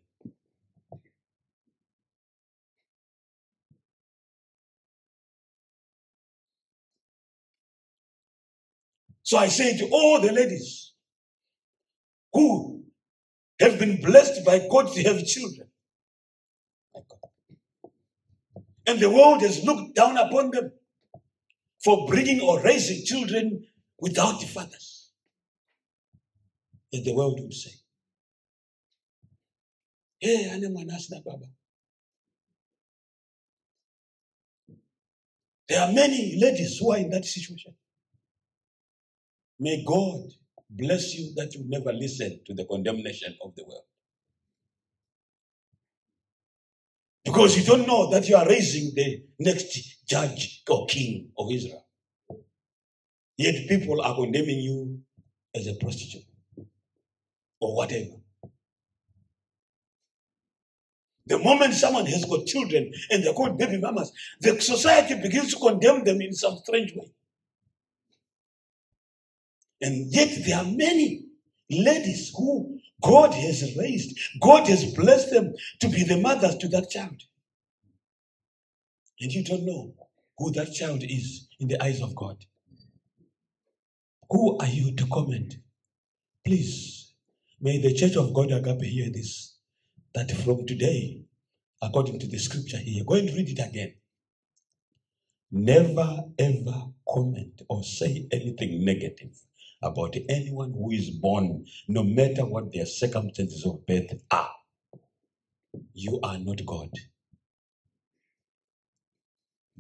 So 9.28 9.36
I 9.36 9.48
say 9.48 9.76
to 9.76 9.88
all 9.92 10.20
the 10.22 10.32
ladies 10.32 10.94
who 12.32 12.84
have 13.60 13.78
been 13.78 14.00
blessed 14.00 14.44
by 14.44 14.66
God 14.70 14.92
to 14.94 15.02
have 15.02 15.26
children, 15.26 15.68
and 18.86 18.98
the 18.98 19.10
world 19.10 19.42
has 19.42 19.62
looked 19.64 19.94
down 19.94 20.16
upon 20.16 20.50
them. 20.50 20.72
for 21.78 22.06
bringing 22.06 22.40
or 22.40 22.60
raising 22.62 23.04
children 23.04 23.66
without 23.98 24.40
the 24.40 24.46
fathers, 24.46 25.12
as 26.92 27.04
the 27.04 27.14
world 27.14 27.38
would 27.40 27.54
say. 27.54 27.72
Hey, 30.20 30.50
ane 30.50 30.68
mwana 30.68 30.96
asina 30.96 31.22
baba. 31.24 31.46
There 35.68 35.80
are 35.80 35.92
many 35.92 36.36
ladies 36.36 36.78
who 36.78 36.92
are 36.92 36.98
in 36.98 37.10
that 37.10 37.24
situation. 37.24 37.74
May 39.60 39.84
God 39.84 40.30
bless 40.70 41.14
you 41.14 41.32
that 41.36 41.54
you 41.54 41.64
never 41.66 41.92
listen 41.92 42.40
to 42.46 42.54
the 42.54 42.64
condemnation 42.64 43.36
of 43.42 43.54
the 43.56 43.64
world. 43.64 43.84
Because 47.24 47.58
you 47.58 47.64
don't 47.64 47.86
know 47.86 48.10
that 48.10 48.28
you 48.28 48.36
are 48.36 48.46
raising 48.48 48.94
the 48.94 49.22
next 49.38 50.06
judge 50.06 50.62
or 50.68 50.86
king 50.86 51.30
of 51.38 51.50
Israel. 51.52 51.84
Yet 53.36 53.68
people 53.68 54.00
are 54.00 54.14
condemning 54.14 54.60
you 54.60 55.00
as 55.54 55.66
a 55.66 55.74
prostitute 55.74 56.24
or 57.60 57.76
whatever. 57.76 58.16
The 61.26 61.38
moment 61.38 61.74
someone 61.74 62.06
has 62.06 62.24
got 62.24 62.46
children 62.46 62.90
and 63.10 63.22
they're 63.22 63.34
called 63.34 63.58
baby 63.58 63.78
mamas, 63.78 64.12
the 64.40 64.58
society 64.60 65.20
begins 65.20 65.52
to 65.52 65.60
condemn 65.60 66.04
them 66.04 66.22
in 66.22 66.32
some 66.32 66.56
strange 66.64 66.94
way. 66.94 67.10
And 69.80 70.12
yet 70.12 70.30
there 70.46 70.58
are 70.58 70.64
many 70.64 71.24
ladies 71.70 72.32
who 72.36 72.80
God 73.02 73.32
has 73.34 73.76
raised, 73.76 74.18
God 74.40 74.66
has 74.68 74.94
blessed 74.94 75.30
them 75.30 75.54
to 75.80 75.88
be 75.88 76.02
the 76.04 76.18
mothers 76.18 76.56
to 76.56 76.68
that 76.68 76.90
child. 76.90 77.22
And 79.20 79.32
you 79.32 79.44
don't 79.44 79.64
know 79.64 79.94
who 80.38 80.52
that 80.52 80.72
child 80.72 81.02
is 81.02 81.48
in 81.60 81.68
the 81.68 81.82
eyes 81.82 82.00
of 82.00 82.14
God. 82.14 82.44
Who 84.30 84.58
are 84.58 84.68
you 84.68 84.94
to 84.96 85.06
comment? 85.06 85.56
Please, 86.44 87.12
may 87.60 87.78
the 87.78 87.94
Church 87.94 88.16
of 88.16 88.34
God 88.34 88.52
Agape 88.52 88.82
hear 88.82 89.10
this 89.10 89.56
that 90.14 90.30
from 90.32 90.66
today, 90.66 91.22
according 91.82 92.18
to 92.20 92.26
the 92.26 92.38
scripture 92.38 92.78
here, 92.78 93.04
go 93.04 93.14
and 93.14 93.28
read 93.28 93.48
it 93.48 93.64
again. 93.64 93.94
Never 95.50 96.24
ever 96.38 96.84
comment 97.08 97.62
or 97.68 97.82
say 97.84 98.28
anything 98.32 98.84
negative 98.84 99.38
about 99.82 100.16
anyone 100.28 100.72
who 100.72 100.90
is 100.92 101.10
born, 101.10 101.64
no 101.88 102.02
matter 102.02 102.44
what 102.44 102.72
their 102.72 102.86
circumstances 102.86 103.64
of 103.66 103.86
birth 103.86 104.12
are. 104.30 104.50
You 105.94 106.20
are 106.22 106.38
not 106.38 106.64
God. 106.66 106.90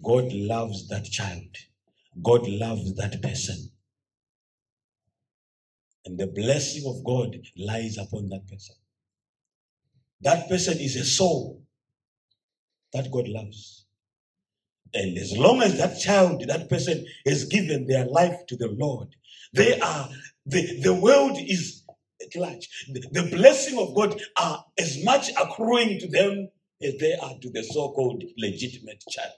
God 0.02 0.32
loves 0.32 0.88
that 0.88 1.04
child. 1.04 1.56
God 2.22 2.48
loves 2.48 2.94
that 2.96 3.20
person. 3.22 3.70
And 6.06 6.18
the 6.18 6.28
blessing 6.28 6.84
of 6.86 7.04
God 7.04 7.36
lies 7.56 7.98
upon 7.98 8.28
that 8.30 8.48
person. 8.48 8.76
That 10.22 10.48
person 10.48 10.78
is 10.78 10.96
a 10.96 11.04
soul 11.04 11.62
that 12.94 13.10
God 13.12 13.28
loves. 13.28 13.87
And 14.94 15.18
as 15.18 15.36
long 15.36 15.62
as 15.62 15.78
that 15.78 16.00
child, 16.00 16.44
that 16.48 16.68
person 16.68 17.06
has 17.26 17.44
given 17.44 17.86
their 17.86 18.06
life 18.06 18.46
to 18.48 18.56
the 18.56 18.68
Lord, 18.68 19.14
they 19.52 19.78
are, 19.80 20.08
the, 20.46 20.80
the 20.82 20.94
world 20.94 21.36
is 21.38 21.82
at 22.20 22.34
large. 22.40 22.68
The, 22.92 23.00
the 23.12 23.36
blessing 23.36 23.78
of 23.78 23.94
God 23.94 24.20
are 24.40 24.64
as 24.78 25.02
much 25.04 25.30
accruing 25.30 26.00
to 26.00 26.08
them 26.08 26.48
as 26.82 26.96
they 26.98 27.14
are 27.14 27.34
to 27.40 27.50
the 27.50 27.62
so 27.64 27.92
called 27.92 28.24
legitimate 28.38 29.02
child. 29.10 29.32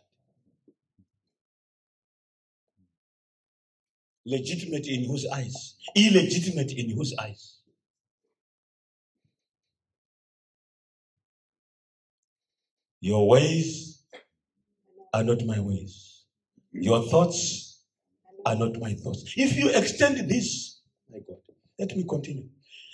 Legitimate 4.27 4.87
in 4.87 5.05
whose 5.05 5.27
eyes? 5.27 5.75
Illegitimate 5.97 6.73
in 6.73 6.95
whose 6.95 7.15
eyes? 7.19 7.57
Your 13.01 13.27
ways 13.27 14.00
are 15.13 15.25
not 15.25 15.45
my 15.45 15.61
ways. 15.61 16.25
Your 16.73 17.03
thoughts 17.09 17.83
are 18.47 18.55
not 18.57 18.79
my 18.81 18.95
thoughts. 18.95 19.25
If 19.37 19.57
you 19.57 19.71
extend 19.71 20.29
this, 20.29 20.81
my 21.11 21.19
God, 21.19 21.39
let 21.79 21.97
me 21.97 22.05
continue. 22.09 22.49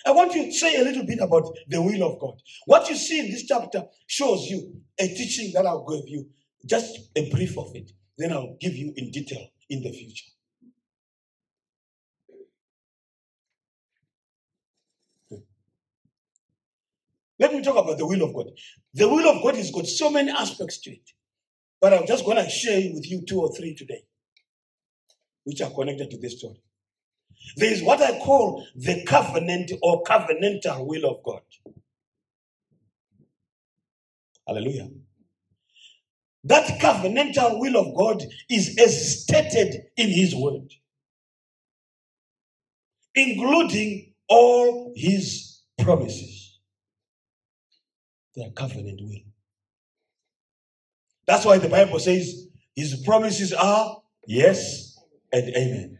I 0.07 0.13
want 0.13 0.35
you 0.35 0.47
to 0.47 0.53
say 0.53 0.77
a 0.81 0.85
little 0.85 1.05
bit 1.05 1.19
about 1.21 1.45
the 1.69 1.83
will 1.83 2.03
of 2.03 2.21
God. 2.21 2.41
What 2.67 2.89
you 2.89 2.95
see 2.97 3.21
in 3.21 3.31
this 3.31 3.45
chapter 3.47 3.85
shows 4.07 4.47
you 4.47 4.81
a 4.99 5.09
teaching 5.09 5.53
that 5.55 5.67
I'll 5.67 5.85
give 5.85 6.09
you, 6.09 6.29
just 6.65 6.97
a 7.17 7.29
brief 7.31 7.59
of 7.59 7.75
it. 7.75 7.91
Then 8.17 8.33
I'll 8.33 8.57
give 8.61 8.75
you 8.75 8.93
in 8.97 9.11
detail 9.11 9.47
in 9.69 9.83
the 9.83 9.93
future. 9.93 10.27
Let 17.39 17.53
me 17.53 17.63
talk 17.63 17.77
about 17.77 17.99
the 17.99 18.07
will 18.07 18.23
of 18.23 18.35
God. 18.35 18.47
The 18.95 19.09
will 19.09 19.29
of 19.29 19.43
God 19.43 19.57
has 19.57 19.71
got 19.71 19.87
so 19.87 20.09
many 20.09 20.31
aspects 20.31 20.79
to 20.79 20.91
it. 20.93 21.11
But 21.87 21.95
I'm 21.95 22.07
just 22.09 22.25
going 22.25 22.37
to 22.37 22.51
share 22.51 22.81
with 22.93 23.09
you 23.09 23.25
two 23.25 23.41
or 23.41 23.55
three 23.55 23.73
today, 23.73 24.03
which 25.45 25.63
are 25.63 25.71
connected 25.71 26.11
to 26.11 26.19
this 26.19 26.37
story. 26.37 26.61
There 27.57 27.73
is 27.73 27.81
what 27.81 28.03
I 28.03 28.19
call 28.19 28.67
the 28.75 29.05
covenant 29.05 29.71
or 29.85 30.03
covenantal 30.03 30.85
will 30.85 31.09
of 31.09 31.23
God. 31.23 31.43
Hallelujah. 34.49 34.89
That 36.43 36.67
covenantal 36.81 37.61
will 37.61 37.77
of 37.77 37.97
God 37.97 38.25
is 38.51 38.77
as 38.81 39.23
stated 39.23 39.83
in 39.97 40.09
His 40.09 40.35
word, 40.35 40.75
including 43.15 44.13
all 44.29 44.93
His 44.97 45.63
promises 45.79 46.59
their 48.35 48.51
covenant 48.51 48.99
will. 49.03 49.36
That's 51.27 51.45
why 51.45 51.59
the 51.59 51.69
Bible 51.69 51.99
says 51.99 52.47
his 52.75 53.03
promises 53.05 53.53
are 53.53 54.01
yes 54.27 54.99
and 55.33 55.49
amen. 55.57 55.99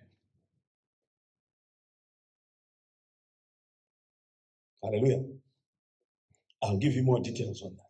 Hallelujah. 4.83 5.25
I'll 6.63 6.79
give 6.79 6.95
you 6.95 7.03
more 7.03 7.21
details 7.21 7.63
on 7.63 7.75
that. 7.75 7.83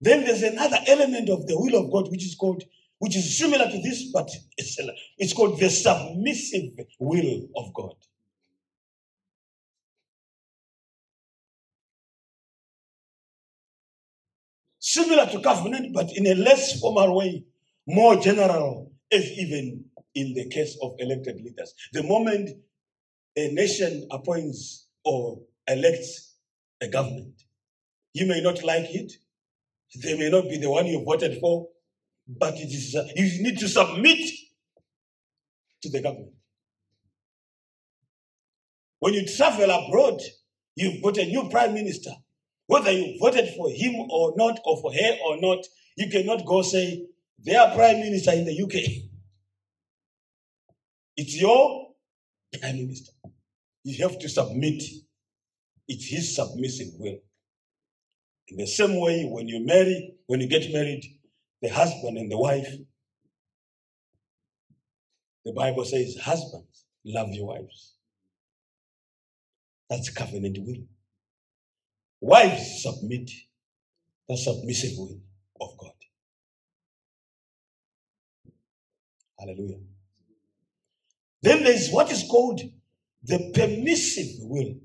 Then 0.00 0.24
there's 0.24 0.42
another 0.42 0.78
element 0.86 1.28
of 1.30 1.46
the 1.46 1.58
will 1.58 1.82
of 1.82 1.90
God 1.90 2.10
which 2.10 2.24
is 2.24 2.34
called, 2.34 2.62
which 2.98 3.16
is 3.16 3.38
similar 3.38 3.64
to 3.70 3.82
this, 3.82 4.10
but 4.12 4.28
it's, 4.56 4.78
it's 5.18 5.32
called 5.32 5.58
the 5.58 5.70
submissive 5.70 6.72
will 7.00 7.48
of 7.56 7.72
God. 7.74 7.94
Similar 14.94 15.26
to 15.26 15.40
covenant, 15.40 15.92
but 15.92 16.08
in 16.16 16.26
a 16.26 16.34
less 16.34 16.80
formal 16.80 17.16
way, 17.16 17.44
more 17.86 18.16
general, 18.16 18.92
as 19.12 19.24
even 19.32 19.84
in 20.14 20.34
the 20.34 20.48
case 20.48 20.76
of 20.82 20.94
elected 20.98 21.36
leaders. 21.36 21.74
The 21.92 22.02
moment 22.02 22.50
a 23.36 23.52
nation 23.52 24.06
appoints 24.10 24.86
or 25.04 25.40
elects 25.68 26.36
a 26.80 26.88
government, 26.88 27.42
you 28.12 28.26
may 28.26 28.40
not 28.40 28.62
like 28.62 28.86
it, 28.94 29.12
they 30.02 30.16
may 30.16 30.30
not 30.30 30.44
be 30.44 30.58
the 30.58 30.70
one 30.70 30.86
you 30.86 31.04
voted 31.04 31.38
for, 31.40 31.68
but 32.26 32.54
it 32.54 32.68
is 32.68 32.94
you 32.94 33.42
need 33.42 33.58
to 33.58 33.68
submit 33.68 34.28
to 35.82 35.90
the 35.90 36.00
government. 36.00 36.32
When 39.00 39.14
you 39.14 39.26
travel 39.26 39.70
abroad, 39.70 40.20
you've 40.74 41.02
got 41.02 41.18
a 41.18 41.26
new 41.26 41.48
prime 41.50 41.74
minister. 41.74 42.12
Whether 42.66 42.92
you 42.92 43.18
voted 43.20 43.48
for 43.56 43.68
him 43.70 43.94
or 44.10 44.34
not, 44.36 44.58
or 44.64 44.80
for 44.80 44.92
her 44.92 45.16
or 45.26 45.40
not, 45.40 45.64
you 45.96 46.08
cannot 46.08 46.46
go 46.46 46.62
say, 46.62 47.06
their 47.38 47.74
prime 47.74 48.00
minister 48.00 48.32
in 48.32 48.44
the 48.44 48.62
UK. 48.62 49.04
It's 51.16 51.40
your 51.40 51.88
prime 52.58 52.76
minister. 52.76 53.12
You 53.82 54.08
have 54.08 54.18
to 54.18 54.28
submit. 54.28 54.82
It's 55.86 56.06
his 56.06 56.34
submissive 56.34 56.94
will. 56.98 57.18
In 58.48 58.56
the 58.56 58.66
same 58.66 58.98
way, 58.98 59.24
when 59.24 59.48
you 59.48 59.64
marry, 59.64 60.14
when 60.26 60.40
you 60.40 60.48
get 60.48 60.72
married, 60.72 61.04
the 61.60 61.68
husband 61.68 62.16
and 62.16 62.30
the 62.30 62.38
wife, 62.38 62.68
the 65.44 65.52
Bible 65.52 65.84
says, 65.84 66.16
husbands, 66.16 66.86
love 67.04 67.28
your 67.30 67.46
wives. 67.46 67.94
That's 69.90 70.08
covenant 70.08 70.58
will. 70.60 70.86
Wives 72.26 72.82
submit 72.82 73.30
the 74.26 74.34
submissive 74.34 74.92
will 74.96 75.20
of 75.60 75.76
God. 75.78 75.92
Hallelujah. 79.38 79.80
Then 81.42 81.64
there 81.64 81.74
is 81.74 81.90
what 81.92 82.10
is 82.10 82.24
called 82.26 82.62
the 83.24 83.52
permissive 83.54 84.38
will 84.40 84.76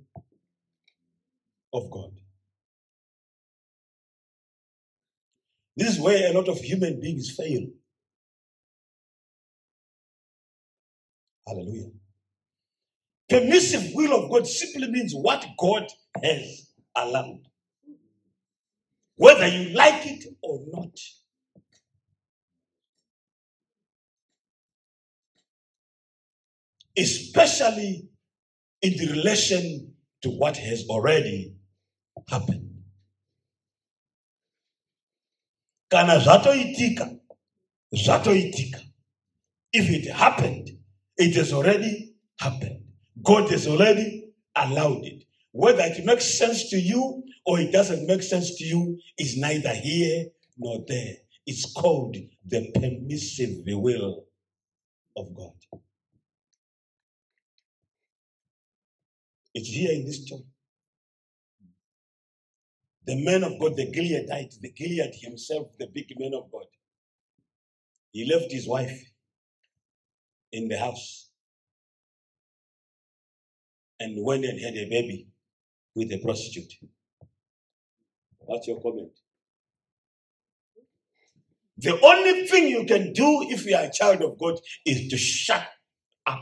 of 1.73 1.89
God. 1.89 2.11
This 5.77 5.95
is 5.95 6.01
where 6.01 6.29
a 6.29 6.33
lot 6.33 6.49
of 6.49 6.57
human 6.57 6.99
beings 6.99 7.33
fail. 7.37 7.67
Hallelujah. 11.47 11.91
Permissive 13.29 13.91
will 13.93 14.25
of 14.25 14.29
God 14.29 14.45
simply 14.45 14.91
means 14.91 15.13
what 15.15 15.47
God 15.57 15.87
has 16.21 16.68
allowed. 17.03 17.41
Whether 19.15 19.47
you 19.47 19.69
like 19.75 20.05
it 20.07 20.25
or 20.41 20.59
not. 20.71 20.97
Especially 26.97 28.09
in 28.81 28.93
the 28.97 29.13
relation 29.13 29.93
to 30.21 30.29
what 30.29 30.57
has 30.57 30.85
already 30.89 31.55
happened. 32.29 32.69
Kana 35.91 36.19
zvatoitika, 36.19 37.19
zvatoitika. 37.95 38.81
If 39.73 39.89
it 39.89 40.11
happened, 40.11 40.69
it 41.17 41.35
has 41.35 41.53
already 41.53 42.15
happened. 42.39 42.81
God 43.23 43.49
has 43.51 43.67
already 43.67 44.31
allowed 44.55 45.05
it. 45.05 45.25
Whether 45.60 45.84
it 45.84 46.05
makes 46.05 46.38
sense 46.38 46.70
to 46.70 46.80
you 46.80 47.22
or 47.45 47.60
it 47.60 47.74
doesn't 47.74 48.07
make 48.07 48.24
sense 48.24 48.55
to 48.55 48.64
you 48.64 48.97
is 49.18 49.36
neither 49.36 49.74
here 49.74 50.28
nor 50.57 50.86
there. 50.88 51.16
It's 51.45 51.74
called 51.74 52.16
the 52.45 52.72
permissive 52.74 53.66
will 53.66 54.24
of 55.18 55.36
God. 55.36 55.51
It's 59.53 59.68
here 59.68 59.91
in 59.91 60.05
this 60.05 60.24
church. 60.24 60.47
The 63.05 63.22
man 63.26 63.43
of 63.43 63.60
God, 63.60 63.76
the 63.76 63.91
Gileadite, 63.91 64.62
the 64.62 64.72
Gilead 64.72 65.14
himself, 65.16 65.78
the 65.78 65.88
big 65.88 66.18
man 66.18 66.36
of 66.36 66.49
God, 66.49 66.68
he 68.14 68.24
left 68.24 68.49
his 68.49 68.66
wife 68.66 68.97
in 70.53 70.70
the 70.70 70.78
house 70.78 71.32
and 73.99 74.24
went 74.24 74.45
and 74.45 74.57
had 74.57 74.78
a 74.78 74.89
baby 74.89 75.28
with 75.99 76.11
a 76.13 76.17
prostitute. 76.19 76.73
What's 78.39 78.67
your 78.67 78.81
comment? 78.81 79.11
The 81.77 81.99
only 82.01 82.47
thing 82.47 82.69
you 82.69 82.85
can 82.85 83.13
do 83.13 83.47
if 83.49 83.65
you 83.65 83.75
are 83.75 83.83
a 83.85 83.91
child 83.91 84.21
of 84.21 84.37
God 84.39 84.59
is 84.85 85.09
to 85.09 85.17
shut 85.17 85.67
up. 86.25 86.39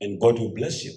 And 0.00 0.20
God 0.20 0.38
will 0.38 0.54
bless 0.54 0.84
you. 0.84 0.92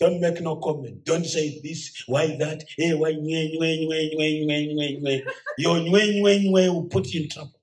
Don't 0.00 0.20
make 0.20 0.40
no 0.40 0.56
comment. 0.56 1.04
Don't 1.04 1.24
say 1.24 1.60
this, 1.62 2.02
why 2.06 2.36
that, 2.38 2.64
hey, 2.76 2.94
why, 2.94 3.12
nye, 3.12 3.50
nye, 3.58 3.86
nye, 3.88 4.10
nye, 4.16 4.44
nye, 4.44 4.74
nye, 4.74 4.98
nye. 5.00 5.24
Your 5.58 5.78
nye, 5.80 6.20
nye, 6.20 6.38
nye 6.44 6.68
will 6.68 6.84
put 6.86 7.06
you 7.08 7.22
in 7.22 7.28
trouble. 7.30 7.53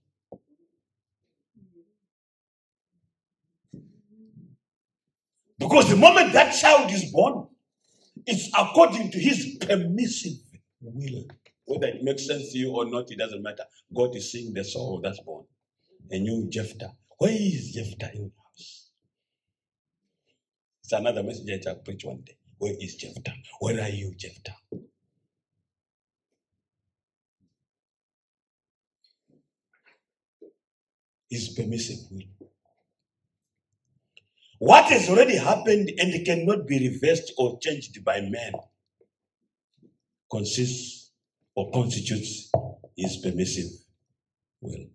Because 5.62 5.90
the 5.92 5.98
moment 5.98 6.34
that 6.34 6.54
child 6.56 6.92
is 6.92 7.12
born, 7.14 7.48
it's 8.28 8.50
according 8.58 9.12
to 9.12 9.20
his 9.20 9.58
permissive 9.62 10.40
will. 10.82 11.26
Whether 11.66 11.88
it 11.88 12.04
makes 12.04 12.28
sense 12.28 12.52
to 12.54 12.60
you 12.60 12.72
or 12.76 12.86
not, 12.90 13.12
it 13.12 13.20
doesn't 13.20 13.44
matter. 13.44 13.66
God 13.96 14.16
is 14.16 14.32
seeing 14.32 14.54
the 14.54 14.64
soul 14.66 15.02
that's 15.04 15.22
born. 15.22 15.46
A 16.12 16.20
new 16.20 16.50
Jephthah. 16.50 16.94
Where 17.20 17.32
is 17.34 17.74
Jephthah 17.74 18.12
in 18.16 18.24
the 18.26 18.32
house? 18.50 18.92
It's 20.84 20.94
another 20.94 21.24
message 21.24 21.68
I'll 21.68 21.76
preach 21.78 22.06
one 22.06 22.22
day. 22.26 22.38
Where 22.60 22.76
is 22.80 22.96
Jephthah? 22.96 23.34
Where 23.60 23.82
are 23.82 23.90
you, 23.90 24.14
Jephthah? 24.18 24.56
His 31.30 31.50
permissive 31.50 32.00
will. 32.12 32.41
What 34.62 34.92
has 34.92 35.10
already 35.10 35.38
happened 35.38 35.90
and 35.98 36.24
cannot 36.24 36.68
be 36.68 36.88
reversed 36.88 37.34
or 37.36 37.58
changed 37.60 38.06
by 38.06 38.22
man 38.22 38.54
consists 40.30 41.10
or 41.56 41.72
constitutes 41.72 42.52
his 42.96 43.18
permissive 43.18 43.72
will. 44.62 44.86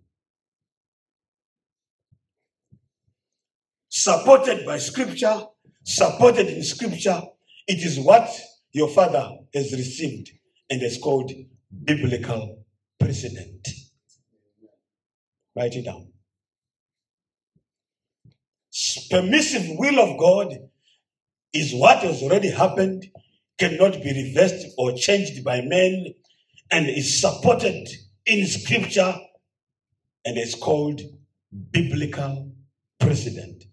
Supported 3.89 4.65
by 4.65 4.77
scripture, 4.77 5.37
supported 5.83 6.47
in 6.47 6.63
scripture, 6.63 7.21
it 7.67 7.85
is 7.85 7.99
what 7.99 8.29
your 8.71 8.87
father 8.87 9.31
has 9.53 9.73
received 9.73 10.31
and 10.69 10.81
is 10.81 10.97
called 10.97 11.29
biblical 11.83 12.63
precedent. 12.97 13.67
Write 15.57 15.73
it 15.73 15.83
down 15.83 16.07
permissive 19.09 19.77
will 19.77 19.99
of 19.99 20.17
God 20.19 20.53
is 21.53 21.73
what 21.73 21.99
has 21.99 22.21
already 22.21 22.49
happened, 22.49 23.05
cannot 23.57 23.93
be 23.93 24.13
reversed 24.13 24.67
or 24.77 24.93
changed 24.93 25.43
by 25.43 25.61
men, 25.61 26.13
and 26.69 26.87
is 26.87 27.19
supported 27.19 27.87
in 28.25 28.45
scripture 28.45 29.15
and 30.25 30.37
is 30.37 30.55
called 30.55 31.01
biblical 31.71 32.51
precedent. 32.99 33.63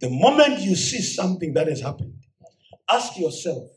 The 0.00 0.10
moment 0.10 0.60
you 0.60 0.74
see 0.74 1.00
something 1.00 1.54
that 1.54 1.68
has 1.68 1.80
happened, 1.80 2.14
ask 2.90 3.18
yourself, 3.18 3.68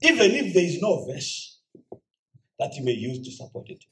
even 0.00 0.30
if 0.32 0.54
there 0.54 0.64
is 0.64 0.80
no 0.80 1.04
verse 1.06 1.60
that 2.58 2.74
you 2.76 2.84
may 2.84 2.92
use 2.92 3.24
to 3.26 3.32
support 3.32 3.68
it, 3.68 3.84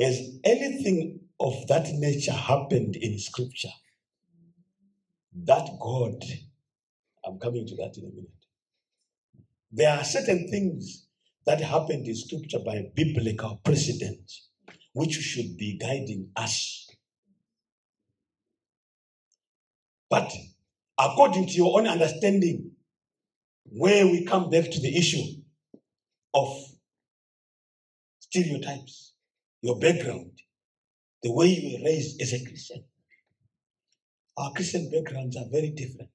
has 0.00 0.38
anything 0.44 1.20
of 1.38 1.66
that 1.68 1.88
nature 1.92 2.32
happened 2.32 2.96
in 2.96 3.18
scripture? 3.18 3.68
That 5.34 5.68
God, 5.80 6.22
I'm 7.26 7.38
coming 7.38 7.66
to 7.66 7.76
that 7.76 7.96
in 7.96 8.04
a 8.04 8.08
minute. 8.08 8.30
There 9.72 9.90
are 9.90 10.04
certain 10.04 10.48
things 10.48 11.06
that 11.46 11.60
happened 11.60 12.06
in 12.06 12.14
scripture 12.14 12.60
by 12.64 12.84
biblical 12.94 13.60
precedent, 13.64 14.30
which 14.92 15.14
should 15.14 15.56
be 15.56 15.76
guiding 15.76 16.30
us. 16.36 16.88
But 20.08 20.32
according 20.98 21.48
to 21.48 21.52
your 21.52 21.80
own 21.80 21.88
understanding, 21.88 22.70
where 23.64 24.06
we 24.06 24.24
come 24.24 24.50
back 24.50 24.70
to 24.70 24.80
the 24.80 24.96
issue 24.96 25.42
of 26.32 26.48
stereotypes, 28.20 29.14
your 29.62 29.80
background, 29.80 30.30
the 31.22 31.32
way 31.32 31.46
you 31.48 31.78
were 31.78 31.84
raised 31.84 32.20
as 32.22 32.32
a 32.32 32.44
Christian, 32.44 32.84
our 34.36 34.52
Christian 34.52 34.90
backgrounds 34.90 35.36
are 35.36 35.46
very 35.50 35.70
different 35.70 36.10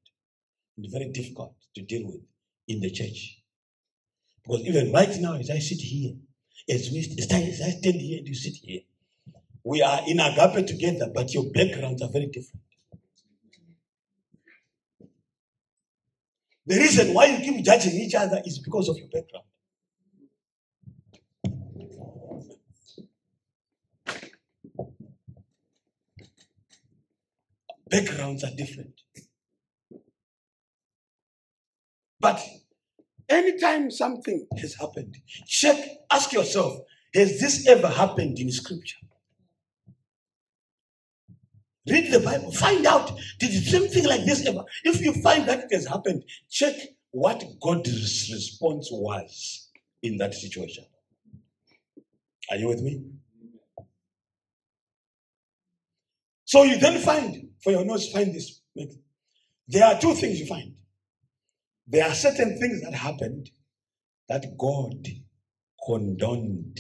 and 0.78 0.92
very 0.92 1.10
difficult 1.12 1.56
to 1.76 1.82
deal 1.82 2.08
with 2.08 2.22
in 2.68 2.80
the 2.82 2.92
church. 2.92 3.42
Because 4.44 4.62
even 4.66 4.92
right 4.92 5.16
now, 5.20 5.36
as 5.36 5.50
I 5.50 5.60
sit 5.60 5.80
here, 5.80 6.14
as 6.70 6.90
we 6.92 7.00
as 7.00 7.32
I 7.32 7.70
stand 7.72 7.96
here 7.96 8.20
and 8.20 8.28
you 8.28 8.36
sit 8.36 8.56
here, 8.56 8.82
we 9.64 9.82
are 9.82 10.02
in 10.08 10.20
agape 10.20 10.68
together, 10.68 11.12
but 11.14 11.34
your 11.34 11.46
backgrounds 11.52 12.02
are 12.02 12.10
very 12.12 12.28
different. 12.28 12.64
The 16.66 16.78
reason 16.78 17.14
why 17.14 17.26
you 17.26 17.40
keep 17.40 17.66
judging 17.66 17.94
each 17.94 18.16
other 18.16 18.42
is 18.46 18.60
because 18.60 18.90
of 18.90 18.98
your 18.98 19.08
background. 19.08 19.46
Backgrounds 27.90 28.44
are 28.44 28.56
different. 28.56 29.02
But 32.20 32.42
anytime 33.30 33.90
something 33.92 34.48
has 34.58 34.76
happened, 34.76 35.18
check, 35.48 35.78
ask 36.12 36.34
yourself, 36.34 36.80
has 37.14 37.40
this 37.40 37.68
ever 37.68 37.88
happened 37.88 38.40
in 38.40 38.52
scripture? 38.52 38.98
Read 41.90 42.12
the 42.12 42.20
Bible, 42.20 42.52
find 42.52 42.86
out, 42.86 43.18
did 43.40 43.52
something 43.64 44.06
like 44.06 44.26
this 44.26 44.46
ever? 44.46 44.64
If 44.84 45.02
you 45.02 45.14
find 45.14 45.48
that 45.48 45.64
it 45.64 45.74
has 45.74 45.88
happened, 45.88 46.24
check 46.50 46.76
what 47.12 47.44
God's 47.62 48.30
response 48.32 48.90
was 48.92 49.70
in 50.04 50.18
that 50.18 50.36
situation. 50.36 50.86
Are 52.52 52.58
you 52.58 52.68
with 52.68 52.82
me? 52.82 53.04
So 56.50 56.64
you 56.64 56.80
then 56.80 57.00
find 57.00 57.50
for 57.64 57.70
your 57.72 57.86
notes, 57.86 58.12
find 58.12 58.34
this. 58.34 58.62
There 59.68 59.86
are 59.86 60.02
two 60.02 60.16
things 60.16 60.40
you 60.40 60.48
find. 60.48 60.74
There 61.86 62.04
are 62.04 62.16
certain 62.16 62.58
things 62.58 62.82
that 62.82 62.96
happened 62.96 63.52
that 64.30 64.58
God 64.58 65.08
condoned. 65.86 66.80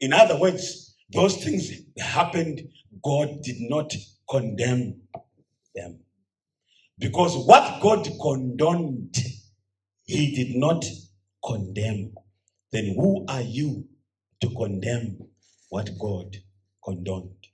In 0.00 0.12
other 0.12 0.36
words, 0.36 0.96
those 1.12 1.36
things 1.44 1.70
happened, 1.96 2.60
God 3.04 3.28
did 3.44 3.60
not 3.60 3.94
condemn 4.28 5.02
them. 5.76 6.00
Because 6.98 7.36
what 7.46 7.80
God 7.80 8.08
condoned, 8.20 9.16
He 10.02 10.34
did 10.34 10.56
not 10.56 10.84
condemn. 11.46 12.14
Then 12.72 12.96
who 12.96 13.24
are 13.28 13.42
you 13.42 13.86
to 14.40 14.48
condemn 14.56 15.18
what 15.76 15.90
God 15.98 16.34
condoned. 16.82 17.48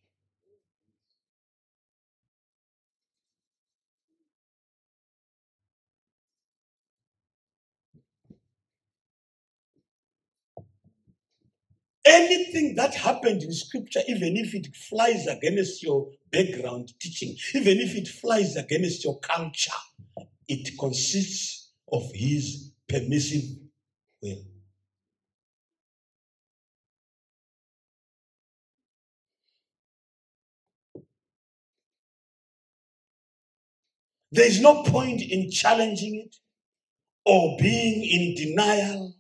Anything 12.05 12.77
that 12.77 12.95
happened 12.95 13.43
in 13.43 13.53
scripture, 13.53 14.03
even 14.07 14.37
if 14.37 14.55
it 14.55 14.69
flies 14.77 15.27
against 15.27 15.83
your 15.83 16.07
background 16.31 16.93
teaching, 17.01 17.37
even 17.57 17.79
if 17.81 17.97
it 17.97 18.07
flies 18.07 18.55
against 18.55 19.03
your 19.03 19.19
culture, 19.19 19.73
it 20.47 20.79
consists 20.79 21.73
of 21.93 22.09
his 22.15 22.71
permissive 22.89 23.59
will. 24.23 24.52
There 34.33 34.47
is 34.47 34.61
no 34.61 34.83
point 34.83 35.21
in 35.21 35.51
challenging 35.51 36.25
it 36.27 36.37
or 37.27 37.59
being 37.61 38.03
in 38.03 38.35
denial. 38.35 39.15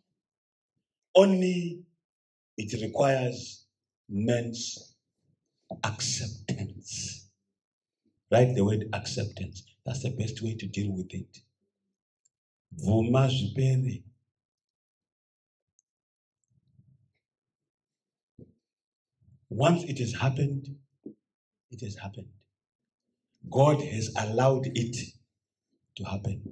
Only 1.14 1.82
it 2.56 2.80
requires 2.82 3.66
men's 4.08 4.94
acceptance. 5.84 7.28
Write 8.30 8.54
the 8.54 8.64
word 8.64 8.88
acceptance. 8.94 9.62
That's 9.84 10.02
the 10.02 10.10
best 10.10 10.42
way 10.42 10.54
to 10.54 10.66
deal 10.66 10.90
with 10.90 11.12
it. 11.12 11.38
Once 19.50 19.84
it 19.84 19.98
has 19.98 20.14
happened, 20.14 20.76
it 21.70 21.80
has 21.82 21.96
happened. 21.96 22.28
God 23.50 23.82
has 23.82 24.14
allowed 24.18 24.66
it 24.74 24.96
to 25.96 26.04
happen. 26.04 26.42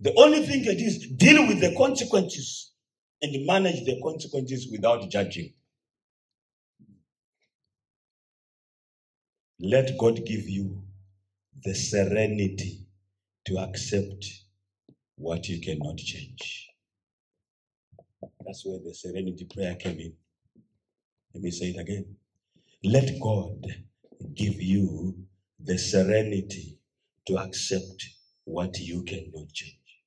The 0.00 0.14
only 0.18 0.46
thing 0.46 0.64
it 0.66 0.80
is 0.80 1.08
deal 1.16 1.46
with 1.48 1.60
the 1.60 1.74
consequences 1.76 2.72
and 3.22 3.46
manage 3.46 3.84
the 3.86 4.00
consequences 4.02 4.68
without 4.72 5.10
judging. 5.10 5.54
Let 9.60 9.98
God 9.98 10.16
give 10.26 10.48
you 10.48 10.82
the 11.64 11.74
serenity 11.74 12.86
to 13.46 13.58
accept 13.58 14.26
what 15.16 15.48
you 15.48 15.60
cannot 15.60 15.98
change. 15.98 16.68
That's 18.46 18.64
where 18.66 18.80
the 18.84 18.94
serenity 18.94 19.46
prayer 19.52 19.76
came 19.76 20.00
in. 20.00 20.14
Let 21.34 21.44
me 21.44 21.50
say 21.52 21.66
it 21.68 21.80
again. 21.80 22.16
Let 22.84 23.18
God 23.18 23.64
give 24.34 24.60
you 24.60 25.16
the 25.58 25.78
serenity 25.78 26.78
to 27.26 27.38
accept 27.38 28.04
what 28.44 28.78
you 28.78 29.02
cannot 29.04 29.50
change. 29.54 30.02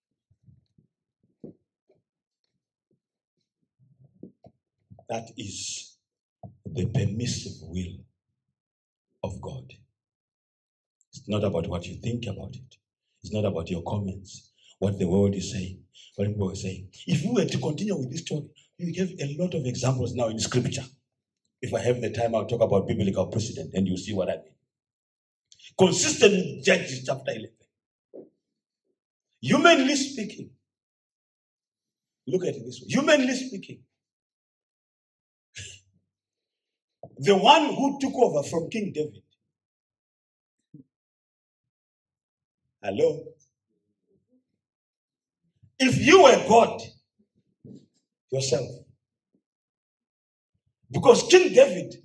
That 5.09 5.31
is 5.37 5.97
the 6.67 6.85
permissive 6.85 7.67
will 7.67 8.05
of 9.23 9.41
God. 9.41 9.73
It's 11.11 11.27
not 11.27 11.43
about 11.43 11.67
what 11.67 11.87
you 11.87 11.95
think 11.95 12.27
about 12.27 12.55
it. 12.55 12.75
It's 13.23 13.33
not 13.33 13.45
about 13.45 13.71
your 13.71 13.81
comments, 13.81 14.51
what 14.77 14.99
the 14.99 15.07
world 15.07 15.33
is 15.33 15.51
saying, 15.51 15.79
what 16.15 16.27
people 16.27 16.51
are 16.51 16.55
saying. 16.55 16.89
If 17.07 17.23
we 17.23 17.31
were 17.31 17.49
to 17.49 17.57
continue 17.57 17.97
with 17.97 18.11
this 18.11 18.21
story, 18.21 18.49
we 18.77 18.91
give 18.91 19.09
a 19.19 19.35
lot 19.39 19.55
of 19.55 19.65
examples 19.65 20.13
now 20.13 20.27
in 20.27 20.39
scripture. 20.39 20.85
If 21.61 21.73
I 21.73 21.79
have 21.81 22.01
the 22.01 22.11
time, 22.11 22.35
I'll 22.35 22.45
talk 22.45 22.61
about 22.61 22.87
biblical 22.87 23.27
precedent 23.27 23.71
and 23.73 23.87
you'll 23.87 23.97
see 23.97 24.13
what 24.13 24.29
I 24.29 24.35
mean. 24.37 24.53
Consistent 25.77 26.63
Judges 26.63 27.03
chapter 27.05 27.31
11. 27.31 27.49
Humanly 29.41 29.95
speaking, 29.95 30.51
look 32.27 32.43
at 32.43 32.55
it 32.55 32.63
this 32.65 32.81
way. 32.81 32.87
Humanly 32.89 33.33
speaking, 33.35 33.81
the 37.17 37.37
one 37.37 37.73
who 37.75 37.99
took 37.99 38.13
over 38.15 38.43
from 38.47 38.69
King 38.69 38.91
David. 38.93 39.23
Hello? 42.83 43.23
If 45.79 45.97
you 45.99 46.23
were 46.23 46.45
God 46.47 46.81
yourself, 48.31 48.67
because 50.91 51.23
King 51.23 51.53
David, 51.53 51.95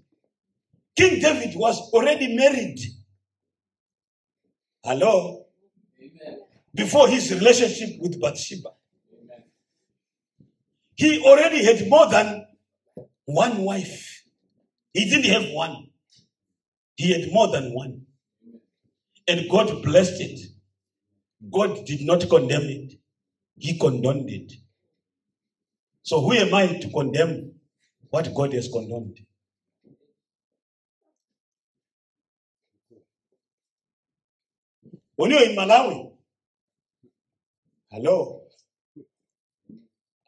King 0.97 1.21
David 1.21 1.57
was 1.57 1.79
already 1.93 2.35
married. 2.35 2.79
Hello? 4.85 5.47
Amen. 6.01 6.39
Before 6.75 7.09
his 7.09 7.33
relationship 7.33 8.01
with 8.01 8.21
Bathsheba. 8.21 8.71
Amen. 9.13 9.45
He 10.97 11.21
already 11.23 11.65
had 11.65 11.89
more 11.89 12.09
than 12.11 12.47
one 13.27 13.59
wife. 13.59 14.25
He 14.93 15.09
didn't 15.09 15.31
have 15.31 15.53
one. 15.53 15.89
He 16.97 17.13
had 17.13 17.33
more 17.33 17.49
than 17.49 17.73
one. 17.75 18.03
And 19.29 19.49
God 19.51 19.83
blessed 19.83 20.21
it. 20.21 20.41
God 21.51 21.87
did 21.87 22.03
not 22.03 22.29
condemn 22.29 22.63
it. 22.63 22.95
He 23.57 23.79
condoned 23.79 24.29
it. 24.31 24.53
So 26.03 26.21
who 26.21 26.33
am 26.33 26.53
I 26.55 26.67
to 26.79 26.91
condemn 26.91 27.52
what 28.13 28.35
God 28.35 28.53
has 28.53 28.69
condoned? 28.69 29.19
When 35.17 35.31
you're 35.31 35.49
in 35.49 35.57
Malawi, 35.57 36.13
hello, 37.91 38.43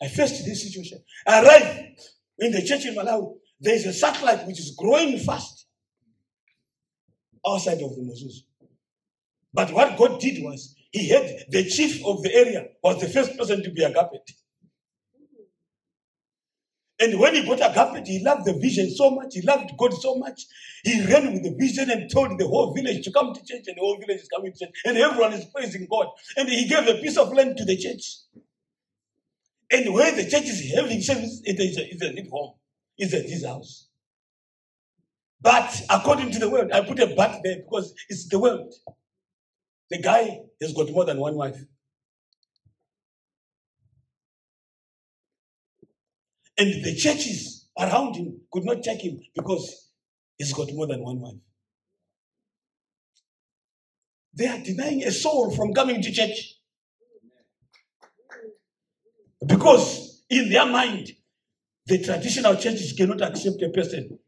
I 0.00 0.08
faced 0.08 0.46
this 0.46 0.62
situation. 0.62 1.02
I 1.26 1.42
arrived 1.42 2.00
in 2.38 2.52
the 2.52 2.62
church 2.62 2.86
in 2.86 2.94
Malawi. 2.94 3.34
There 3.60 3.74
is 3.74 3.84
a 3.84 3.92
satellite 3.92 4.46
which 4.46 4.60
is 4.60 4.74
growing 4.78 5.18
fast 5.18 5.66
outside 7.46 7.82
of 7.82 7.94
the 7.94 8.02
Moses. 8.02 8.44
But 9.52 9.72
what 9.72 9.98
God 9.98 10.20
did 10.20 10.42
was, 10.42 10.74
He 10.90 11.10
had 11.10 11.28
the 11.50 11.68
chief 11.68 12.02
of 12.06 12.22
the 12.22 12.34
area 12.34 12.64
was 12.82 12.98
the 13.02 13.08
first 13.08 13.36
person 13.36 13.62
to 13.62 13.70
be 13.70 13.84
agaped. 13.84 14.32
And 17.04 17.20
when 17.20 17.34
he 17.34 17.44
got 17.44 17.60
agaped, 17.60 18.06
he 18.06 18.24
loved 18.24 18.46
the 18.46 18.54
vision 18.54 18.90
so 18.90 19.10
much. 19.10 19.34
He 19.34 19.42
loved 19.42 19.76
God 19.76 19.92
so 19.92 20.14
much. 20.14 20.46
He 20.82 21.04
ran 21.04 21.34
with 21.34 21.42
the 21.42 21.54
vision 21.54 21.90
and 21.90 22.10
told 22.10 22.38
the 22.38 22.46
whole 22.46 22.72
village 22.72 23.04
to 23.04 23.12
come 23.12 23.34
to 23.34 23.40
church, 23.44 23.64
and 23.66 23.76
the 23.76 23.80
whole 23.80 23.98
village 23.98 24.22
is 24.22 24.28
coming 24.34 24.52
to 24.52 24.58
church, 24.58 24.74
and 24.86 24.96
everyone 24.96 25.34
is 25.34 25.44
praising 25.44 25.86
God. 25.90 26.06
And 26.38 26.48
he 26.48 26.66
gave 26.66 26.88
a 26.88 26.94
piece 26.94 27.18
of 27.18 27.30
land 27.34 27.58
to 27.58 27.64
the 27.66 27.76
church. 27.76 28.04
And 29.70 29.92
where 29.92 30.12
the 30.12 30.22
church 30.22 30.44
is 30.44 30.72
having 30.74 31.02
service, 31.02 31.42
it 31.44 31.60
is 31.60 31.76
a, 31.76 31.92
it's 31.92 32.02
a 32.02 32.12
new 32.12 32.30
home. 32.30 32.54
It's 32.96 33.12
at 33.12 33.26
his 33.26 33.44
house. 33.44 33.88
But 35.42 35.82
according 35.90 36.30
to 36.30 36.38
the 36.38 36.48
world, 36.48 36.72
I 36.72 36.80
put 36.80 37.00
a 37.00 37.14
but 37.14 37.40
there 37.42 37.56
because 37.56 37.92
it's 38.08 38.28
the 38.28 38.38
world. 38.38 38.72
The 39.90 40.00
guy 40.00 40.40
has 40.62 40.72
got 40.72 40.90
more 40.90 41.04
than 41.04 41.18
one 41.18 41.34
wife. 41.34 41.60
And 46.56 46.84
the 46.84 46.94
churches 46.94 47.68
around 47.78 48.14
him 48.14 48.40
could 48.52 48.64
not 48.64 48.82
take 48.82 49.00
him 49.00 49.20
because 49.34 49.90
he's 50.38 50.52
got 50.52 50.72
more 50.72 50.86
than 50.86 51.02
one 51.02 51.20
wife. 51.20 51.34
They 54.34 54.46
are 54.46 54.58
denying 54.58 55.02
a 55.04 55.10
soul 55.10 55.54
from 55.54 55.72
coming 55.72 56.02
to 56.02 56.12
church. 56.12 56.54
Because 59.46 60.24
in 60.30 60.50
their 60.50 60.66
mind, 60.66 61.10
the 61.86 62.02
traditional 62.02 62.54
churches 62.56 62.94
cannot 62.96 63.20
accept 63.20 63.62
a 63.62 63.68
person 63.68 64.18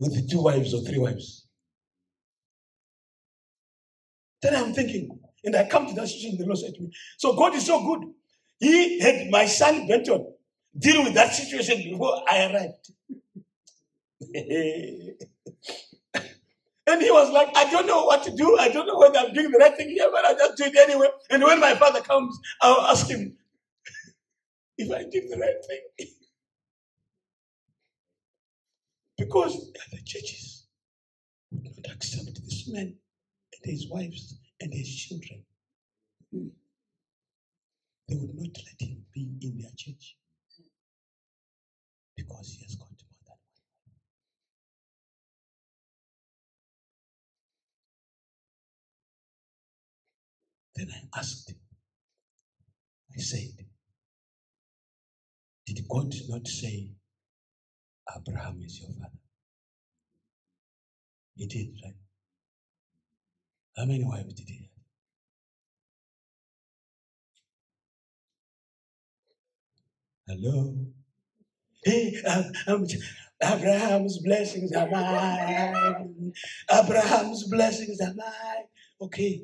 with 0.00 0.30
two 0.30 0.42
wives 0.42 0.74
or 0.74 0.82
three 0.82 0.98
wives. 0.98 1.46
Then 4.42 4.56
I'm 4.56 4.74
thinking, 4.74 5.18
and 5.44 5.56
I 5.56 5.68
come 5.68 5.86
to 5.86 5.94
that 5.94 6.08
situation, 6.08 6.38
the 6.38 6.46
Lord 6.46 6.58
said 6.58 6.74
to 6.74 6.82
me, 6.82 6.90
So 7.16 7.34
God 7.34 7.54
is 7.54 7.66
so 7.66 7.84
good. 7.84 8.10
He 8.58 9.00
had 9.00 9.30
my 9.30 9.46
son 9.46 9.86
Benton 9.86 10.33
deal 10.78 11.04
with 11.04 11.14
that 11.14 11.32
situation 11.34 11.78
before 11.90 12.22
I 12.28 12.46
arrived. 12.46 12.90
and 16.86 17.02
he 17.02 17.10
was 17.10 17.30
like, 17.30 17.48
I 17.56 17.70
don't 17.70 17.86
know 17.86 18.04
what 18.04 18.22
to 18.24 18.34
do. 18.34 18.56
I 18.58 18.68
don't 18.68 18.86
know 18.86 18.98
whether 18.98 19.18
I'm 19.18 19.32
doing 19.32 19.50
the 19.50 19.58
right 19.58 19.76
thing 19.76 19.90
here, 19.90 20.08
but 20.10 20.24
I'll 20.24 20.36
just 20.36 20.56
do 20.56 20.64
it 20.64 20.76
anyway. 20.76 21.08
And 21.30 21.42
when 21.42 21.60
my 21.60 21.74
father 21.74 22.00
comes, 22.00 22.38
I'll 22.60 22.80
ask 22.82 23.08
him 23.08 23.36
if 24.78 24.90
I 24.90 25.04
did 25.10 25.30
the 25.30 25.38
right 25.38 25.64
thing. 25.66 26.08
because 29.18 29.72
the 29.92 30.02
churches 30.04 30.66
would 31.50 31.64
not 31.64 31.94
accept 31.94 32.34
this 32.44 32.68
man 32.68 32.94
and 33.52 33.72
his 33.72 33.88
wives 33.88 34.38
and 34.60 34.72
his 34.72 34.94
children. 34.94 35.44
Hmm. 36.32 36.48
They 38.08 38.16
would 38.16 38.34
not 38.34 38.56
let 38.66 38.88
him 38.88 39.04
be 39.12 39.38
in 39.40 39.58
their 39.58 39.70
church. 39.76 40.16
Then 50.90 51.08
I 51.14 51.18
asked, 51.20 51.54
I 53.16 53.20
said, 53.20 53.66
Did 55.66 55.86
God 55.88 56.12
not 56.28 56.46
say 56.48 56.90
Abraham 58.16 58.60
is 58.64 58.80
your 58.80 58.90
father? 58.90 59.18
He 61.36 61.46
did, 61.46 61.68
right? 61.84 61.94
How 63.76 63.84
many 63.86 64.04
wives 64.04 64.34
did 64.34 64.48
he 64.48 64.70
have? 70.28 70.38
Hello? 70.38 70.74
Hey, 71.84 72.16
um, 72.26 72.44
um, 72.66 72.86
Abraham's 73.42 74.18
blessings 74.18 74.72
are 74.72 74.88
mine. 74.90 76.32
Abraham's 76.72 77.44
blessings 77.48 78.00
are 78.00 78.14
mine. 78.14 78.66
Okay. 79.00 79.42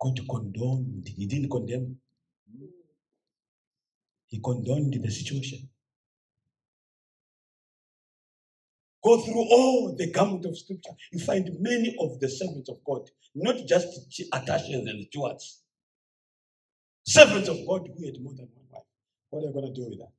God 0.00 0.18
condoned. 0.28 1.08
He 1.16 1.26
didn't 1.26 1.50
condemn. 1.50 1.96
He 4.26 4.40
condoned 4.40 4.94
the 4.94 5.10
situation. 5.10 5.68
Go 9.02 9.20
through 9.20 9.46
all 9.50 9.94
the 9.96 10.10
gamut 10.12 10.44
of 10.44 10.58
scripture. 10.58 10.92
You 11.12 11.20
find 11.20 11.48
many 11.60 11.96
of 12.00 12.20
the 12.20 12.28
servants 12.28 12.68
of 12.68 12.84
God, 12.84 13.08
not 13.34 13.56
just 13.66 13.88
attachés 14.32 14.88
and 14.88 15.06
stewards, 15.06 15.62
servants 17.04 17.48
of 17.48 17.56
God 17.66 17.88
who 17.96 18.04
had 18.06 18.22
more 18.22 18.34
than 18.34 18.48
one 18.54 18.66
wife. 18.70 18.82
What 19.30 19.42
are 19.42 19.46
you 19.46 19.52
going 19.52 19.74
to 19.74 19.80
do 19.80 19.88
with 19.88 19.98
that? 19.98 20.12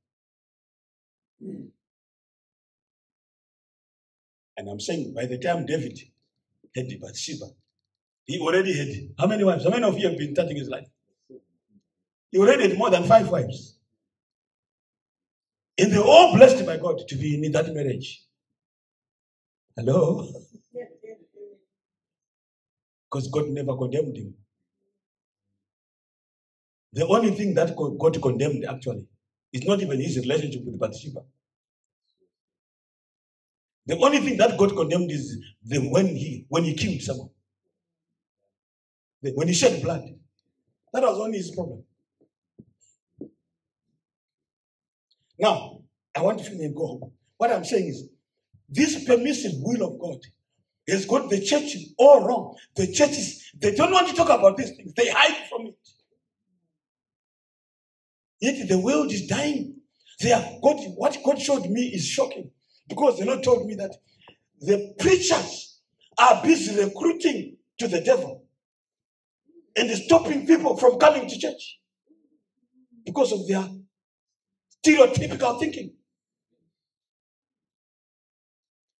And 4.56 4.68
I'm 4.68 4.80
saying 4.80 5.14
by 5.14 5.26
the 5.26 5.38
time 5.38 5.64
David 5.66 5.98
had 6.74 6.86
Bathsheba, 7.00 7.46
he 8.26 8.38
already 8.40 8.76
had 8.76 8.88
how 9.18 9.26
many 9.26 9.44
wives? 9.44 9.64
How 9.64 9.70
many 9.70 9.84
of 9.84 9.98
you 9.98 10.08
have 10.08 10.18
been 10.18 10.34
touching 10.34 10.56
his 10.56 10.68
life? 10.68 10.88
He 12.30 12.38
already 12.38 12.68
had 12.68 12.78
more 12.78 12.90
than 12.90 13.04
five 13.04 13.28
wives. 13.28 13.78
And 15.78 15.92
they're 15.92 16.02
all 16.02 16.34
blessed 16.36 16.64
by 16.66 16.76
God 16.76 17.00
to 17.08 17.16
be 17.16 17.44
in 17.44 17.52
that 17.52 17.72
marriage. 17.74 18.22
Hello? 19.76 20.28
Because 23.10 23.28
God 23.28 23.48
never 23.48 23.76
condemned 23.76 24.16
him. 24.16 24.34
The 26.92 27.06
only 27.06 27.30
thing 27.32 27.54
that 27.54 27.74
God 27.76 28.20
condemned 28.22 28.64
actually 28.66 29.06
is 29.52 29.64
not 29.64 29.80
even 29.80 30.00
his 30.00 30.18
relationship 30.18 30.64
with 30.64 30.78
Bathsheba. 30.78 31.22
The 33.86 33.98
only 33.98 34.20
thing 34.20 34.36
that 34.38 34.58
God 34.58 34.76
condemned 34.76 35.10
is 35.10 35.36
the 35.64 35.78
when 35.78 36.08
he 36.08 36.46
when 36.48 36.64
he 36.64 36.74
killed 36.74 37.02
someone. 37.02 37.30
When 39.22 39.48
he 39.48 39.54
shed 39.54 39.82
blood. 39.82 40.02
That 40.92 41.02
was 41.04 41.18
only 41.18 41.38
his 41.38 41.52
problem. 41.52 41.84
Now, 45.38 45.80
I 46.14 46.20
want 46.20 46.38
to 46.38 46.44
finish 46.44 46.72
go 46.74 46.86
home. 46.86 47.12
What 47.36 47.50
I'm 47.50 47.64
saying 47.64 47.88
is 47.88 48.08
this 48.68 49.04
permissive 49.04 49.52
will 49.56 49.82
of 49.82 49.98
God 49.98 50.18
has 50.88 51.06
got 51.06 51.30
the 51.30 51.40
church 51.40 51.76
all 51.96 52.26
wrong. 52.26 52.56
The 52.76 52.92
churches, 52.92 53.50
they 53.58 53.74
don't 53.74 53.92
want 53.92 54.08
to 54.08 54.14
talk 54.14 54.28
about 54.28 54.56
these 54.56 54.70
things, 54.76 54.92
they 54.94 55.08
hide 55.08 55.48
from 55.48 55.66
it. 55.66 55.78
Yet 58.40 58.68
the 58.68 58.78
world 58.78 59.12
is 59.12 59.26
dying. 59.26 59.76
They 60.20 60.32
are, 60.32 60.44
God, 60.62 60.78
what 60.96 61.16
God 61.24 61.40
showed 61.40 61.66
me 61.66 61.86
is 61.94 62.06
shocking 62.06 62.50
because 62.88 63.18
the 63.18 63.24
Lord 63.24 63.42
told 63.42 63.66
me 63.66 63.74
that 63.76 63.94
the 64.60 64.94
preachers 64.98 65.80
are 66.18 66.42
busy 66.42 66.84
recruiting 66.84 67.56
to 67.78 67.88
the 67.88 68.00
devil 68.00 68.41
and 69.76 69.90
stopping 69.90 70.46
people 70.46 70.76
from 70.76 70.98
coming 70.98 71.28
to 71.28 71.38
church 71.38 71.78
because 73.04 73.32
of 73.32 73.46
their 73.46 73.68
stereotypical 74.84 75.58
thinking. 75.58 75.92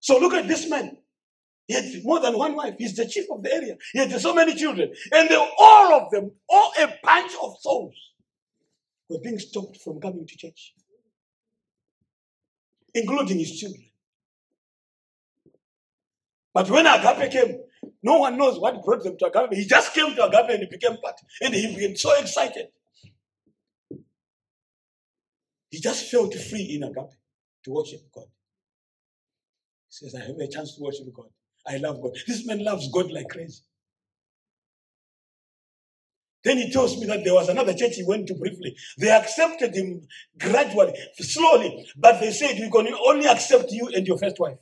So 0.01 0.19
look 0.19 0.35
at 0.35 0.49
this 0.49 0.69
man. 0.69 0.97
He 1.69 1.75
had 1.75 1.85
more 2.05 2.21
than 2.21 2.37
one 2.37 2.57
wife. 2.57 2.75
He's 2.79 2.97
the 2.97 3.07
chief 3.07 3.27
of 3.31 3.43
the 3.43 3.55
area. 3.55 3.77
He 3.93 4.01
had 4.01 4.11
so 4.21 4.35
many 4.35 4.55
children. 4.55 4.93
And 5.13 5.29
they, 5.29 5.37
all 5.37 5.95
of 5.95 6.11
them, 6.11 6.33
all 6.49 6.73
a 6.79 6.93
bunch 7.03 7.33
of 7.41 7.55
souls, 7.61 7.95
were 9.09 9.21
being 9.23 9.39
stopped 9.39 9.79
from 9.79 10.01
coming 10.01 10.27
to 10.27 10.37
church, 10.37 10.75
including 12.95 13.39
his 13.39 13.59
children. 13.59 13.85
But 16.53 16.69
when 16.69 16.87
Agape 16.87 17.31
came, 17.31 17.61
no 18.03 18.19
one 18.19 18.37
knows 18.37 18.59
what 18.59 18.85
brought 18.85 19.03
them 19.05 19.17
to 19.19 19.27
Agape. 19.27 19.55
He 19.55 19.67
just 19.67 19.95
came 19.95 20.15
to 20.15 20.25
Agape 20.27 20.51
and 20.51 20.61
he 20.61 20.67
became 20.67 20.97
part. 20.99 21.17
And 21.41 21.55
he 21.55 21.75
became 21.75 21.97
so 21.97 22.15
excited. 22.19 22.67
He 25.71 25.81
just 25.81 26.11
felt 26.11 26.35
free 26.35 26.75
in 26.75 26.83
Agape 26.83 27.13
to 27.65 27.71
worship 27.71 28.01
God. 28.15 28.27
He 29.89 30.09
says, 30.09 30.15
I 30.15 30.27
have 30.27 30.37
a 30.37 30.49
chance 30.49 30.77
to 30.77 30.83
worship 30.83 31.07
God. 31.15 31.29
I 31.67 31.77
love 31.77 32.03
God. 32.03 32.13
This 32.27 32.47
man 32.47 32.65
loves 32.65 32.91
God 32.93 33.11
like 33.11 33.29
crazy. 33.29 33.63
Then 36.45 36.59
he 36.59 36.73
tells 36.73 36.99
me 36.99 37.07
that 37.07 37.23
there 37.25 37.35
was 37.35 37.49
another 37.49 37.73
church 37.73 37.95
he 37.95 38.05
went 38.05 38.27
to 38.27 38.35
briefly. 38.35 38.77
They 38.99 39.11
accepted 39.11 39.77
him 39.77 40.09
gradually, 40.39 40.95
slowly, 41.21 41.87
but 41.97 42.19
they 42.21 42.33
said, 42.33 42.59
We 42.59 42.69
can 42.69 42.93
only 43.07 43.27
accept 43.29 43.71
you 43.71 43.89
and 43.95 44.05
your 44.07 44.19
first 44.19 44.41
wife. 44.41 44.59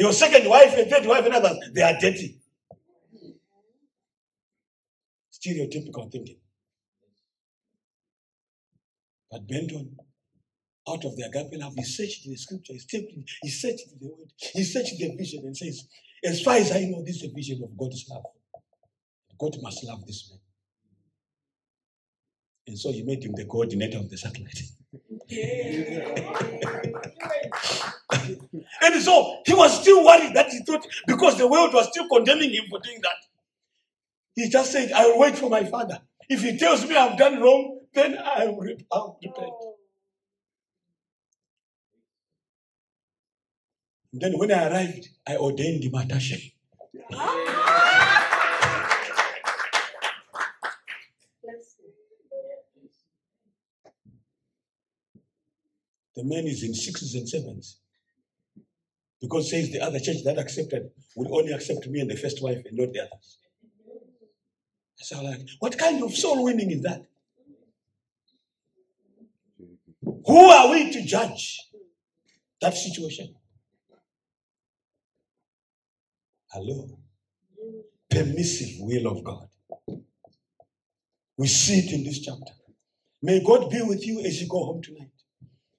Your 0.00 0.14
second 0.14 0.48
wife 0.48 0.72
and 0.78 0.90
third 0.90 1.04
wife 1.04 1.26
and 1.26 1.34
others, 1.34 1.58
they 1.74 1.82
are 1.82 1.92
dirty. 2.00 2.38
Stereotypical 5.30 6.10
thinking. 6.10 6.38
But 9.30 9.46
Benton, 9.46 9.94
out 10.88 11.04
of 11.04 11.16
the 11.16 11.24
agape 11.26 11.60
love, 11.60 11.74
he 11.76 11.84
searched 11.84 12.24
the 12.24 12.34
scripture, 12.34 12.72
he 13.42 13.50
searched 13.50 13.90
the 14.00 14.08
word, 14.08 14.32
he 14.38 14.64
searched 14.64 14.98
the 14.98 15.14
vision 15.18 15.42
and 15.44 15.54
says, 15.54 15.86
as 16.24 16.40
far 16.40 16.54
as 16.54 16.72
I 16.72 16.86
know, 16.86 17.02
this 17.04 17.16
is 17.16 17.30
a 17.30 17.34
vision 17.34 17.60
of 17.62 17.76
God's 17.76 18.06
love. 18.08 18.24
God 19.38 19.54
must 19.60 19.84
love 19.84 20.06
this 20.06 20.30
man. 20.30 20.40
And 22.68 22.78
so 22.78 22.90
he 22.90 23.02
made 23.02 23.22
him 23.22 23.34
the 23.34 23.44
coordinator 23.44 23.98
of 23.98 24.08
the 24.08 24.16
satellite. 24.16 24.62
and 25.30 26.79
so 29.00 29.40
he 29.46 29.54
was 29.54 29.80
still 29.80 30.04
worried 30.04 30.34
that 30.34 30.50
he 30.50 30.60
thought, 30.60 30.86
because 31.06 31.36
the 31.38 31.48
world 31.48 31.72
was 31.74 31.88
still 31.88 32.08
condemning 32.08 32.50
him 32.50 32.64
for 32.70 32.78
doing 32.80 33.00
that. 33.02 33.16
He 34.34 34.48
just 34.48 34.72
said, 34.72 34.92
I 34.92 35.06
will 35.06 35.18
wait 35.18 35.36
for 35.36 35.50
my 35.50 35.64
father. 35.64 36.00
If 36.28 36.42
he 36.42 36.56
tells 36.56 36.86
me 36.88 36.96
I've 36.96 37.18
done 37.18 37.40
wrong, 37.40 37.80
then 37.92 38.16
I 38.18 38.46
will 38.46 38.60
repent. 38.60 39.52
Then 44.12 44.38
when 44.38 44.52
I 44.52 44.68
arrived, 44.68 45.08
I 45.26 45.36
ordained 45.36 45.84
him 45.84 45.94
attache. 45.94 46.54
The 56.16 56.24
man 56.24 56.46
is 56.46 56.62
in 56.62 56.74
sixes 56.74 57.14
and 57.14 57.28
sevens. 57.28 57.79
Because 59.20 59.50
says 59.50 59.70
the 59.70 59.80
other 59.80 60.00
church 60.00 60.24
that 60.24 60.38
accepted 60.38 60.90
will 61.14 61.36
only 61.36 61.52
accept 61.52 61.86
me 61.88 62.00
and 62.00 62.10
the 62.10 62.16
first 62.16 62.42
wife 62.42 62.62
and 62.64 62.78
not 62.78 62.92
the 62.92 63.00
others. 63.00 63.38
So 64.96 65.22
like, 65.22 65.40
what 65.58 65.78
kind 65.78 66.02
of 66.02 66.14
soul 66.14 66.44
winning 66.44 66.70
is 66.70 66.82
that? 66.82 67.06
Who 70.02 70.38
are 70.38 70.70
we 70.70 70.90
to 70.92 71.02
judge 71.04 71.60
that 72.60 72.74
situation? 72.74 73.34
Hello. 76.50 76.98
Permissive 78.08 78.76
will 78.80 79.06
of 79.06 79.24
God. 79.24 79.48
We 81.36 81.46
see 81.46 81.78
it 81.78 81.92
in 81.92 82.04
this 82.04 82.20
chapter. 82.20 82.52
May 83.22 83.42
God 83.44 83.70
be 83.70 83.82
with 83.82 84.06
you 84.06 84.20
as 84.20 84.40
you 84.40 84.48
go 84.48 84.64
home 84.64 84.82
tonight 84.82 85.19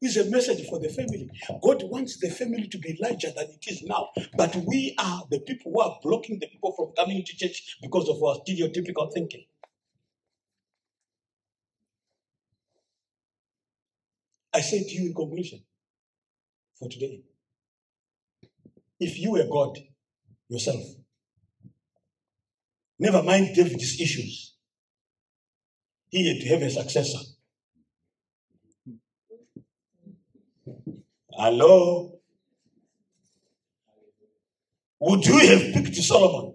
is 0.01 0.17
a 0.17 0.29
message 0.29 0.67
for 0.67 0.79
the 0.79 0.89
family. 0.89 1.29
God 1.61 1.83
wants 1.83 2.17
the 2.17 2.29
family 2.29 2.67
to 2.67 2.77
be 2.79 2.97
larger 3.01 3.29
than 3.35 3.45
it 3.45 3.65
is 3.67 3.83
now. 3.83 4.09
But 4.35 4.55
we 4.55 4.95
are 4.97 5.23
the 5.29 5.39
people 5.39 5.71
who 5.71 5.81
are 5.81 5.99
blocking 6.01 6.39
the 6.39 6.47
people 6.47 6.73
from 6.75 6.93
coming 6.97 7.23
to 7.23 7.37
church 7.37 7.77
because 7.81 8.09
of 8.09 8.21
our 8.23 8.37
stereotypical 8.43 9.13
thinking. 9.13 9.45
I 14.53 14.61
say 14.61 14.83
to 14.83 14.89
you 14.89 15.07
in 15.07 15.13
conclusion 15.13 15.63
for 16.77 16.89
today 16.89 17.21
if 18.99 19.17
you 19.17 19.31
were 19.31 19.47
God 19.49 19.79
yourself, 20.47 20.83
never 22.99 23.23
mind 23.23 23.55
David's 23.55 23.99
issues, 23.99 24.55
he 26.09 26.27
had 26.27 26.41
to 26.41 26.49
have 26.49 26.61
a 26.61 26.69
successor. 26.69 27.30
Hello? 31.43 32.21
would 34.99 35.25
you 35.25 35.39
have 35.39 35.73
picked 35.73 35.95
Solomon? 35.95 36.53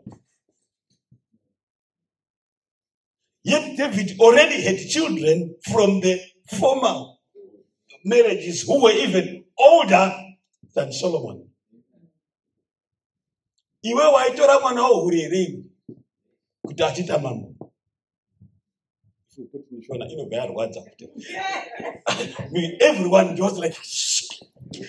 Yet 3.43 3.77
David 3.77 4.21
already 4.21 4.63
had 4.63 4.79
children 4.79 5.57
from 5.73 5.99
the 6.03 6.21
former 6.49 7.15
marriages 8.05 8.63
who 8.63 8.81
were 8.85 8.93
even 8.93 9.45
older 9.59 10.15
than 10.73 10.93
Solomon. 10.93 11.49
Iwe 13.85 14.05
waitora 14.13 14.61
mwana 14.61 14.83
wohurerei 14.83 15.65
kuti 16.67 16.83
achita 16.83 17.19
mambo 17.19 17.55
inobva 20.11 20.37
yarwadza 20.37 20.81
kuti 20.81 21.09
everyone 22.81 23.37
just 23.37 23.57
like 23.59 23.77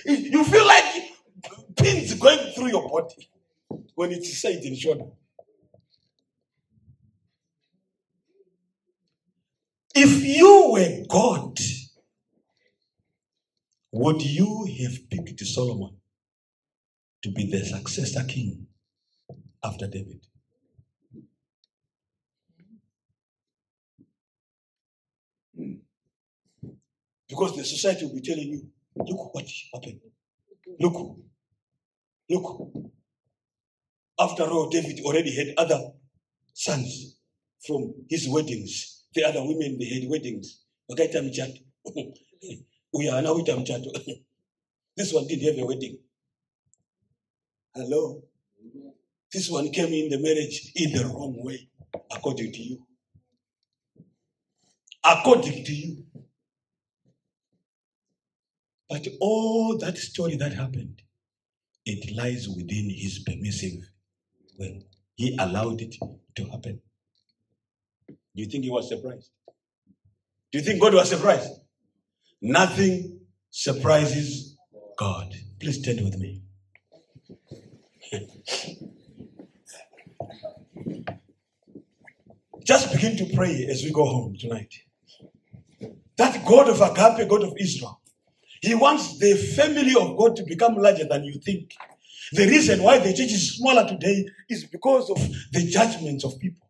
you 0.06 0.44
feel 0.44 0.68
like 0.68 0.86
pins 1.76 2.14
going 2.16 2.40
through 2.54 2.70
your 2.70 2.88
body 2.90 3.30
when 3.96 4.12
it's 4.12 4.38
said 4.42 4.64
in 4.64 4.74
shona 4.74 5.12
if 9.96 10.24
you 10.24 10.70
were 10.72 11.06
god 11.10 11.60
would 13.92 14.22
you 14.22 14.68
have 14.82 15.10
picked 15.10 15.40
solomon 15.42 15.96
to 17.24 17.32
be 17.32 17.50
the 17.50 17.64
successor 17.66 18.24
king 18.26 18.68
after 19.64 19.88
david? 19.88 20.26
Because 27.28 27.56
the 27.56 27.64
society 27.66 28.06
will 28.06 28.16
be 28.16 28.22
telling 28.22 28.48
you, 28.50 28.70
look 29.06 29.34
what 29.34 29.46
happened. 29.74 30.00
Look. 30.80 31.18
Look. 32.30 32.72
After 34.20 34.44
all, 34.44 34.70
David 34.70 35.00
already 35.06 35.36
had 35.36 35.54
other 35.58 35.80
sons 36.54 37.18
from 37.66 37.94
his 38.10 38.28
weddings. 38.28 39.06
The 39.14 39.24
other 39.24 39.42
women, 39.42 39.78
they 39.80 39.86
had 39.86 40.10
weddings. 40.10 40.64
Wakaita 40.90 41.22
mchato. 41.22 41.62
Uya 42.94 43.18
anawita 43.18 43.56
mchato. 43.56 43.92
This 44.96 45.14
one 45.14 45.28
didn't 45.28 45.48
have 45.48 45.64
a 45.64 45.66
wedding. 45.68 46.00
Hello? 47.76 48.24
This 49.32 49.50
one 49.52 49.70
came 49.72 49.94
in 49.94 50.10
the 50.10 50.20
marriage 50.20 50.72
in 50.76 50.94
the 50.94 51.06
wrong 51.06 51.36
way, 51.44 51.70
according 52.12 52.52
to 52.54 52.62
you. 52.64 52.88
According 55.04 55.64
to 55.64 55.74
you. 55.74 56.07
But 58.90 59.08
all 59.20 59.78
that 59.80 59.98
story 59.98 60.36
that 60.38 60.54
happened, 60.54 61.02
it 61.86 62.16
lies 62.16 62.48
within 62.48 62.90
his 62.90 63.20
permissive 63.20 63.90
will. 64.58 64.82
He 65.16 65.36
allowed 65.38 65.82
it 65.82 65.96
to 66.36 66.46
happen. 66.46 66.82
Do 68.08 68.16
you 68.44 68.46
think 68.46 68.64
he 68.64 68.70
was 68.70 68.88
surprised? 68.88 69.32
Do 70.52 70.60
you 70.60 70.64
think 70.64 70.82
God 70.82 70.94
was 70.94 71.10
surprised? 71.10 71.50
Nothing 72.42 73.20
surprises 73.50 74.56
God. 74.98 75.34
Please 75.60 75.80
stand 75.80 76.04
with 76.04 76.18
me. 76.18 76.44
Just 82.64 82.92
begin 82.92 83.18
to 83.18 83.36
pray 83.36 83.66
as 83.70 83.84
we 83.84 83.92
go 83.92 84.06
home 84.06 84.36
tonight. 84.38 84.74
That 86.18 86.46
God 86.46 86.70
of 86.70 86.82
Agape, 86.82 87.30
God 87.30 87.44
of 87.44 87.54
Israel, 87.60 88.02
he 88.62 88.76
wants 88.76 89.18
the 89.20 89.36
family 89.36 89.94
of 90.00 90.18
God 90.18 90.36
to 90.38 90.44
become 90.44 90.76
larger 90.76 91.06
than 91.06 91.24
you 91.24 91.40
think. 91.40 91.74
The 92.34 92.46
reason 92.46 92.84
why 92.84 93.00
the 93.00 93.12
church 93.14 93.32
is 93.32 93.58
smaller 93.58 93.88
today 93.88 94.26
is 94.50 94.66
because 94.66 95.10
of 95.10 95.18
the 95.52 95.66
judgments 95.70 96.26
of 96.26 96.38
people 96.40 96.68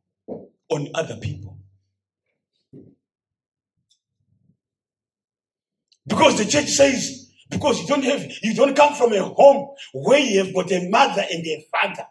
on 0.70 0.90
other 0.94 1.18
people. 1.18 1.58
Because 6.06 6.38
the 6.38 6.46
church 6.46 6.68
says, 6.68 7.32
because 7.50 7.82
you 7.82 7.88
don't 7.88 8.04
have, 8.04 8.26
you 8.44 8.54
don't 8.54 8.76
come 8.76 8.94
from 8.94 9.14
a 9.14 9.24
home 9.24 9.70
where 9.94 10.20
you 10.20 10.44
have 10.44 10.54
got 10.54 10.72
a 10.72 10.90
mother 10.90 11.24
and 11.30 11.46
a 11.46 11.66
father. 11.72 12.08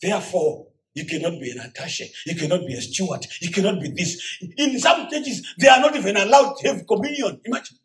Therefore, 0.00 0.68
you 0.94 1.04
cannot 1.04 1.40
be 1.40 1.50
an 1.50 1.60
attache. 1.60 2.10
You 2.26 2.34
cannot 2.34 2.66
be 2.66 2.74
a 2.74 2.80
steward. 2.80 3.26
You 3.40 3.50
cannot 3.50 3.80
be 3.80 3.90
this. 3.90 4.38
In 4.56 4.78
some 4.78 5.08
churches, 5.08 5.54
they 5.58 5.68
are 5.68 5.80
not 5.80 5.94
even 5.94 6.16
allowed 6.16 6.54
to 6.58 6.68
have 6.68 6.86
communion. 6.86 7.40
Imagine. 7.44 7.78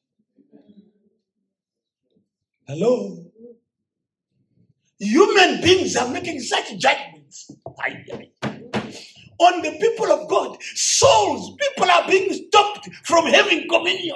Hello? 2.68 3.24
Human 5.00 5.62
beings 5.62 5.96
are 5.98 6.10
making 6.10 6.40
such 6.40 6.76
judgments 6.80 7.52
on 9.40 9.62
the 9.62 9.72
people 9.80 10.12
of 10.12 10.28
God. 10.28 10.58
Souls, 10.62 11.56
people 11.60 11.92
are 11.92 12.08
being 12.08 12.34
stopped 12.34 12.90
from 13.04 13.26
having 13.28 13.68
communion. 13.70 14.16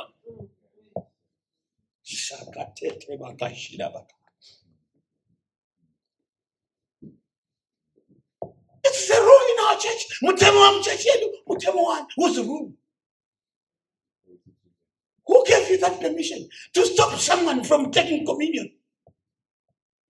It's 8.83 9.09
a 9.11 9.21
rule 9.21 9.45
in 9.53 9.65
our 9.67 9.77
church. 9.79 10.19
What's 12.15 12.35
the 12.37 12.43
rule? 12.43 12.73
Who 15.29 15.45
gave 15.45 15.69
you 15.69 15.77
that 15.77 16.01
permission 16.01 16.49
to 16.73 16.85
stop 16.87 17.13
someone 17.19 17.63
from 17.63 17.91
taking 17.91 18.25
communion? 18.25 18.71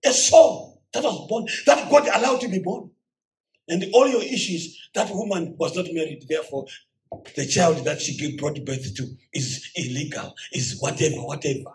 A 0.02 0.14
soul 0.14 0.82
that 0.94 1.04
was 1.04 1.28
born, 1.28 1.46
that 1.66 1.90
God 1.90 2.08
allowed 2.08 2.40
to 2.40 2.48
be 2.48 2.58
born. 2.58 2.90
And 3.68 3.84
all 3.92 4.08
your 4.08 4.22
issues, 4.22 4.88
that 4.94 5.10
woman 5.10 5.56
was 5.58 5.76
not 5.76 5.92
married, 5.92 6.24
therefore, 6.26 6.64
the 7.36 7.46
child 7.46 7.84
that 7.84 8.00
she 8.00 8.34
brought 8.38 8.64
birth 8.64 8.94
to 8.94 9.08
is 9.34 9.70
illegal, 9.76 10.34
is 10.52 10.78
whatever, 10.80 11.16
whatever. 11.16 11.74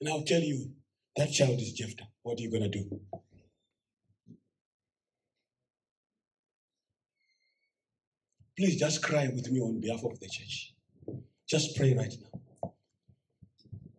And 0.00 0.10
I'll 0.10 0.24
tell 0.24 0.40
you, 0.40 0.72
that 1.14 1.30
child 1.30 1.60
is 1.60 1.72
Jephthah. 1.72 2.08
What 2.24 2.40
are 2.40 2.42
you 2.42 2.50
going 2.50 2.64
to 2.64 2.68
do? 2.68 3.00
Please 8.56 8.78
just 8.78 9.02
cry 9.02 9.28
with 9.34 9.50
me 9.50 9.60
on 9.60 9.80
behalf 9.80 10.04
of 10.04 10.18
the 10.20 10.28
church. 10.28 10.74
Just 11.48 11.76
pray 11.76 11.94
right 11.94 12.14
now. 12.22 12.40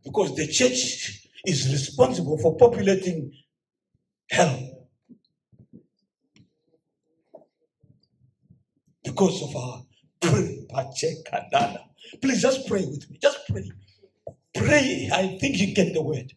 Because 0.03 0.35
the 0.35 0.47
church 0.47 1.27
is 1.45 1.71
responsible 1.71 2.37
for 2.37 2.55
populating 2.57 3.33
hell. 4.29 4.59
Because 9.03 9.43
of 9.43 9.55
our 9.55 9.83
Please 12.21 12.41
just 12.41 12.67
pray 12.67 12.85
with 12.85 13.09
me. 13.09 13.17
Just 13.21 13.39
pray. 13.49 13.71
Pray. 14.55 15.09
I 15.11 15.37
think 15.39 15.57
you 15.59 15.73
get 15.73 15.93
the 15.93 16.01
word. 16.01 16.31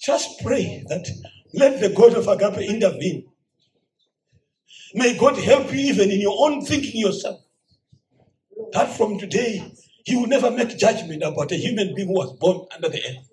Just 0.00 0.40
pray 0.42 0.84
that 0.88 1.06
let 1.54 1.80
the 1.80 1.90
God 1.90 2.14
of 2.14 2.28
Agape 2.28 2.68
intervene 2.68 3.26
May 4.94 5.18
God 5.18 5.38
help 5.38 5.72
you 5.72 5.80
even 5.80 6.10
in 6.10 6.20
your 6.20 6.36
own 6.38 6.64
thinking 6.64 7.00
yourself. 7.00 7.40
That 8.72 8.96
from 8.96 9.18
today, 9.18 9.72
He 10.04 10.16
will 10.16 10.28
never 10.28 10.50
make 10.50 10.76
judgment 10.78 11.22
about 11.22 11.52
a 11.52 11.56
human 11.56 11.94
being 11.94 12.08
who 12.08 12.14
was 12.14 12.32
born 12.38 12.66
under 12.74 12.88
the 12.88 12.98
earth. 13.08 13.28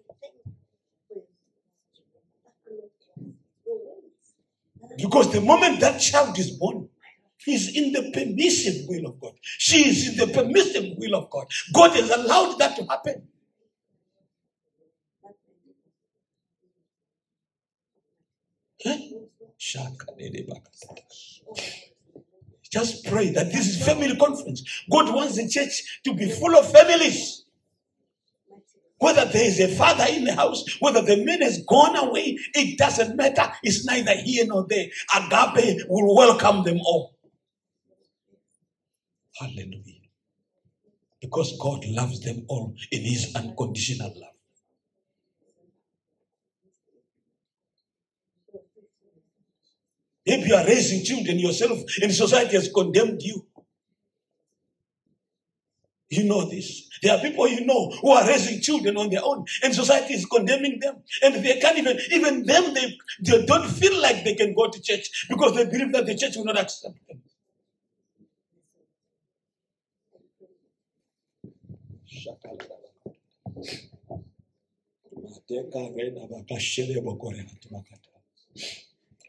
Because 4.98 5.32
the 5.34 5.42
moment 5.42 5.80
that 5.82 6.00
child 6.00 6.38
is 6.40 6.52
born, 6.52 6.90
he's 7.40 7.76
in 7.76 7.94
the 7.94 8.12
permissive 8.14 8.88
will 8.88 9.08
of 9.08 9.20
God. 9.22 9.34
She 9.44 9.90
is 9.90 10.10
in 10.10 10.18
the 10.18 10.34
permissive 10.34 10.98
will 10.98 11.16
of 11.16 11.30
God. 11.30 11.48
God 11.74 11.92
has 11.92 12.10
allowed 12.12 12.58
that 12.60 12.76
to 12.78 12.86
happen. 12.86 13.28
Just 22.72 23.06
pray 23.06 23.32
that 23.32 23.52
this 23.52 23.68
is 23.68 23.86
family 23.86 24.16
conference. 24.18 24.64
God 24.92 25.14
wants 25.14 25.36
the 25.36 25.48
church 25.48 26.02
to 26.04 26.14
be 26.14 26.30
full 26.30 26.56
of 26.56 26.72
families. 26.72 27.46
Whether 29.00 29.26
there 29.26 29.46
is 29.46 29.60
a 29.60 29.68
father 29.68 30.06
in 30.10 30.24
the 30.26 30.34
house, 30.36 30.64
whether 30.80 31.02
the 31.02 31.24
man 31.24 31.42
has 31.42 31.64
gone 31.68 31.96
away, 31.98 32.38
it 32.54 32.78
doesn't 32.78 33.16
matter. 33.16 33.52
It's 33.64 33.86
neither 33.86 34.16
here 34.16 34.46
nor 34.48 34.66
there. 34.68 34.88
Agape 35.16 35.86
will 35.90 36.16
welcome 36.16 36.64
them 36.64 36.80
all. 36.80 37.16
Hallelujah. 39.40 40.02
Because 41.22 41.58
God 41.60 41.84
loves 41.86 42.22
them 42.22 42.46
all 42.48 42.74
in 42.92 43.02
his 43.02 43.36
unconditional 43.36 44.14
love. 44.16 44.35
Maybe 50.26 50.50
you 50.50 50.56
are 50.56 50.66
raising 50.66 51.04
children 51.04 51.40
yourself 51.40 51.80
and 52.02 52.12
society 52.12 52.56
has 52.56 52.70
condemned 52.74 53.22
you. 53.22 53.46
You 56.10 56.24
know 56.24 56.50
this. 56.50 56.88
There 57.02 57.16
are 57.16 57.22
people 57.22 57.48
you 57.48 57.66
know 57.66 57.90
who 58.02 58.12
are 58.12 58.28
raising 58.28 58.62
children 58.62 58.96
on 58.98 59.10
their 59.10 59.24
own, 59.24 59.46
and 59.64 59.74
society 59.74 60.14
is 60.14 60.26
condemning 60.26 60.80
them. 60.80 60.98
And 61.24 61.44
they 61.44 61.60
can't 61.60 61.78
even, 61.78 62.00
even 62.12 62.46
them, 62.46 62.74
they, 62.74 62.98
they 63.22 63.46
don't 63.46 63.68
feel 63.68 64.00
like 64.02 64.24
they 64.24 64.36
can 64.36 64.54
go 64.54 64.70
to 64.70 64.82
church 64.82 65.26
because 65.30 65.56
they 65.56 65.66
believe 65.66 65.92
that 65.94 66.06
the 66.06 66.16
church 66.16 66.38
will 66.38 66.46
not 66.46 66.60
accept 66.60 66.96
them. 67.08 67.22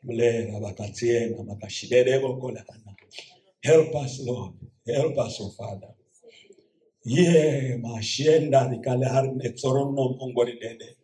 Help 0.06 0.64
us, 3.96 4.20
Lord. 4.26 4.54
Help 4.86 5.18
us, 5.18 5.38
oh 5.40 5.50
Father. 5.58 5.88
Ye 7.04 7.76
mashenda 7.82 8.68
dikale 8.70 9.06
harne 9.06 9.50
tsorono 9.54 10.16
mongori 10.18 10.58
dede. 10.60 10.96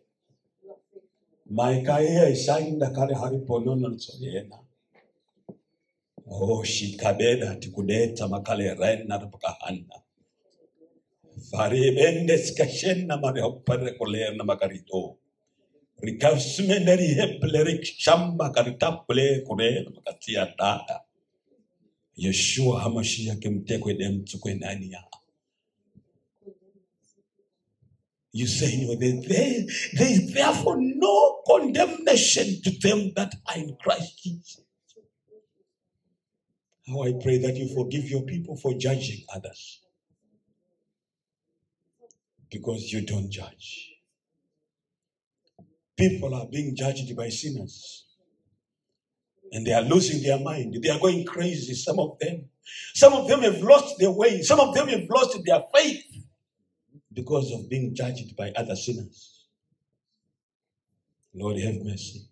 Maikaye 1.51 2.35
shainda 2.35 2.91
kale 2.95 3.15
hari 3.15 3.39
ponono 3.47 3.89
tsoriena. 3.97 4.59
Oh 6.29 6.63
shikabeda 6.63 7.55
tikudeta 7.61 8.29
makale 8.29 8.75
rena 8.79 9.19
pakahana. 9.19 9.97
Fare 11.51 11.91
bendes 11.95 12.55
kashenna 12.57 13.21
mare 13.21 13.41
hoppare 13.41 13.97
kolerna 13.99 14.43
makarito. 14.45 15.17
Rikavsmenderi 16.03 17.07
heplerik 17.19 17.85
shamba 17.85 18.51
karitaple 18.53 19.45
kure 19.47 19.85
makatia 19.95 20.45
dada. 20.59 21.01
Yeshua 22.17 22.81
Hamashiach 22.81 23.39
kimtekwe 23.39 23.93
dem 23.99 24.25
tukwe 24.25 24.53
ndani 24.55 24.91
ya. 24.91 25.03
You 28.33 28.47
say, 28.47 28.85
no, 28.85 28.95
there, 28.95 29.21
there, 29.27 29.65
there 29.93 30.11
is 30.11 30.33
therefore 30.33 30.77
no 30.79 31.41
condemnation 31.47 32.61
to 32.63 32.71
them 32.79 33.13
that 33.15 33.35
are 33.47 33.57
in 33.59 33.75
Christ 33.81 34.23
Jesus. 34.23 34.61
How 36.87 37.03
I 37.03 37.13
pray 37.13 37.39
that 37.39 37.55
you 37.57 37.73
forgive 37.75 38.09
your 38.09 38.23
people 38.23 38.57
for 38.57 38.73
judging 38.75 39.23
others 39.35 39.81
because 42.51 42.91
you 42.93 43.01
don't 43.05 43.31
judge. 43.31 43.92
People 46.09 46.35
are 46.35 46.47
being 46.47 46.75
judged 46.75 47.15
by 47.15 47.29
sinners 47.29 48.05
and 49.53 49.65
they 49.65 49.71
are 49.73 49.83
losing 49.83 50.21
their 50.21 50.39
mind. 50.39 50.75
They 50.81 50.89
are 50.89 50.99
going 50.99 51.25
crazy, 51.25 51.73
some 51.75 51.99
of 51.99 52.17
them. 52.19 52.49
Some 52.93 53.13
of 53.13 53.27
them 53.27 53.41
have 53.41 53.61
lost 53.61 53.95
their 53.99 54.11
way. 54.11 54.41
Some 54.41 54.59
of 54.59 54.73
them 54.75 54.87
have 54.89 55.07
lost 55.09 55.37
their 55.45 55.61
faith 55.73 56.03
because 57.13 57.51
of 57.53 57.69
being 57.69 57.95
judged 57.95 58.35
by 58.35 58.51
other 58.57 58.75
sinners. 58.75 59.45
Lord, 61.33 61.57
have 61.57 61.75
mercy. 61.83 62.27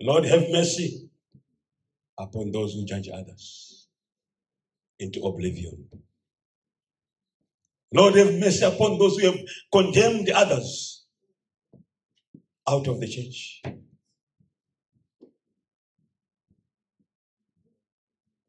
Lord, 0.00 0.24
have 0.24 0.48
mercy 0.50 1.10
upon 2.18 2.52
those 2.52 2.74
who 2.74 2.84
judge 2.84 3.08
others 3.12 3.88
into 4.98 5.20
oblivion. 5.22 5.88
Lord, 7.92 8.16
have 8.16 8.34
mercy 8.34 8.64
upon 8.66 8.98
those 8.98 9.18
who 9.18 9.26
have 9.26 9.40
condemned 9.72 10.30
others 10.30 11.04
out 12.68 12.86
of 12.88 13.00
the 13.00 13.08
church. 13.08 13.62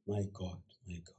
My 0.07 0.21
God, 0.33 0.57
my 0.87 0.99
God. 1.05 1.15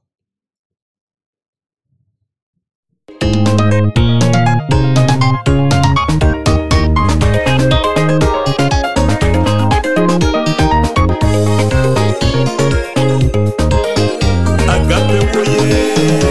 Agape, 14.68 15.46
yeah. 15.48 16.29